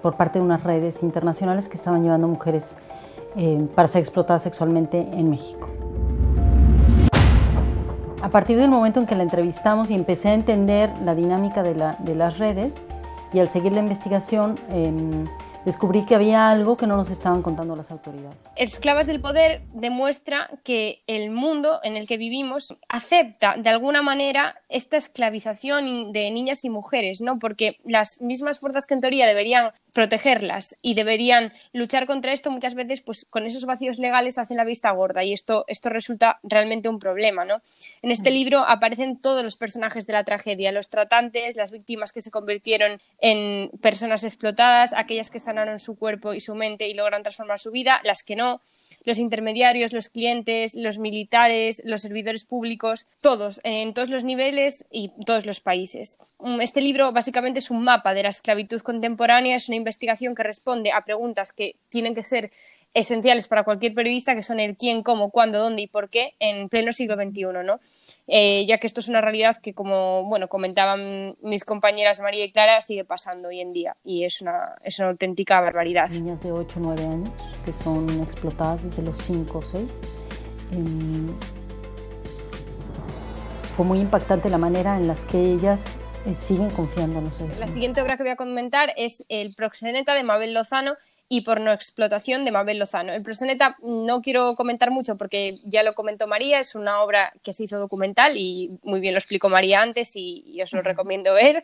por 0.00 0.16
parte 0.16 0.38
de 0.38 0.44
unas 0.44 0.62
redes 0.62 1.02
internacionales 1.02 1.68
que 1.68 1.76
estaban 1.76 2.02
llevando 2.02 2.26
mujeres 2.26 2.78
eh, 3.36 3.66
para 3.74 3.88
ser 3.88 4.00
explotadas 4.00 4.44
sexualmente 4.44 4.98
en 4.98 5.28
México. 5.28 5.83
A 8.24 8.30
partir 8.30 8.58
del 8.58 8.70
momento 8.70 9.00
en 9.00 9.06
que 9.06 9.14
la 9.16 9.22
entrevistamos 9.22 9.90
y 9.90 9.94
empecé 9.94 10.30
a 10.30 10.32
entender 10.32 10.88
la 11.04 11.14
dinámica 11.14 11.62
de, 11.62 11.74
la, 11.74 11.94
de 11.98 12.14
las 12.14 12.38
redes 12.38 12.88
y 13.34 13.38
al 13.38 13.50
seguir 13.50 13.72
la 13.72 13.80
investigación, 13.80 14.58
em, 14.70 15.26
descubrí 15.66 16.06
que 16.06 16.14
había 16.14 16.48
algo 16.48 16.78
que 16.78 16.86
no 16.86 16.96
nos 16.96 17.10
estaban 17.10 17.42
contando 17.42 17.76
las 17.76 17.90
autoridades. 17.90 18.38
Esclavas 18.56 19.06
del 19.06 19.20
Poder 19.20 19.60
demuestra 19.74 20.48
que 20.62 21.02
el 21.06 21.28
mundo 21.28 21.80
en 21.82 21.98
el 21.98 22.06
que 22.06 22.16
vivimos 22.16 22.74
acepta 22.88 23.56
de 23.58 23.68
alguna 23.68 24.00
manera 24.00 24.54
esta 24.70 24.96
esclavización 24.96 26.12
de 26.12 26.30
niñas 26.30 26.64
y 26.64 26.70
mujeres, 26.70 27.20
¿no? 27.20 27.38
Porque 27.38 27.76
las 27.84 28.22
mismas 28.22 28.58
fuerzas 28.58 28.86
que 28.86 28.94
en 28.94 29.02
teoría 29.02 29.26
deberían 29.26 29.72
protegerlas 29.94 30.76
y 30.82 30.94
deberían 30.94 31.52
luchar 31.72 32.06
contra 32.06 32.32
esto 32.32 32.50
muchas 32.50 32.74
veces 32.74 33.00
pues 33.00 33.24
con 33.30 33.46
esos 33.46 33.64
vacíos 33.64 33.98
legales 33.98 34.36
hacen 34.38 34.56
la 34.56 34.64
vista 34.64 34.90
gorda 34.90 35.22
y 35.22 35.32
esto, 35.32 35.64
esto 35.68 35.88
resulta 35.88 36.40
realmente 36.42 36.88
un 36.88 36.98
problema 36.98 37.44
¿no? 37.44 37.62
en 38.02 38.10
este 38.10 38.30
mm. 38.30 38.34
libro 38.34 38.64
aparecen 38.66 39.16
todos 39.16 39.44
los 39.44 39.56
personajes 39.56 40.06
de 40.06 40.12
la 40.12 40.24
tragedia 40.24 40.72
los 40.72 40.90
tratantes, 40.90 41.56
las 41.56 41.70
víctimas 41.70 42.12
que 42.12 42.20
se 42.20 42.32
convirtieron 42.32 43.00
en 43.20 43.70
personas 43.80 44.24
explotadas 44.24 44.92
aquellas 44.92 45.30
que 45.30 45.38
sanaron 45.38 45.78
su 45.78 45.96
cuerpo 45.96 46.34
y 46.34 46.40
su 46.40 46.56
mente 46.56 46.88
y 46.88 46.94
logran 46.94 47.22
transformar 47.22 47.60
su 47.60 47.70
vida 47.70 48.00
las 48.02 48.24
que 48.24 48.34
no 48.34 48.60
los 49.04 49.18
intermediarios, 49.18 49.92
los 49.92 50.08
clientes, 50.08 50.74
los 50.74 50.98
militares, 50.98 51.82
los 51.84 52.02
servidores 52.02 52.44
públicos, 52.44 53.06
todos, 53.20 53.60
en 53.64 53.94
todos 53.94 54.08
los 54.08 54.24
niveles 54.24 54.84
y 54.90 55.10
todos 55.24 55.46
los 55.46 55.60
países. 55.60 56.18
Mm, 56.38 56.60
este 56.60 56.80
libro 56.80 57.12
básicamente 57.12 57.58
es 57.58 57.70
un 57.70 57.82
mapa 57.82 58.14
de 58.14 58.22
la 58.22 58.30
esclavitud 58.30 58.80
contemporánea, 58.80 59.56
es 59.56 59.68
una 59.68 59.76
investigación 59.76 60.34
que 60.34 60.42
responde 60.42 60.92
a 60.92 61.04
preguntas 61.04 61.52
que 61.52 61.76
tienen 61.88 62.14
que 62.14 62.22
ser 62.22 62.50
esenciales 62.94 63.48
para 63.48 63.64
cualquier 63.64 63.92
periodista, 63.92 64.34
que 64.34 64.42
son 64.42 64.60
el 64.60 64.76
quién, 64.76 65.02
cómo, 65.02 65.30
cuándo, 65.30 65.58
dónde 65.58 65.82
y 65.82 65.86
por 65.88 66.08
qué 66.08 66.34
en 66.38 66.68
pleno 66.68 66.92
siglo 66.92 67.16
XXI, 67.16 67.42
¿no? 67.64 67.80
Eh, 68.26 68.64
ya 68.66 68.78
que 68.78 68.86
esto 68.86 69.00
es 69.00 69.08
una 69.08 69.20
realidad 69.20 69.56
que, 69.58 69.74
como 69.74 70.24
bueno, 70.24 70.48
comentaban 70.48 71.36
mis 71.42 71.64
compañeras 71.64 72.20
María 72.20 72.44
y 72.44 72.52
Clara, 72.52 72.80
sigue 72.80 73.04
pasando 73.04 73.48
hoy 73.48 73.60
en 73.60 73.72
día 73.72 73.96
y 74.02 74.24
es 74.24 74.40
una, 74.40 74.74
es 74.82 74.98
una 74.98 75.08
auténtica 75.08 75.60
barbaridad. 75.60 76.08
Niñas 76.08 76.42
de 76.42 76.52
8 76.52 76.80
o 76.80 76.82
9 76.82 77.04
años 77.04 77.30
que 77.64 77.72
son 77.72 78.08
explotadas 78.22 78.84
desde 78.84 79.02
los 79.02 79.18
5 79.18 79.58
o 79.58 79.62
6. 79.62 80.00
fue 83.76 83.84
muy 83.84 83.98
impactante 83.98 84.48
la 84.48 84.58
manera 84.58 84.96
en 84.96 85.06
la 85.06 85.14
que 85.30 85.38
ellas 85.38 85.84
eh, 86.26 86.32
siguen 86.32 86.70
confiando 86.70 87.18
en 87.18 87.24
los 87.24 87.58
La 87.58 87.68
siguiente 87.68 88.00
obra 88.00 88.16
que 88.16 88.22
voy 88.22 88.32
a 88.32 88.36
comentar 88.36 88.92
es 88.96 89.26
El 89.28 89.54
proxeneta 89.54 90.14
de 90.14 90.22
Mabel 90.22 90.54
Lozano, 90.54 90.94
y 91.28 91.40
por 91.40 91.60
no 91.60 91.72
explotación 91.72 92.44
de 92.44 92.52
Mabel 92.52 92.78
Lozano. 92.78 93.12
El 93.12 93.22
proseneta 93.22 93.76
no 93.82 94.20
quiero 94.20 94.54
comentar 94.56 94.90
mucho 94.90 95.16
porque 95.16 95.58
ya 95.64 95.82
lo 95.82 95.94
comentó 95.94 96.26
María, 96.26 96.60
es 96.60 96.74
una 96.74 97.02
obra 97.02 97.32
que 97.42 97.52
se 97.52 97.64
hizo 97.64 97.78
documental 97.78 98.36
y 98.36 98.78
muy 98.82 99.00
bien 99.00 99.14
lo 99.14 99.18
explicó 99.18 99.48
María 99.48 99.80
antes 99.80 100.12
y, 100.14 100.60
os 100.62 100.72
lo 100.72 100.82
recomiendo 100.82 101.34
ver. 101.34 101.62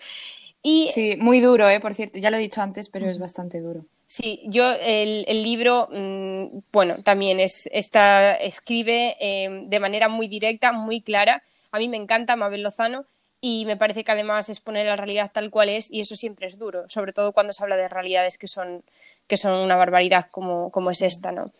Y, 0.63 0.91
sí, 0.93 1.17
muy 1.19 1.41
duro, 1.41 1.69
¿eh? 1.69 1.81
por 1.81 1.95
cierto, 1.95 2.19
ya 2.19 2.31
lo 2.31 2.37
he 2.37 2.41
dicho 2.41 2.61
antes, 2.61 2.89
pero 2.89 3.09
es 3.09 3.19
bastante 3.19 3.61
duro. 3.61 3.85
Sí, 4.07 4.43
yo 4.45 4.73
el, 4.73 5.43
libro, 5.43 5.89
mm, 5.91 6.63
bueno, 6.73 7.03
también 7.03 7.39
es, 7.39 7.69
está, 7.73 8.35
escribe 8.35 9.17
eh, 9.21 9.67
de 9.67 9.81
manera 9.81 10.09
muy 10.09 10.27
directa, 10.27 10.73
muy 10.73 11.01
clara. 11.01 11.43
A 11.71 11.79
mí 11.79 11.89
me 11.89 11.97
encanta 11.97 12.35
Mabel 12.35 12.63
Lozano 12.63 13.07
y 13.41 13.65
me 13.65 13.77
parece 13.77 14.05
que 14.05 14.13
además 14.13 14.49
es 14.49 14.61
poner 14.61 14.87
la 14.87 14.97
realidad 14.97 15.31
tal 15.33 15.51
cual 15.51 15.69
es 15.71 15.91
y 15.91 16.01
eso 16.01 16.15
siempre 16.15 16.47
es 16.47 16.59
duro, 16.59 16.89
sobre 16.89 17.13
todo 17.13 17.33
cuando 17.33 17.53
se 17.53 17.63
habla 17.63 17.77
de 17.77 17.89
realidades 17.89 18.37
que 18.37 18.49
son, 18.49 18.85
que 19.31 19.37
son 19.37 19.55
una 19.55 19.77
barbaridad 19.77 20.27
como, 20.31 20.71
como 20.73 20.91
es 20.91 21.01
esta. 21.03 21.31
¿no? 21.31 21.53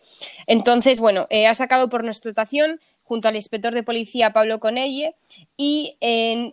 Entonces, 0.45 0.99
bueno, 0.99 1.25
eh, 1.29 1.47
ha 1.47 1.53
sacado 1.53 1.87
por 1.87 2.03
no 2.03 2.11
explotación 2.11 2.81
junto 3.03 3.29
al 3.29 3.35
inspector 3.35 3.73
de 3.73 3.81
policía 3.81 4.33
Pablo 4.33 4.59
Conelle 4.59 5.15
y 5.57 5.97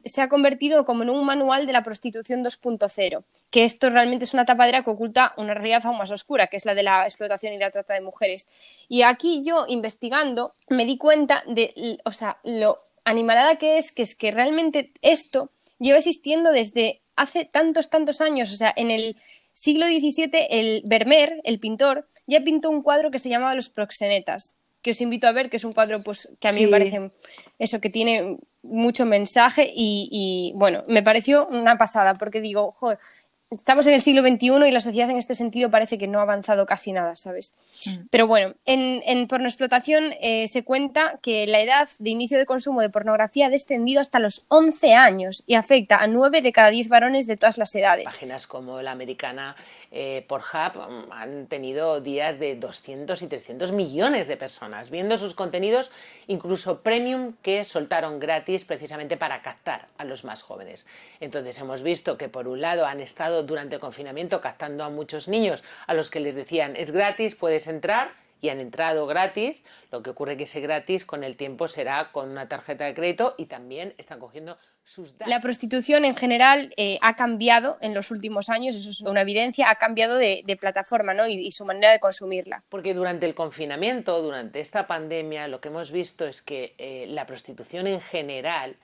se 0.04 0.22
ha 0.22 0.28
convertido 0.28 0.84
como 0.84 1.04
en 1.04 1.10
un 1.10 1.24
manual 1.24 1.66
de 1.66 1.72
la 1.72 1.84
prostitución 1.84 2.44
2.0, 2.44 3.22
que 3.50 3.64
esto 3.64 3.90
realmente 3.90 4.24
es 4.24 4.34
una 4.34 4.44
tapadera 4.44 4.82
que 4.82 4.90
oculta 4.90 5.34
una 5.36 5.54
realidad 5.54 5.86
aún 5.86 5.98
más 5.98 6.10
oscura, 6.10 6.48
que 6.48 6.56
es 6.56 6.64
la 6.64 6.74
de 6.74 6.82
la 6.82 7.04
explotación 7.04 7.52
y 7.52 7.58
la 7.58 7.70
trata 7.70 7.94
de 7.94 8.00
mujeres. 8.00 8.48
Y 8.88 9.02
aquí 9.02 9.42
yo, 9.44 9.66
investigando, 9.68 10.54
me 10.68 10.84
di 10.84 10.98
cuenta 10.98 11.44
de, 11.46 12.00
o 12.04 12.10
sea, 12.10 12.38
lo 12.42 12.78
animalada 13.04 13.56
que 13.56 13.78
es, 13.78 13.92
que 13.92 14.02
es 14.02 14.16
que 14.16 14.32
realmente 14.32 14.92
esto 15.00 15.50
lleva 15.78 15.98
existiendo 15.98 16.50
desde 16.50 17.02
hace 17.18 17.44
tantos, 17.44 17.90
tantos 17.90 18.20
años. 18.20 18.52
O 18.52 18.54
sea, 18.54 18.72
en 18.76 18.90
el 18.90 19.16
siglo 19.58 19.86
XVII, 19.86 20.30
el 20.50 20.82
Vermeer, 20.84 21.40
el 21.42 21.58
pintor, 21.58 22.08
ya 22.28 22.42
pintó 22.42 22.70
un 22.70 22.80
cuadro 22.80 23.10
que 23.10 23.18
se 23.18 23.28
llamaba 23.28 23.56
Los 23.56 23.68
proxenetas, 23.68 24.54
que 24.82 24.92
os 24.92 25.00
invito 25.00 25.26
a 25.26 25.32
ver, 25.32 25.50
que 25.50 25.56
es 25.56 25.64
un 25.64 25.72
cuadro 25.72 26.00
pues, 26.04 26.28
que 26.38 26.46
a 26.46 26.52
mí 26.52 26.64
me 26.64 26.70
parece 26.70 27.10
eso, 27.58 27.80
que 27.80 27.90
tiene 27.90 28.38
mucho 28.62 29.04
mensaje 29.04 29.68
y, 29.74 30.08
y, 30.12 30.52
bueno, 30.56 30.84
me 30.86 31.02
pareció 31.02 31.48
una 31.48 31.76
pasada, 31.76 32.14
porque 32.14 32.40
digo, 32.40 32.70
joder, 32.70 33.00
estamos 33.50 33.86
en 33.86 33.94
el 33.94 34.00
siglo 34.00 34.22
XXI 34.22 34.68
y 34.68 34.70
la 34.70 34.80
sociedad 34.80 35.08
en 35.10 35.16
este 35.16 35.34
sentido 35.34 35.70
parece 35.70 35.96
que 35.96 36.06
no 36.06 36.18
ha 36.18 36.22
avanzado 36.22 36.66
casi 36.66 36.92
nada, 36.92 37.16
¿sabes? 37.16 37.54
Mm. 37.86 38.06
Pero 38.10 38.26
bueno, 38.26 38.54
en, 38.66 39.02
en 39.06 39.26
pornoexplotación 39.26 40.12
eh, 40.20 40.48
se 40.48 40.64
cuenta 40.64 41.18
que 41.22 41.46
la 41.46 41.60
edad 41.60 41.88
de 41.98 42.10
inicio 42.10 42.38
de 42.38 42.46
consumo 42.46 42.80
de 42.80 42.90
pornografía 42.90 43.46
ha 43.46 43.50
descendido 43.50 44.00
hasta 44.00 44.18
los 44.18 44.44
11 44.48 44.94
años 44.94 45.44
y 45.46 45.54
afecta 45.54 45.96
a 45.96 46.06
9 46.06 46.42
de 46.42 46.52
cada 46.52 46.68
10 46.70 46.88
varones 46.88 47.26
de 47.26 47.36
todas 47.36 47.56
las 47.56 47.74
edades. 47.74 48.04
Páginas 48.04 48.46
como 48.46 48.82
la 48.82 48.90
americana 48.90 49.56
eh, 49.90 50.24
Pornhub 50.28 50.76
mm, 50.76 51.12
han 51.12 51.46
tenido 51.46 52.00
días 52.00 52.38
de 52.38 52.56
200 52.56 53.22
y 53.22 53.26
300 53.26 53.72
millones 53.72 54.28
de 54.28 54.36
personas 54.36 54.90
viendo 54.90 55.16
sus 55.16 55.34
contenidos, 55.34 55.90
incluso 56.26 56.82
premium 56.82 57.34
que 57.42 57.64
soltaron 57.64 58.18
gratis 58.18 58.64
precisamente 58.66 59.16
para 59.16 59.40
captar 59.40 59.88
a 59.96 60.04
los 60.04 60.24
más 60.24 60.42
jóvenes. 60.42 60.86
Entonces 61.20 61.58
hemos 61.58 61.82
visto 61.82 62.18
que 62.18 62.28
por 62.28 62.46
un 62.48 62.60
lado 62.60 62.86
han 62.86 63.00
estado 63.00 63.37
durante 63.42 63.76
el 63.76 63.80
confinamiento 63.80 64.40
captando 64.40 64.84
a 64.84 64.90
muchos 64.90 65.28
niños 65.28 65.64
a 65.86 65.94
los 65.94 66.10
que 66.10 66.20
les 66.20 66.34
decían 66.34 66.76
es 66.76 66.90
gratis, 66.90 67.34
puedes 67.34 67.66
entrar 67.66 68.12
y 68.40 68.48
han 68.50 68.60
entrado 68.60 69.06
gratis. 69.06 69.64
Lo 69.90 70.02
que 70.02 70.10
ocurre 70.10 70.36
que 70.36 70.44
ese 70.44 70.60
gratis 70.60 71.04
con 71.04 71.24
el 71.24 71.36
tiempo 71.36 71.68
será 71.68 72.10
con 72.12 72.30
una 72.30 72.48
tarjeta 72.48 72.84
de 72.84 72.94
crédito 72.94 73.34
y 73.38 73.46
también 73.46 73.94
están 73.98 74.18
cogiendo 74.18 74.58
sus 74.84 75.12
datos. 75.12 75.28
La 75.28 75.40
prostitución 75.40 76.04
en 76.04 76.16
general 76.16 76.72
eh, 76.76 76.98
ha 77.02 77.14
cambiado 77.16 77.78
en 77.80 77.94
los 77.94 78.10
últimos 78.10 78.48
años, 78.48 78.76
eso 78.76 78.90
es 78.90 79.00
una 79.02 79.22
evidencia, 79.22 79.70
ha 79.70 79.76
cambiado 79.76 80.16
de, 80.16 80.44
plataforma 80.60 81.14
¿no? 81.14 81.26
y, 81.26 81.50
su 81.52 81.64
manera 81.64 81.92
de 81.92 82.00
consumirla. 82.00 82.62
Porque 82.68 82.94
durante 82.94 83.26
el 83.26 83.34
confinamiento, 83.34 84.20
durante 84.22 84.60
esta 84.60 84.86
pandemia, 84.86 85.48
lo 85.48 85.60
que 85.60 85.68
hemos 85.68 85.92
visto 85.92 86.26
es 86.26 86.42
que 86.42 86.74
eh, 86.78 87.06
la 87.08 87.26
prostitución 87.26 87.86
en 87.86 88.00
general 88.00 88.76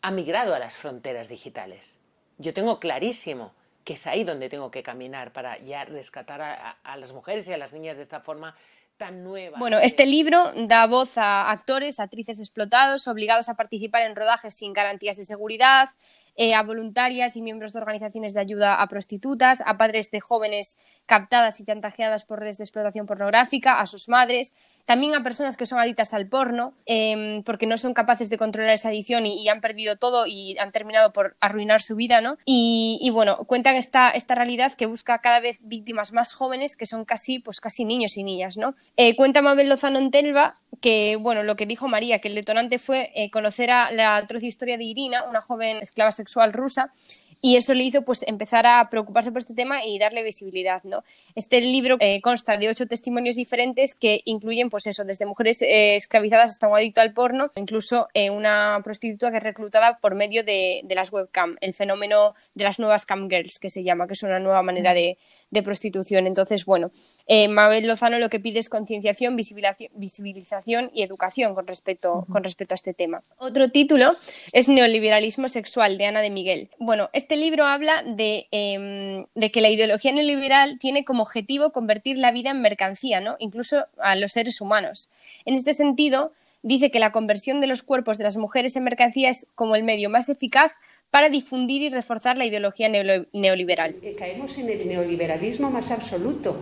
ha 0.00 0.10
migrado 0.10 0.54
a 0.54 0.58
las 0.58 0.76
fronteras 0.76 1.28
digitales. 1.28 1.98
Yo 2.38 2.54
tengo 2.54 2.80
clarísimo 2.80 3.52
que 3.84 3.94
es 3.94 4.06
ahí 4.06 4.24
donde 4.24 4.48
tengo 4.48 4.70
que 4.70 4.82
caminar 4.82 5.32
para 5.32 5.58
ya 5.58 5.84
rescatar 5.84 6.40
a, 6.40 6.96
las 6.96 7.12
mujeres 7.12 7.48
y 7.48 7.52
a 7.52 7.56
las 7.56 7.72
niñas 7.72 7.96
de 7.96 8.02
esta 8.02 8.20
forma 8.20 8.54
tan 8.96 9.24
nueva. 9.24 9.58
Bueno, 9.58 9.78
este 9.78 10.06
libro 10.06 10.52
da 10.66 10.86
voz 10.86 11.18
a 11.18 11.50
actores, 11.50 11.98
actrices 11.98 12.38
explotados, 12.38 13.08
obligados 13.08 13.48
a 13.48 13.54
participar 13.54 14.02
en 14.02 14.14
rodajes 14.14 14.54
sin 14.54 14.72
garantías 14.72 15.16
de 15.16 15.24
seguridad, 15.24 15.88
eh, 16.36 16.54
a 16.54 16.62
voluntarias 16.62 17.36
y 17.36 17.42
miembros 17.42 17.72
de 17.72 17.80
organizaciones 17.80 18.34
de 18.34 18.40
ayuda 18.40 18.80
a 18.80 18.86
prostitutas, 18.88 19.62
a 19.66 19.76
padres 19.76 20.10
de 20.10 20.20
jóvenes 20.20 20.78
captadas 21.06 21.60
y 21.60 21.64
chantajeadas 21.64 22.24
por 22.24 22.40
redes 22.40 22.58
de 22.58 22.64
explotación 22.64 23.06
pornográfica, 23.06 23.80
a 23.80 23.86
sus 23.86 24.08
madres, 24.08 24.54
también 24.84 25.14
a 25.14 25.22
personas 25.22 25.56
que 25.56 25.66
son 25.66 25.78
adictas 25.78 26.12
al 26.14 26.28
porno 26.28 26.74
em, 26.86 27.42
porque 27.44 27.66
no 27.66 27.78
son 27.78 27.94
capaces 27.94 28.30
de 28.30 28.38
controlar 28.38 28.72
esa 28.72 28.88
adicción 28.88 29.26
y, 29.26 29.48
han 29.48 29.60
perdido 29.60 29.96
todo 29.96 30.26
y 30.26 30.56
han 30.58 30.72
terminado 30.72 31.12
por 31.12 31.36
arruinar 31.40 31.82
su 31.82 31.94
vida, 31.94 32.20
¿no? 32.20 32.38
Y, 32.46 33.10
bueno, 33.12 33.36
cuentan 33.44 33.76
esta, 33.76 34.10
esta 34.10 34.34
realidad 34.34 34.72
que 34.72 34.86
busca 34.86 35.18
cada 35.18 35.40
vez 35.40 35.58
víctimas 35.62 36.12
más 36.12 36.32
jóvenes 36.32 36.76
que 36.76 36.86
son 36.86 37.04
casi, 37.04 37.38
pues 37.38 37.60
casi 37.60 37.84
niños 37.84 38.16
y 38.16 38.24
niñas, 38.24 38.56
¿no? 38.56 38.74
Eh, 38.96 39.14
cuenta 39.14 39.42
Mabel 39.42 39.68
Lozano 39.68 39.98
en 39.98 40.10
Telva 40.10 40.54
que, 40.80 41.16
bueno, 41.16 41.44
lo 41.44 41.54
que 41.54 41.64
dijo 41.64 41.86
María, 41.88 42.18
que 42.18 42.28
el 42.28 42.34
detonante 42.34 42.78
fue 42.78 43.12
eh, 43.14 43.30
conocer 43.30 43.70
a 43.70 43.92
la 43.92 44.16
atroz 44.16 44.42
historia 44.42 44.76
de 44.76 44.84
Irina, 44.84 45.24
una 45.24 45.40
joven 45.40 45.78
esclava 45.78 46.10
rusa, 46.52 46.92
y 47.44 47.56
eso 47.56 47.74
le 47.74 47.82
hizo 47.82 48.02
pues 48.02 48.24
empezar 48.26 48.66
a 48.66 48.88
preocuparse 48.88 49.32
por 49.32 49.40
este 49.40 49.52
tema 49.52 49.84
y 49.84 49.98
darle 49.98 50.22
visibilidad 50.22 50.82
no 50.84 51.02
este 51.34 51.60
libro 51.60 51.96
eh, 51.98 52.20
consta 52.22 52.56
de 52.56 52.68
ocho 52.68 52.86
testimonios 52.86 53.34
diferentes 53.34 53.94
que 53.94 54.22
incluyen 54.24 54.70
pues 54.70 54.86
eso 54.86 55.04
desde 55.04 55.26
mujeres 55.26 55.60
eh, 55.60 55.96
esclavizadas 55.96 56.52
hasta 56.52 56.68
un 56.68 56.76
adicto 56.76 57.00
al 57.00 57.12
porno 57.12 57.50
incluso 57.56 58.08
eh, 58.14 58.30
una 58.30 58.80
prostituta 58.84 59.32
que 59.32 59.38
es 59.38 59.42
reclutada 59.42 59.98
por 59.98 60.14
medio 60.14 60.44
de, 60.44 60.84
las 60.88 61.12
webcam 61.12 61.56
el 61.60 61.74
fenómeno 61.74 62.34
de 62.54 62.64
las 62.64 62.78
nuevas 62.78 63.04
cam 63.04 63.28
girls 63.28 63.58
que 63.58 63.70
se 63.70 63.82
llama 63.82 64.06
que 64.06 64.12
es 64.12 64.22
una 64.22 64.38
nueva 64.38 64.62
manera 64.62 64.94
de, 64.94 65.18
de 65.50 65.62
prostitución. 65.62 66.26
Entonces 66.26 66.64
bueno 66.64 66.92
Eh, 67.26 67.48
Mabel 67.48 67.86
Lozano 67.86 68.18
lo 68.18 68.28
que 68.28 68.40
pide 68.40 68.58
es 68.58 68.68
concienciación, 68.68 69.36
visibilización, 69.36 70.90
y 70.92 71.02
educación 71.02 71.54
con 71.54 71.66
respecto, 71.66 72.26
con 72.30 72.44
respecto 72.44 72.74
a 72.74 72.76
este 72.76 72.94
tema. 72.94 73.22
Otro 73.38 73.70
título 73.70 74.12
es 74.52 74.68
Neoliberalismo 74.68 75.48
sexual 75.48 75.98
de 75.98 76.06
Ana 76.06 76.20
de 76.20 76.30
Miguel. 76.30 76.68
Bueno, 76.78 77.10
este 77.12 77.36
libro 77.36 77.66
habla 77.66 78.02
de, 78.02 78.46
em, 78.50 79.26
de 79.34 79.50
que 79.50 79.60
la 79.60 79.70
ideología 79.70 80.12
neoliberal 80.12 80.78
tiene 80.78 81.04
como 81.04 81.22
objetivo 81.22 81.70
convertir 81.70 82.18
la 82.18 82.32
vida 82.32 82.50
en 82.50 82.60
mercancía, 82.60 83.20
¿no? 83.20 83.36
incluso 83.38 83.86
a 83.98 84.16
los 84.16 84.32
seres 84.32 84.60
humanos. 84.60 85.08
En 85.44 85.54
este 85.54 85.72
sentido, 85.72 86.32
dice 86.62 86.90
que 86.90 86.98
la 86.98 87.12
conversión 87.12 87.60
de 87.60 87.66
los 87.66 87.82
cuerpos 87.82 88.18
de 88.18 88.24
las 88.24 88.36
mujeres 88.36 88.76
en 88.76 88.84
mercancía 88.84 89.30
es 89.30 89.46
como 89.54 89.76
el 89.76 89.82
medio 89.82 90.10
más 90.10 90.28
eficaz 90.28 90.72
para 91.10 91.28
difundir 91.28 91.82
y 91.82 91.90
reforzar 91.90 92.38
la 92.38 92.46
ideología 92.46 92.88
neoliberal. 92.88 93.96
Eh, 94.02 94.14
Caemos 94.18 94.56
en 94.58 94.70
el 94.70 94.88
neoliberalismo 94.88 95.70
más 95.70 95.90
absoluto 95.90 96.56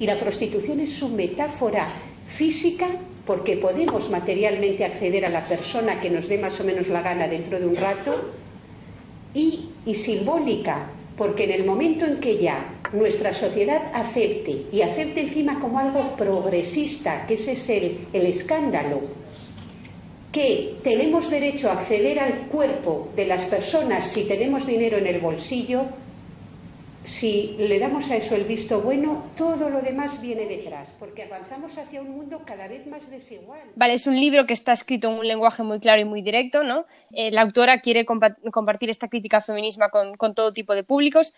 y 0.00 0.06
la 0.06 0.18
prostitución 0.18 0.80
es 0.80 0.90
su 0.90 1.10
metáfora 1.10 1.92
física 2.26 2.88
porque 3.26 3.58
podemos 3.58 4.10
materialmente 4.10 4.84
acceder 4.84 5.26
a 5.26 5.28
la 5.28 5.46
persona 5.46 6.00
que 6.00 6.10
nos 6.10 6.26
dé 6.26 6.38
más 6.38 6.58
o 6.58 6.64
menos 6.64 6.88
la 6.88 7.02
gana 7.02 7.28
dentro 7.28 7.60
de 7.60 7.66
un 7.66 7.76
rato 7.76 8.32
y, 9.34 9.68
simbólica 9.94 10.88
porque 11.16 11.44
en 11.44 11.50
el 11.50 11.66
momento 11.66 12.06
en 12.06 12.18
que 12.18 12.38
ya 12.38 12.80
nuestra 12.92 13.32
sociedad 13.34 13.92
acepte 13.92 14.66
y 14.72 14.80
acepte 14.80 15.20
encima 15.20 15.60
como 15.60 15.78
algo 15.78 16.16
progresista, 16.16 17.26
que 17.26 17.34
ese 17.34 17.52
es 17.52 17.68
el, 17.68 18.08
el 18.12 18.26
escándalo, 18.26 19.00
que 20.32 20.76
tenemos 20.82 21.28
derecho 21.28 21.68
a 21.68 21.74
acceder 21.74 22.20
al 22.20 22.46
cuerpo 22.48 23.08
de 23.14 23.26
las 23.26 23.44
personas 23.44 24.10
si 24.10 24.24
tenemos 24.24 24.66
dinero 24.66 24.96
en 24.96 25.06
el 25.06 25.20
bolsillo, 25.20 25.84
si 27.02 27.56
le 27.58 27.78
damos 27.78 28.10
a 28.10 28.16
eso 28.16 28.36
el 28.36 28.44
visto 28.44 28.80
bueno, 28.82 29.30
todo 29.36 29.70
lo 29.70 29.80
demás 29.80 30.20
viene 30.20 30.44
detrás, 30.46 30.88
porque 30.98 31.22
avanzamos 31.22 31.78
hacia 31.78 32.02
un 32.02 32.10
mundo 32.10 32.42
cada 32.44 32.68
vez 32.68 32.86
más 32.86 33.10
desigual. 33.10 33.60
Vale, 33.74 33.94
es 33.94 34.06
un 34.06 34.20
libro 34.20 34.46
que 34.46 34.52
está 34.52 34.72
escrito 34.72 35.08
en 35.08 35.18
un 35.18 35.26
lenguaje 35.26 35.62
muy 35.62 35.80
claro 35.80 36.00
y 36.00 36.04
muy 36.04 36.20
directo, 36.22 36.62
¿no? 36.62 36.84
Eh, 37.12 37.30
la 37.30 37.42
autora 37.42 37.80
quiere 37.80 38.04
compa- 38.04 38.36
compartir 38.52 38.90
esta 38.90 39.08
crítica 39.08 39.42
con, 39.90 40.16
con 40.16 40.34
todo 40.34 40.52
tipo 40.52 40.74
de 40.74 40.84
públicos 40.84 41.32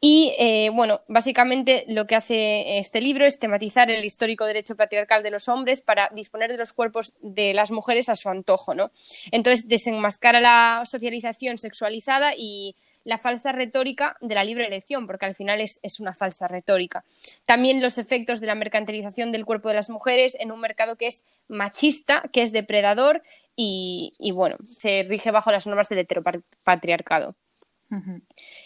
y, 0.00 0.32
eh, 0.38 0.70
bueno, 0.72 1.00
básicamente 1.08 1.84
lo 1.88 2.06
que 2.06 2.14
hace 2.14 2.78
este 2.78 3.00
libro 3.00 3.26
es 3.26 3.40
tematizar 3.40 3.90
el 3.90 4.04
histórico 4.04 4.44
derecho 4.44 4.76
patriarcal 4.76 5.24
de 5.24 5.32
los 5.32 5.48
hombres 5.48 5.80
para 5.80 6.08
disponer 6.14 6.52
de 6.52 6.58
los 6.58 6.72
cuerpos 6.72 7.14
de 7.20 7.52
las 7.54 7.72
mujeres 7.72 8.08
a 8.08 8.14
su 8.14 8.28
antojo, 8.28 8.74
¿no? 8.74 8.92
Entonces 9.32 9.66
desenmascara 9.66 10.40
la 10.40 10.82
socialización 10.84 11.58
sexualizada 11.58 12.34
y 12.36 12.76
la 13.08 13.16
falsa 13.16 13.52
retórica 13.52 14.18
de 14.20 14.34
la 14.34 14.44
libre 14.44 14.66
elección, 14.66 15.06
porque 15.06 15.24
al 15.24 15.34
final 15.34 15.62
es, 15.62 15.80
es 15.82 15.98
una 15.98 16.12
falsa 16.12 16.46
retórica. 16.46 17.04
También 17.46 17.80
los 17.80 17.96
efectos 17.96 18.38
de 18.38 18.46
la 18.46 18.54
mercantilización 18.54 19.32
del 19.32 19.46
cuerpo 19.46 19.70
de 19.70 19.76
las 19.76 19.88
mujeres 19.88 20.36
en 20.38 20.52
un 20.52 20.60
mercado 20.60 20.96
que 20.96 21.06
es 21.06 21.24
machista, 21.48 22.24
que 22.34 22.42
es 22.42 22.52
depredador 22.52 23.22
y, 23.56 24.12
y 24.18 24.32
bueno, 24.32 24.58
se 24.66 25.06
rige 25.08 25.30
bajo 25.30 25.50
las 25.50 25.66
normas 25.66 25.88
del 25.88 26.00
heteropatriarcado. 26.00 27.34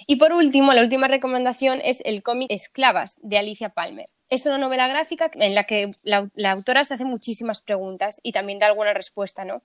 Y 0.09 0.17
por 0.17 0.33
último, 0.33 0.73
la 0.73 0.83
última 0.83 1.07
recomendación 1.07 1.81
es 1.85 2.03
el 2.05 2.25
cómic 2.25 2.51
Esclavas 2.51 3.19
de 3.23 3.39
Alicia 3.39 3.69
Palmer. 3.69 4.09
Es 4.29 4.45
una 4.47 4.59
novela 4.59 4.89
gráfica 4.89 5.31
en 5.35 5.55
la 5.55 5.65
que 5.65 5.93
la, 6.03 6.29
la 6.35 6.51
autora 6.51 6.83
se 6.83 6.95
hace 6.95 7.05
muchísimas 7.05 7.61
preguntas 7.61 8.19
y 8.25 8.33
también 8.33 8.59
da 8.59 8.67
alguna 8.67 8.93
respuesta, 8.93 9.45
¿no? 9.45 9.63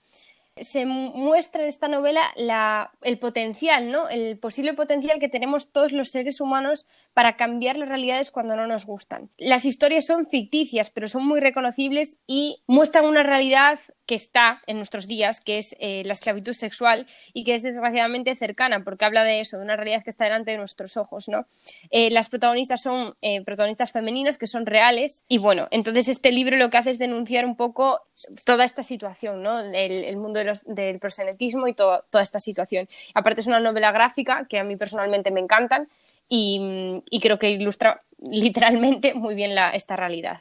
Se 0.60 0.86
mu- 0.86 1.12
muestra 1.14 1.64
en 1.64 1.70
esta 1.70 1.88
novela 1.88 2.22
la- 2.36 2.91
el 3.01 3.20
potencial, 3.20 3.91
¿no? 3.91 4.10
El 4.10 4.38
posible 4.39 4.74
potencial 4.74 5.20
que 5.20 5.30
tenemos 5.30 5.72
todos 5.72 5.91
los 5.91 6.10
seres 6.10 6.41
humanos 6.41 6.86
para 7.14 7.36
cambiar 7.36 7.78
las 7.78 7.89
realidades 7.89 8.32
cuando 8.32 8.55
no 8.55 8.68
nos 8.68 8.86
gustan. 8.86 9.30
Las 9.38 9.66
historias 9.66 10.05
son 10.05 10.28
ficticias, 10.28 10.89
pero 10.89 11.08
son 11.08 11.26
muy 11.28 11.39
reconocibles 11.39 12.20
y 12.28 12.64
muestran 12.68 13.05
una 13.05 13.24
realidad 13.24 13.80
que 14.08 14.16
está 14.16 14.58
en 14.66 14.78
nuestros 14.78 15.08
días, 15.08 15.41
que 15.41 15.58
es 15.58 15.76
eh, 15.80 16.01
la 16.05 16.14
esclavitud 16.14 16.53
sexual 16.53 17.05
y 17.34 17.43
que 17.43 17.55
es 17.55 17.64
desgraciadamente 17.64 18.34
cercana, 18.36 18.84
porque 18.84 19.05
habla 19.05 19.24
de 19.24 19.41
eso, 19.41 19.58
de 19.58 19.64
una 19.64 19.76
realidad 19.76 20.01
que 20.03 20.10
está 20.10 20.24
delante 20.24 20.51
de 20.51 20.58
nuestros 20.58 20.97
ojos, 20.97 21.28
¿no? 21.28 21.45
Eh, 21.91 22.10
las 22.10 22.30
protagonistas 22.30 22.82
son 22.82 23.16
eh, 23.22 23.43
protagonistas 23.43 23.91
femeninas 23.91 24.38
que 24.38 24.47
son 24.47 24.66
reales 24.66 25.26
y 25.28 25.38
bueno, 25.38 25.68
entonces 25.72 26.08
este 26.08 26.32
libro 26.32 26.55
lo 26.55 26.70
que 26.70 26.78
hace 26.78 26.89
es 26.91 26.99
denunciar 26.99 27.45
un 27.45 27.58
poco 27.58 28.01
toda 28.45 28.64
esta 28.64 28.82
situación, 28.82 29.43
¿no? 29.43 29.60
El, 29.60 30.18
mundo 30.18 30.39
del 30.66 30.99
proxenetismo 30.99 31.68
y 31.68 31.74
to- 31.74 32.03
toda 32.10 32.24
esta 32.24 32.39
situación. 32.39 32.88
Aparte 33.14 33.41
es 33.41 33.47
una 33.47 33.60
novela 33.60 33.91
gráfica 33.91 34.47
que 34.49 34.58
a 34.58 34.64
mí 34.64 34.78
personalmente 34.78 35.32
me 35.32 35.41
encantan 35.41 35.89
y, 36.30 37.03
creo 37.22 37.39
que 37.39 37.51
ilustra 37.51 38.03
literalmente 38.20 39.14
muy 39.14 39.36
bien 39.36 39.55
esta 39.74 39.95
realidad. 39.95 40.39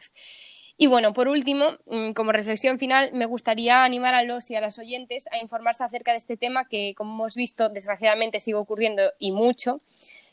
Y 0.78 0.88
bueno, 0.88 1.14
por 1.14 1.28
último, 1.28 1.78
mm, 1.86 2.12
como 2.12 2.32
reflexión 2.32 2.78
final, 2.78 3.10
me 3.14 3.24
gustaría 3.24 3.82
animar 3.82 4.14
a 4.14 4.22
los 4.22 4.50
y 4.50 4.56
a 4.56 4.60
las 4.60 4.78
oyentes 4.78 5.26
a 5.32 5.38
informarse 5.38 5.82
acerca 5.84 6.10
de 6.10 6.18
este 6.18 6.36
tema 6.36 6.68
que, 6.68 6.94
como 6.96 7.14
hemos 7.14 7.34
visto, 7.34 7.70
desgraciadamente 7.70 8.40
sigue 8.40 8.56
ocurriendo 8.56 9.02
y 9.18 9.32
mucho. 9.32 9.80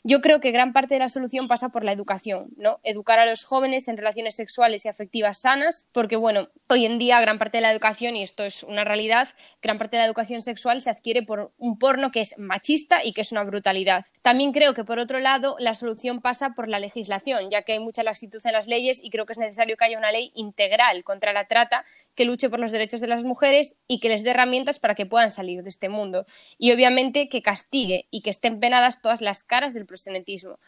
Yo 0.06 0.20
creo 0.20 0.38
que 0.38 0.50
gran 0.50 0.74
parte 0.74 0.92
de 0.92 1.00
la 1.00 1.08
solución 1.08 1.48
pasa 1.48 1.70
por 1.70 1.82
la 1.82 1.90
educación, 1.90 2.50
¿no? 2.58 2.78
Educar 2.82 3.18
a 3.18 3.24
los 3.24 3.44
jóvenes 3.44 3.88
en 3.88 3.96
relaciones 3.96 4.36
sexuales 4.36 4.84
y 4.84 4.88
afectivas 4.88 5.38
sanas, 5.38 5.88
porque 5.92 6.16
bueno, 6.16 6.50
hoy 6.68 6.84
en 6.84 6.98
día 6.98 7.22
gran 7.22 7.38
parte 7.38 7.56
de 7.56 7.62
la 7.62 7.72
educación, 7.72 8.14
y 8.14 8.22
esto 8.22 8.44
es 8.44 8.64
una 8.64 8.84
realidad, 8.84 9.28
gran 9.62 9.78
parte 9.78 9.96
de 9.96 10.02
la 10.02 10.06
educación 10.06 10.42
sexual 10.42 10.82
se 10.82 10.90
adquiere 10.90 11.22
por 11.22 11.52
un 11.56 11.78
porno 11.78 12.10
que 12.10 12.20
es 12.20 12.36
machista 12.36 13.02
y 13.02 13.14
que 13.14 13.22
es 13.22 13.32
una 13.32 13.44
brutalidad. 13.44 14.04
También 14.20 14.52
creo 14.52 14.74
que 14.74 14.84
por 14.84 14.98
otro 14.98 15.20
lado 15.20 15.56
la 15.58 15.72
solución 15.72 16.20
pasa 16.20 16.50
por 16.50 16.68
la 16.68 16.80
legislación, 16.80 17.48
ya 17.48 17.62
que 17.62 17.72
hay 17.72 17.78
mucha 17.78 18.02
laxitud 18.02 18.42
en 18.44 18.52
las 18.52 18.66
leyes 18.66 19.02
y 19.02 19.08
creo 19.08 19.24
que 19.24 19.32
es 19.32 19.38
necesario 19.38 19.78
que 19.78 19.86
haya 19.86 19.96
una 19.96 20.12
ley 20.12 20.32
integral 20.34 21.02
contra 21.02 21.32
la 21.32 21.46
trata 21.46 21.86
que 22.14 22.24
luche 22.24 22.48
por 22.50 22.60
los 22.60 22.70
derechos 22.70 23.00
de 23.00 23.06
las 23.06 23.24
mujeres 23.24 23.76
y 23.88 24.00
que 24.00 24.08
les 24.08 24.22
dé 24.24 24.30
herramientas 24.30 24.78
para 24.78 24.94
que 24.94 25.06
puedan 25.06 25.30
salir 25.32 25.62
de 25.62 25.68
este 25.68 25.88
mundo. 25.88 26.26
Y 26.58 26.72
obviamente 26.72 27.28
que 27.28 27.42
castigue 27.42 28.06
y 28.10 28.22
que 28.22 28.30
estén 28.30 28.60
penadas 28.60 29.00
todas 29.02 29.20
las 29.20 29.44
caras 29.44 29.74
del 29.74 29.86
proxenetismo. 29.86 30.58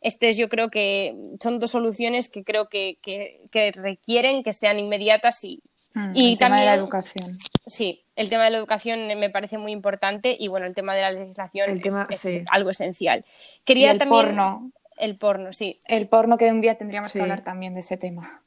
Este 0.00 0.28
es, 0.28 0.36
yo 0.36 0.48
creo 0.48 0.68
que 0.70 1.14
son 1.42 1.58
dos 1.60 1.70
soluciones 1.70 2.28
que 2.28 2.44
creo 2.44 2.68
que, 2.68 2.98
que- 3.02 3.40
que 3.50 3.72
requieren 3.72 4.42
que 4.42 4.52
sean 4.52 4.78
inmediatas 4.78 5.42
y, 5.44 5.60
Mm, 5.94 6.12
y 6.16 6.32
el 6.32 6.38
tema 6.38 6.58
de 6.58 6.64
la 6.64 6.72
también- 6.72 6.84
educación. 6.84 7.38
Sí, 7.66 8.02
el 8.16 8.28
tema 8.28 8.44
de 8.44 8.50
la 8.50 8.58
educación 8.58 9.06
me 9.18 9.30
parece 9.30 9.58
muy 9.58 9.70
importante 9.70 10.36
y 10.38 10.48
bueno, 10.48 10.66
el 10.66 10.74
tema 10.74 10.92
de 10.94 11.02
la 11.02 11.12
legislación 11.12 11.70
El 11.70 11.76
es- 11.76 11.82
tema- 11.84 12.06
es, 12.10 12.18
sí. 12.18 12.42
algo 12.50 12.70
esencial. 12.70 13.24
Y 13.28 13.60
Quería 13.64 13.92
el 13.92 13.98
también 13.98 14.24
porno. 14.26 14.72
el 14.98 15.16
porno, 15.16 15.52
sí. 15.52 15.78
El 15.86 16.08
porno 16.08 16.36
que 16.36 16.50
un 16.50 16.60
día 16.60 16.76
tendríamos 16.76 17.12
Sí. 17.12 17.18
que 17.18 17.22
hablar 17.22 17.44
también 17.44 17.74
de 17.74 17.80
ese 17.80 17.96
tema. 17.96 18.42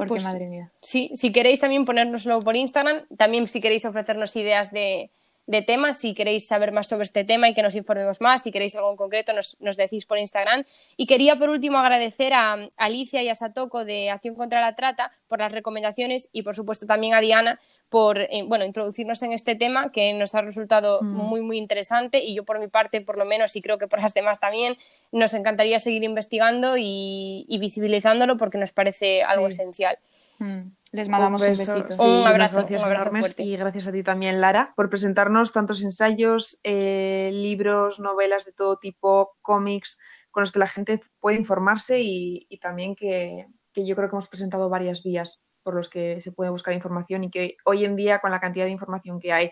Porque, 0.00 0.14
Pues, 0.14 0.24
madre 0.24 0.48
mía. 0.48 0.72
Sí, 0.80 1.10
si 1.14 1.30
queréis 1.30 1.60
también 1.60 1.84
ponérnoslo 1.84 2.40
por 2.40 2.56
Instagram, 2.56 3.06
también 3.18 3.46
si 3.48 3.60
queréis 3.60 3.84
ofrecernos 3.84 4.34
ideas 4.34 4.70
de, 4.72 5.10
de 5.50 5.62
temas, 5.62 5.98
si 5.98 6.14
queréis 6.14 6.46
saber 6.46 6.70
más 6.70 6.86
sobre 6.86 7.02
este 7.02 7.24
tema 7.24 7.48
y 7.48 7.54
que 7.54 7.62
nos 7.62 7.74
informemos 7.74 8.20
más, 8.20 8.42
si 8.42 8.52
queréis 8.52 8.74
algo 8.76 8.90
en 8.92 8.96
concreto, 8.96 9.32
nos, 9.32 9.56
nos 9.60 9.76
decís 9.76 10.06
por 10.06 10.18
Instagram. 10.18 10.64
Y 10.96 11.06
quería 11.06 11.36
por 11.36 11.48
último 11.50 11.78
agradecer 11.78 12.32
a 12.32 12.68
Alicia 12.76 13.22
y 13.22 13.28
a 13.28 13.34
Satoko 13.34 13.84
de 13.84 14.10
Acción 14.10 14.36
contra 14.36 14.60
la 14.60 14.76
Trata 14.76 15.10
por 15.26 15.40
las 15.40 15.50
recomendaciones 15.50 16.28
y 16.32 16.42
por 16.42 16.54
supuesto 16.54 16.86
también 16.86 17.14
a 17.14 17.20
Diana 17.20 17.58
por 17.88 18.18
eh, 18.20 18.44
bueno, 18.46 18.64
introducirnos 18.64 19.20
en 19.24 19.32
este 19.32 19.56
tema 19.56 19.90
que 19.90 20.12
nos 20.12 20.36
ha 20.36 20.42
resultado 20.42 21.00
Mm. 21.02 21.06
muy 21.16 21.40
muy 21.40 21.58
interesante 21.58 22.20
y 22.20 22.34
yo 22.34 22.44
por 22.44 22.60
mi 22.60 22.68
parte 22.68 23.00
por 23.00 23.18
lo 23.18 23.24
menos 23.24 23.56
y 23.56 23.62
creo 23.62 23.78
que 23.78 23.88
por 23.88 24.00
las 24.00 24.14
demás 24.14 24.38
también 24.38 24.76
nos 25.10 25.34
encantaría 25.34 25.80
seguir 25.80 26.04
investigando 26.04 26.76
y, 26.76 27.44
y 27.48 27.58
visibilizándolo 27.58 28.36
porque 28.36 28.58
nos 28.58 28.70
parece 28.70 29.22
algo 29.24 29.48
Sí. 29.48 29.54
esencial. 29.54 29.98
Mm, 30.40 30.72
Les 30.92 31.08
mandamos 31.08 31.42
un, 31.42 31.48
beso, 31.48 31.74
besito. 31.74 31.94
sí, 31.94 32.00
Un 32.02 32.26
abrazo, 32.26 32.56
gracias 32.56 32.82
un 32.82 32.86
abrazo 32.86 33.02
enormes 33.02 33.26
fuerte. 33.26 33.42
y 33.42 33.56
gracias 33.56 33.86
a 33.86 33.92
ti 33.92 34.02
también, 34.02 34.40
Lara, 34.40 34.72
por 34.74 34.88
presentarnos 34.88 35.52
tantos 35.52 35.82
ensayos, 35.82 36.58
eh, 36.64 37.30
libros, 37.32 38.00
novelas 38.00 38.46
de 38.46 38.52
todo 38.52 38.78
tipo, 38.78 39.36
cómics, 39.42 39.98
con 40.30 40.40
los 40.40 40.50
que 40.50 40.58
la 40.58 40.66
gente 40.66 41.02
puede 41.20 41.36
informarse 41.36 42.00
y, 42.00 42.46
y 42.48 42.58
también 42.58 42.96
que, 42.96 43.46
que 43.72 43.86
yo 43.86 43.94
creo 43.94 44.08
que 44.08 44.14
hemos 44.16 44.28
presentado 44.28 44.68
varias 44.70 45.02
vías 45.02 45.40
por 45.62 45.74
los 45.74 45.90
que 45.90 46.20
se 46.22 46.32
puede 46.32 46.50
buscar 46.50 46.72
información 46.72 47.24
y 47.24 47.30
que 47.30 47.56
hoy 47.66 47.84
en 47.84 47.94
día, 47.94 48.18
con 48.20 48.30
la 48.30 48.40
cantidad 48.40 48.64
de 48.64 48.70
información 48.70 49.20
que 49.20 49.32
hay, 49.32 49.50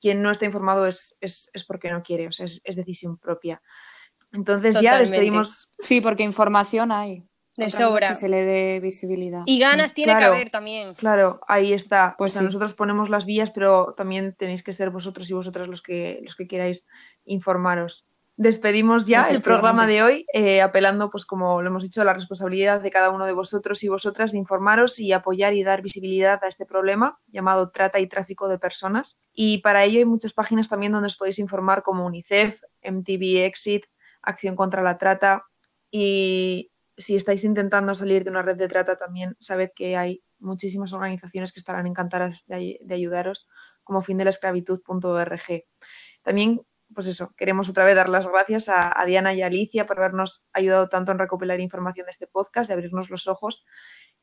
quien 0.00 0.22
no 0.22 0.30
está 0.30 0.44
informado 0.44 0.86
es, 0.86 1.16
es, 1.20 1.50
es 1.54 1.64
porque 1.64 1.90
no 1.90 2.02
quiere, 2.02 2.28
o 2.28 2.32
sea, 2.32 2.44
es, 2.44 2.60
es 2.62 2.76
decisión 2.76 3.16
propia. 3.16 3.62
Entonces 4.30 4.78
ya 4.80 4.98
despedimos. 4.98 5.72
Sí, 5.82 6.00
porque 6.02 6.22
información 6.22 6.92
hay. 6.92 7.24
De 7.58 7.64
Otra 7.64 7.70
cosa 7.72 7.82
es 7.84 7.88
sobra. 7.90 8.08
que 8.10 8.14
se 8.14 8.28
le 8.28 8.44
dé 8.44 8.80
visibilidad. 8.80 9.42
Y 9.44 9.58
ganas 9.58 9.92
tiene 9.92 10.12
Claro. 10.12 10.26
que 10.32 10.36
haber 10.36 10.50
también. 10.50 10.94
Claro, 10.94 11.40
ahí 11.48 11.72
está. 11.72 12.14
Pues 12.16 12.32
o 12.32 12.34
sea, 12.34 12.40
sí. 12.42 12.46
nosotros 12.46 12.72
ponemos 12.74 13.10
las 13.10 13.26
vías, 13.26 13.50
pero 13.50 13.94
también 13.96 14.34
tenéis 14.38 14.62
que 14.62 14.72
ser 14.72 14.90
vosotros 14.90 15.28
y 15.28 15.34
vosotras 15.34 15.66
los 15.68 15.82
que, 15.82 16.20
los 16.22 16.36
que 16.36 16.46
queráis 16.46 16.86
informaros. 17.24 18.06
Despedimos 18.36 19.08
ya 19.08 19.28
el 19.28 19.42
programa 19.42 19.88
de 19.88 20.00
hoy, 20.04 20.24
eh, 20.32 20.62
apelando, 20.62 21.10
pues 21.10 21.26
como 21.26 21.60
lo 21.60 21.66
hemos 21.68 21.82
dicho, 21.82 22.00
a 22.02 22.04
la 22.04 22.14
responsabilidad 22.14 22.80
de 22.80 22.90
cada 22.92 23.10
uno 23.10 23.26
de 23.26 23.32
vosotros 23.32 23.82
y 23.82 23.88
vosotras 23.88 24.30
de 24.30 24.38
informaros 24.38 25.00
y 25.00 25.12
apoyar 25.12 25.54
y 25.54 25.64
dar 25.64 25.82
visibilidad 25.82 26.38
a 26.44 26.46
este 26.46 26.64
problema 26.64 27.18
llamado 27.26 27.70
trata 27.70 27.98
y 27.98 28.06
tráfico 28.06 28.46
de 28.46 28.60
personas. 28.60 29.18
Y 29.32 29.58
para 29.58 29.82
ello 29.82 29.98
hay 29.98 30.04
muchas 30.04 30.32
páginas 30.32 30.68
también 30.68 30.92
donde 30.92 31.08
os 31.08 31.16
podéis 31.16 31.40
informar 31.40 31.82
como 31.82 32.06
UNICEF, 32.06 32.62
MTV 32.84 33.44
Exit, 33.44 33.86
Acción 34.22 34.54
contra 34.54 34.82
la 34.84 34.98
Trata 34.98 35.42
y 35.90 36.70
si 36.98 37.14
estáis 37.14 37.44
intentando 37.44 37.94
salir 37.94 38.24
de 38.24 38.30
una 38.30 38.42
red 38.42 38.56
de 38.56 38.66
trata, 38.66 38.96
también 38.96 39.36
sabed 39.38 39.70
que 39.74 39.96
hay 39.96 40.22
muchísimas 40.40 40.92
organizaciones 40.92 41.52
que 41.52 41.60
estarán 41.60 41.86
encantadas 41.86 42.44
de, 42.46 42.80
ayudaros, 42.90 43.46
como 43.84 44.02
fin 44.02 44.18
de 44.18 44.24
la 44.24 44.30
esclavitud.org. 44.30 45.64
También, 46.22 46.60
pues 46.92 47.06
eso, 47.06 47.32
queremos 47.36 47.68
otra 47.68 47.84
vez 47.84 47.94
dar 47.94 48.08
las 48.08 48.26
gracias 48.26 48.68
a, 48.68 48.92
Diana 49.06 49.32
y 49.32 49.42
Alicia 49.42 49.86
por 49.86 49.98
habernos 49.98 50.46
ayudado 50.52 50.88
tanto 50.88 51.12
en 51.12 51.18
recopilar 51.18 51.60
información 51.60 52.06
de 52.06 52.10
este 52.10 52.26
podcast 52.26 52.68
y 52.68 52.72
abrirnos 52.72 53.10
los 53.10 53.28
ojos. 53.28 53.64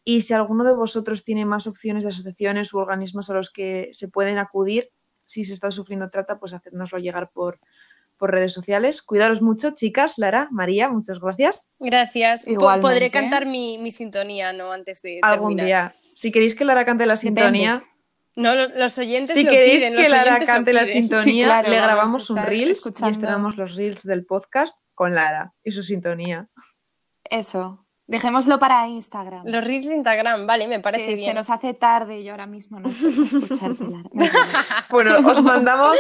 Y 0.04 0.22
si 0.22 0.34
alguno 0.34 0.66
de 0.66 0.74
vosotros 0.74 1.24
tiene 1.24 1.46
más 1.46 1.68
opciones 1.68 2.04
de 2.04 2.10
asociaciones 2.10 2.74
u 2.74 2.80
organismos 2.80 3.30
a 3.30 3.36
los 3.36 3.52
que 3.52 3.90
se 3.94 4.10
pueden 4.10 4.38
acudir, 4.38 4.92
si 5.26 5.46
se 5.46 5.54
está 5.54 5.72
sufriendo 5.72 6.10
trata, 6.10 6.40
pues 6.40 6.54
hacednoslo 6.54 7.00
llegar 7.00 7.32
por, 7.32 7.60
por 8.18 8.32
redes 8.32 8.54
sociales. 8.54 9.02
Cuidaros 9.02 9.42
mucho, 9.42 9.72
chicas. 9.72 10.18
Lara, 10.18 10.48
María, 10.52 10.90
muchas 10.90 11.20
gracias. 11.20 11.68
Gracias. 11.80 12.48
Igualmente. 12.48 12.88
Podré 12.88 13.12
cantar 13.12 13.46
mi, 13.46 13.78
mi, 13.78 13.92
sintonía, 13.92 14.54
¿no? 14.54 14.72
Antes 14.72 15.02
de 15.02 15.20
Algún 15.22 15.56
terminar. 15.56 15.66
día. 15.66 15.96
Si 16.16 16.32
queréis 16.32 16.56
que 16.56 16.66
Lara 16.66 16.86
cante 16.86 17.06
la 17.06 17.16
sintonía... 17.16 17.74
Depende. 17.74 17.96
No, 18.38 18.54
los 18.54 18.98
oyentes 18.98 19.34
Si 19.36 19.44
lo 19.44 19.52
queréis 19.52 19.82
piden, 19.84 19.96
que 19.96 20.10
Lara 20.10 20.40
cante 20.46 20.74
la 20.74 20.86
sintonía, 20.86 21.24
Sí, 21.24 21.44
claro, 21.44 21.70
le 21.70 21.78
grabamos 21.78 22.30
un 22.30 22.38
Reels 22.38 22.80
escuchando. 22.80 23.08
y 23.08 23.12
estrenamos 23.14 23.56
los 23.56 23.76
Reels 23.76 24.04
del 24.04 24.26
podcast 24.26 24.76
con 24.94 25.14
Lara 25.14 25.54
y 25.64 25.72
su 25.72 25.84
sintonía. 25.84 26.50
Eso. 27.30 27.86
Dejémoslo 28.08 28.60
para 28.60 28.88
Instagram. 28.88 29.48
Los 29.48 29.64
reels 29.64 29.88
de 29.88 29.96
Instagram, 29.96 30.46
vale, 30.46 30.68
me 30.68 30.80
parece 30.80 31.08
Que 31.08 31.16
bien. 31.16 31.30
se 31.30 31.34
nos 31.34 31.50
hace 31.50 31.74
tarde 31.74 32.20
y 32.20 32.24
yo 32.24 32.32
ahora 32.32 32.46
mismo 32.46 32.80
no 32.80 32.90
estoy 32.90 33.12
para 33.14 33.28
escucharte, 33.28 33.84
Lara. 33.84 34.10
Bueno, 34.92 35.18
os 35.18 35.42
mandamos... 35.42 35.98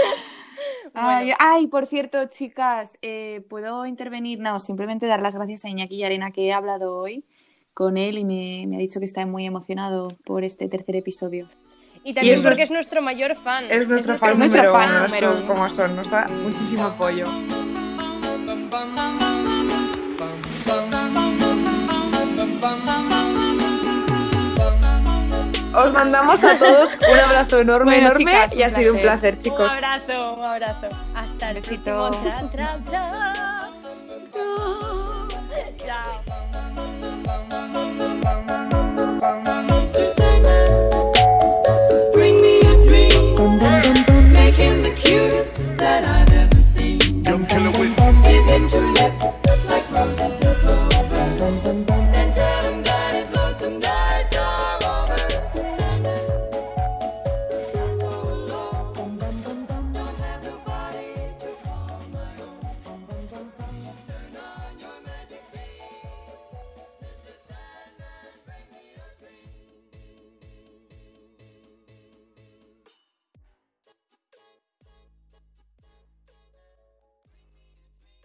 Ay, 0.95 1.31
ay, 1.39 1.67
por 1.67 1.85
cierto, 1.85 2.25
chicas, 2.25 2.97
eh, 3.01 3.45
¿puedo 3.49 3.85
intervenir? 3.85 4.39
No, 4.39 4.59
simplemente 4.59 5.05
dar 5.07 5.21
las 5.21 5.35
gracias 5.35 5.65
a 5.65 5.69
Iñaki 5.69 5.95
y 5.95 6.03
Arena 6.03 6.31
que 6.31 6.47
he 6.47 6.53
hablado 6.53 6.97
hoy 6.97 7.25
con 7.73 7.97
él 7.97 8.17
y 8.17 8.23
me, 8.23 8.65
me 8.67 8.77
ha 8.77 8.79
dicho 8.79 8.99
que 8.99 9.05
está 9.05 9.25
muy 9.25 9.45
emocionado 9.45 10.07
por 10.23 10.43
este 10.43 10.69
tercer 10.69 10.95
episodio. 10.95 11.47
Y 12.03 12.13
también 12.13 12.35
es 12.35 12.41
porque 12.41 12.63
es 12.63 12.71
nuestro 12.71 13.01
mayor 13.01 13.35
fan. 13.35 13.65
Es 13.69 13.87
nuestro 13.87 14.17
fan 14.17 14.31
es 14.31 14.37
nuestro 14.37 14.63
número 14.63 14.79
fan 14.79 14.89
uno, 14.91 15.07
número 15.07 15.27
estos 15.29 15.43
uno. 15.43 15.53
como 15.53 15.69
son, 15.69 15.95
nos 15.95 16.09
da 16.09 16.27
muchísimo 16.27 16.83
apoyo 16.83 17.27
os 25.75 25.91
mandamos 25.93 26.43
a 26.43 26.57
todos 26.57 26.97
un 27.09 27.19
abrazo 27.25 27.59
enorme, 27.59 27.91
bueno, 27.91 28.07
enorme 28.07 28.31
chicas, 28.31 28.55
y 28.55 28.63
ha 28.63 28.69
sido 28.69 28.93
un 28.93 29.01
placer, 29.01 29.39
chicos. 29.39 29.59
Un 29.59 29.69
abrazo, 29.69 30.33
un 30.35 30.43
abrazo. 30.43 30.89
Hasta 31.15 31.49
el 31.49 31.55
besito. 31.55 32.11
Tra. 32.11 32.83
Bring 42.13 42.41
me 42.41 42.59
a 42.61 42.75
dream, 42.83 44.31
making 44.31 44.79
the 44.81 44.93
cutest 44.95 45.61
that 45.77 46.03
I 46.05 46.24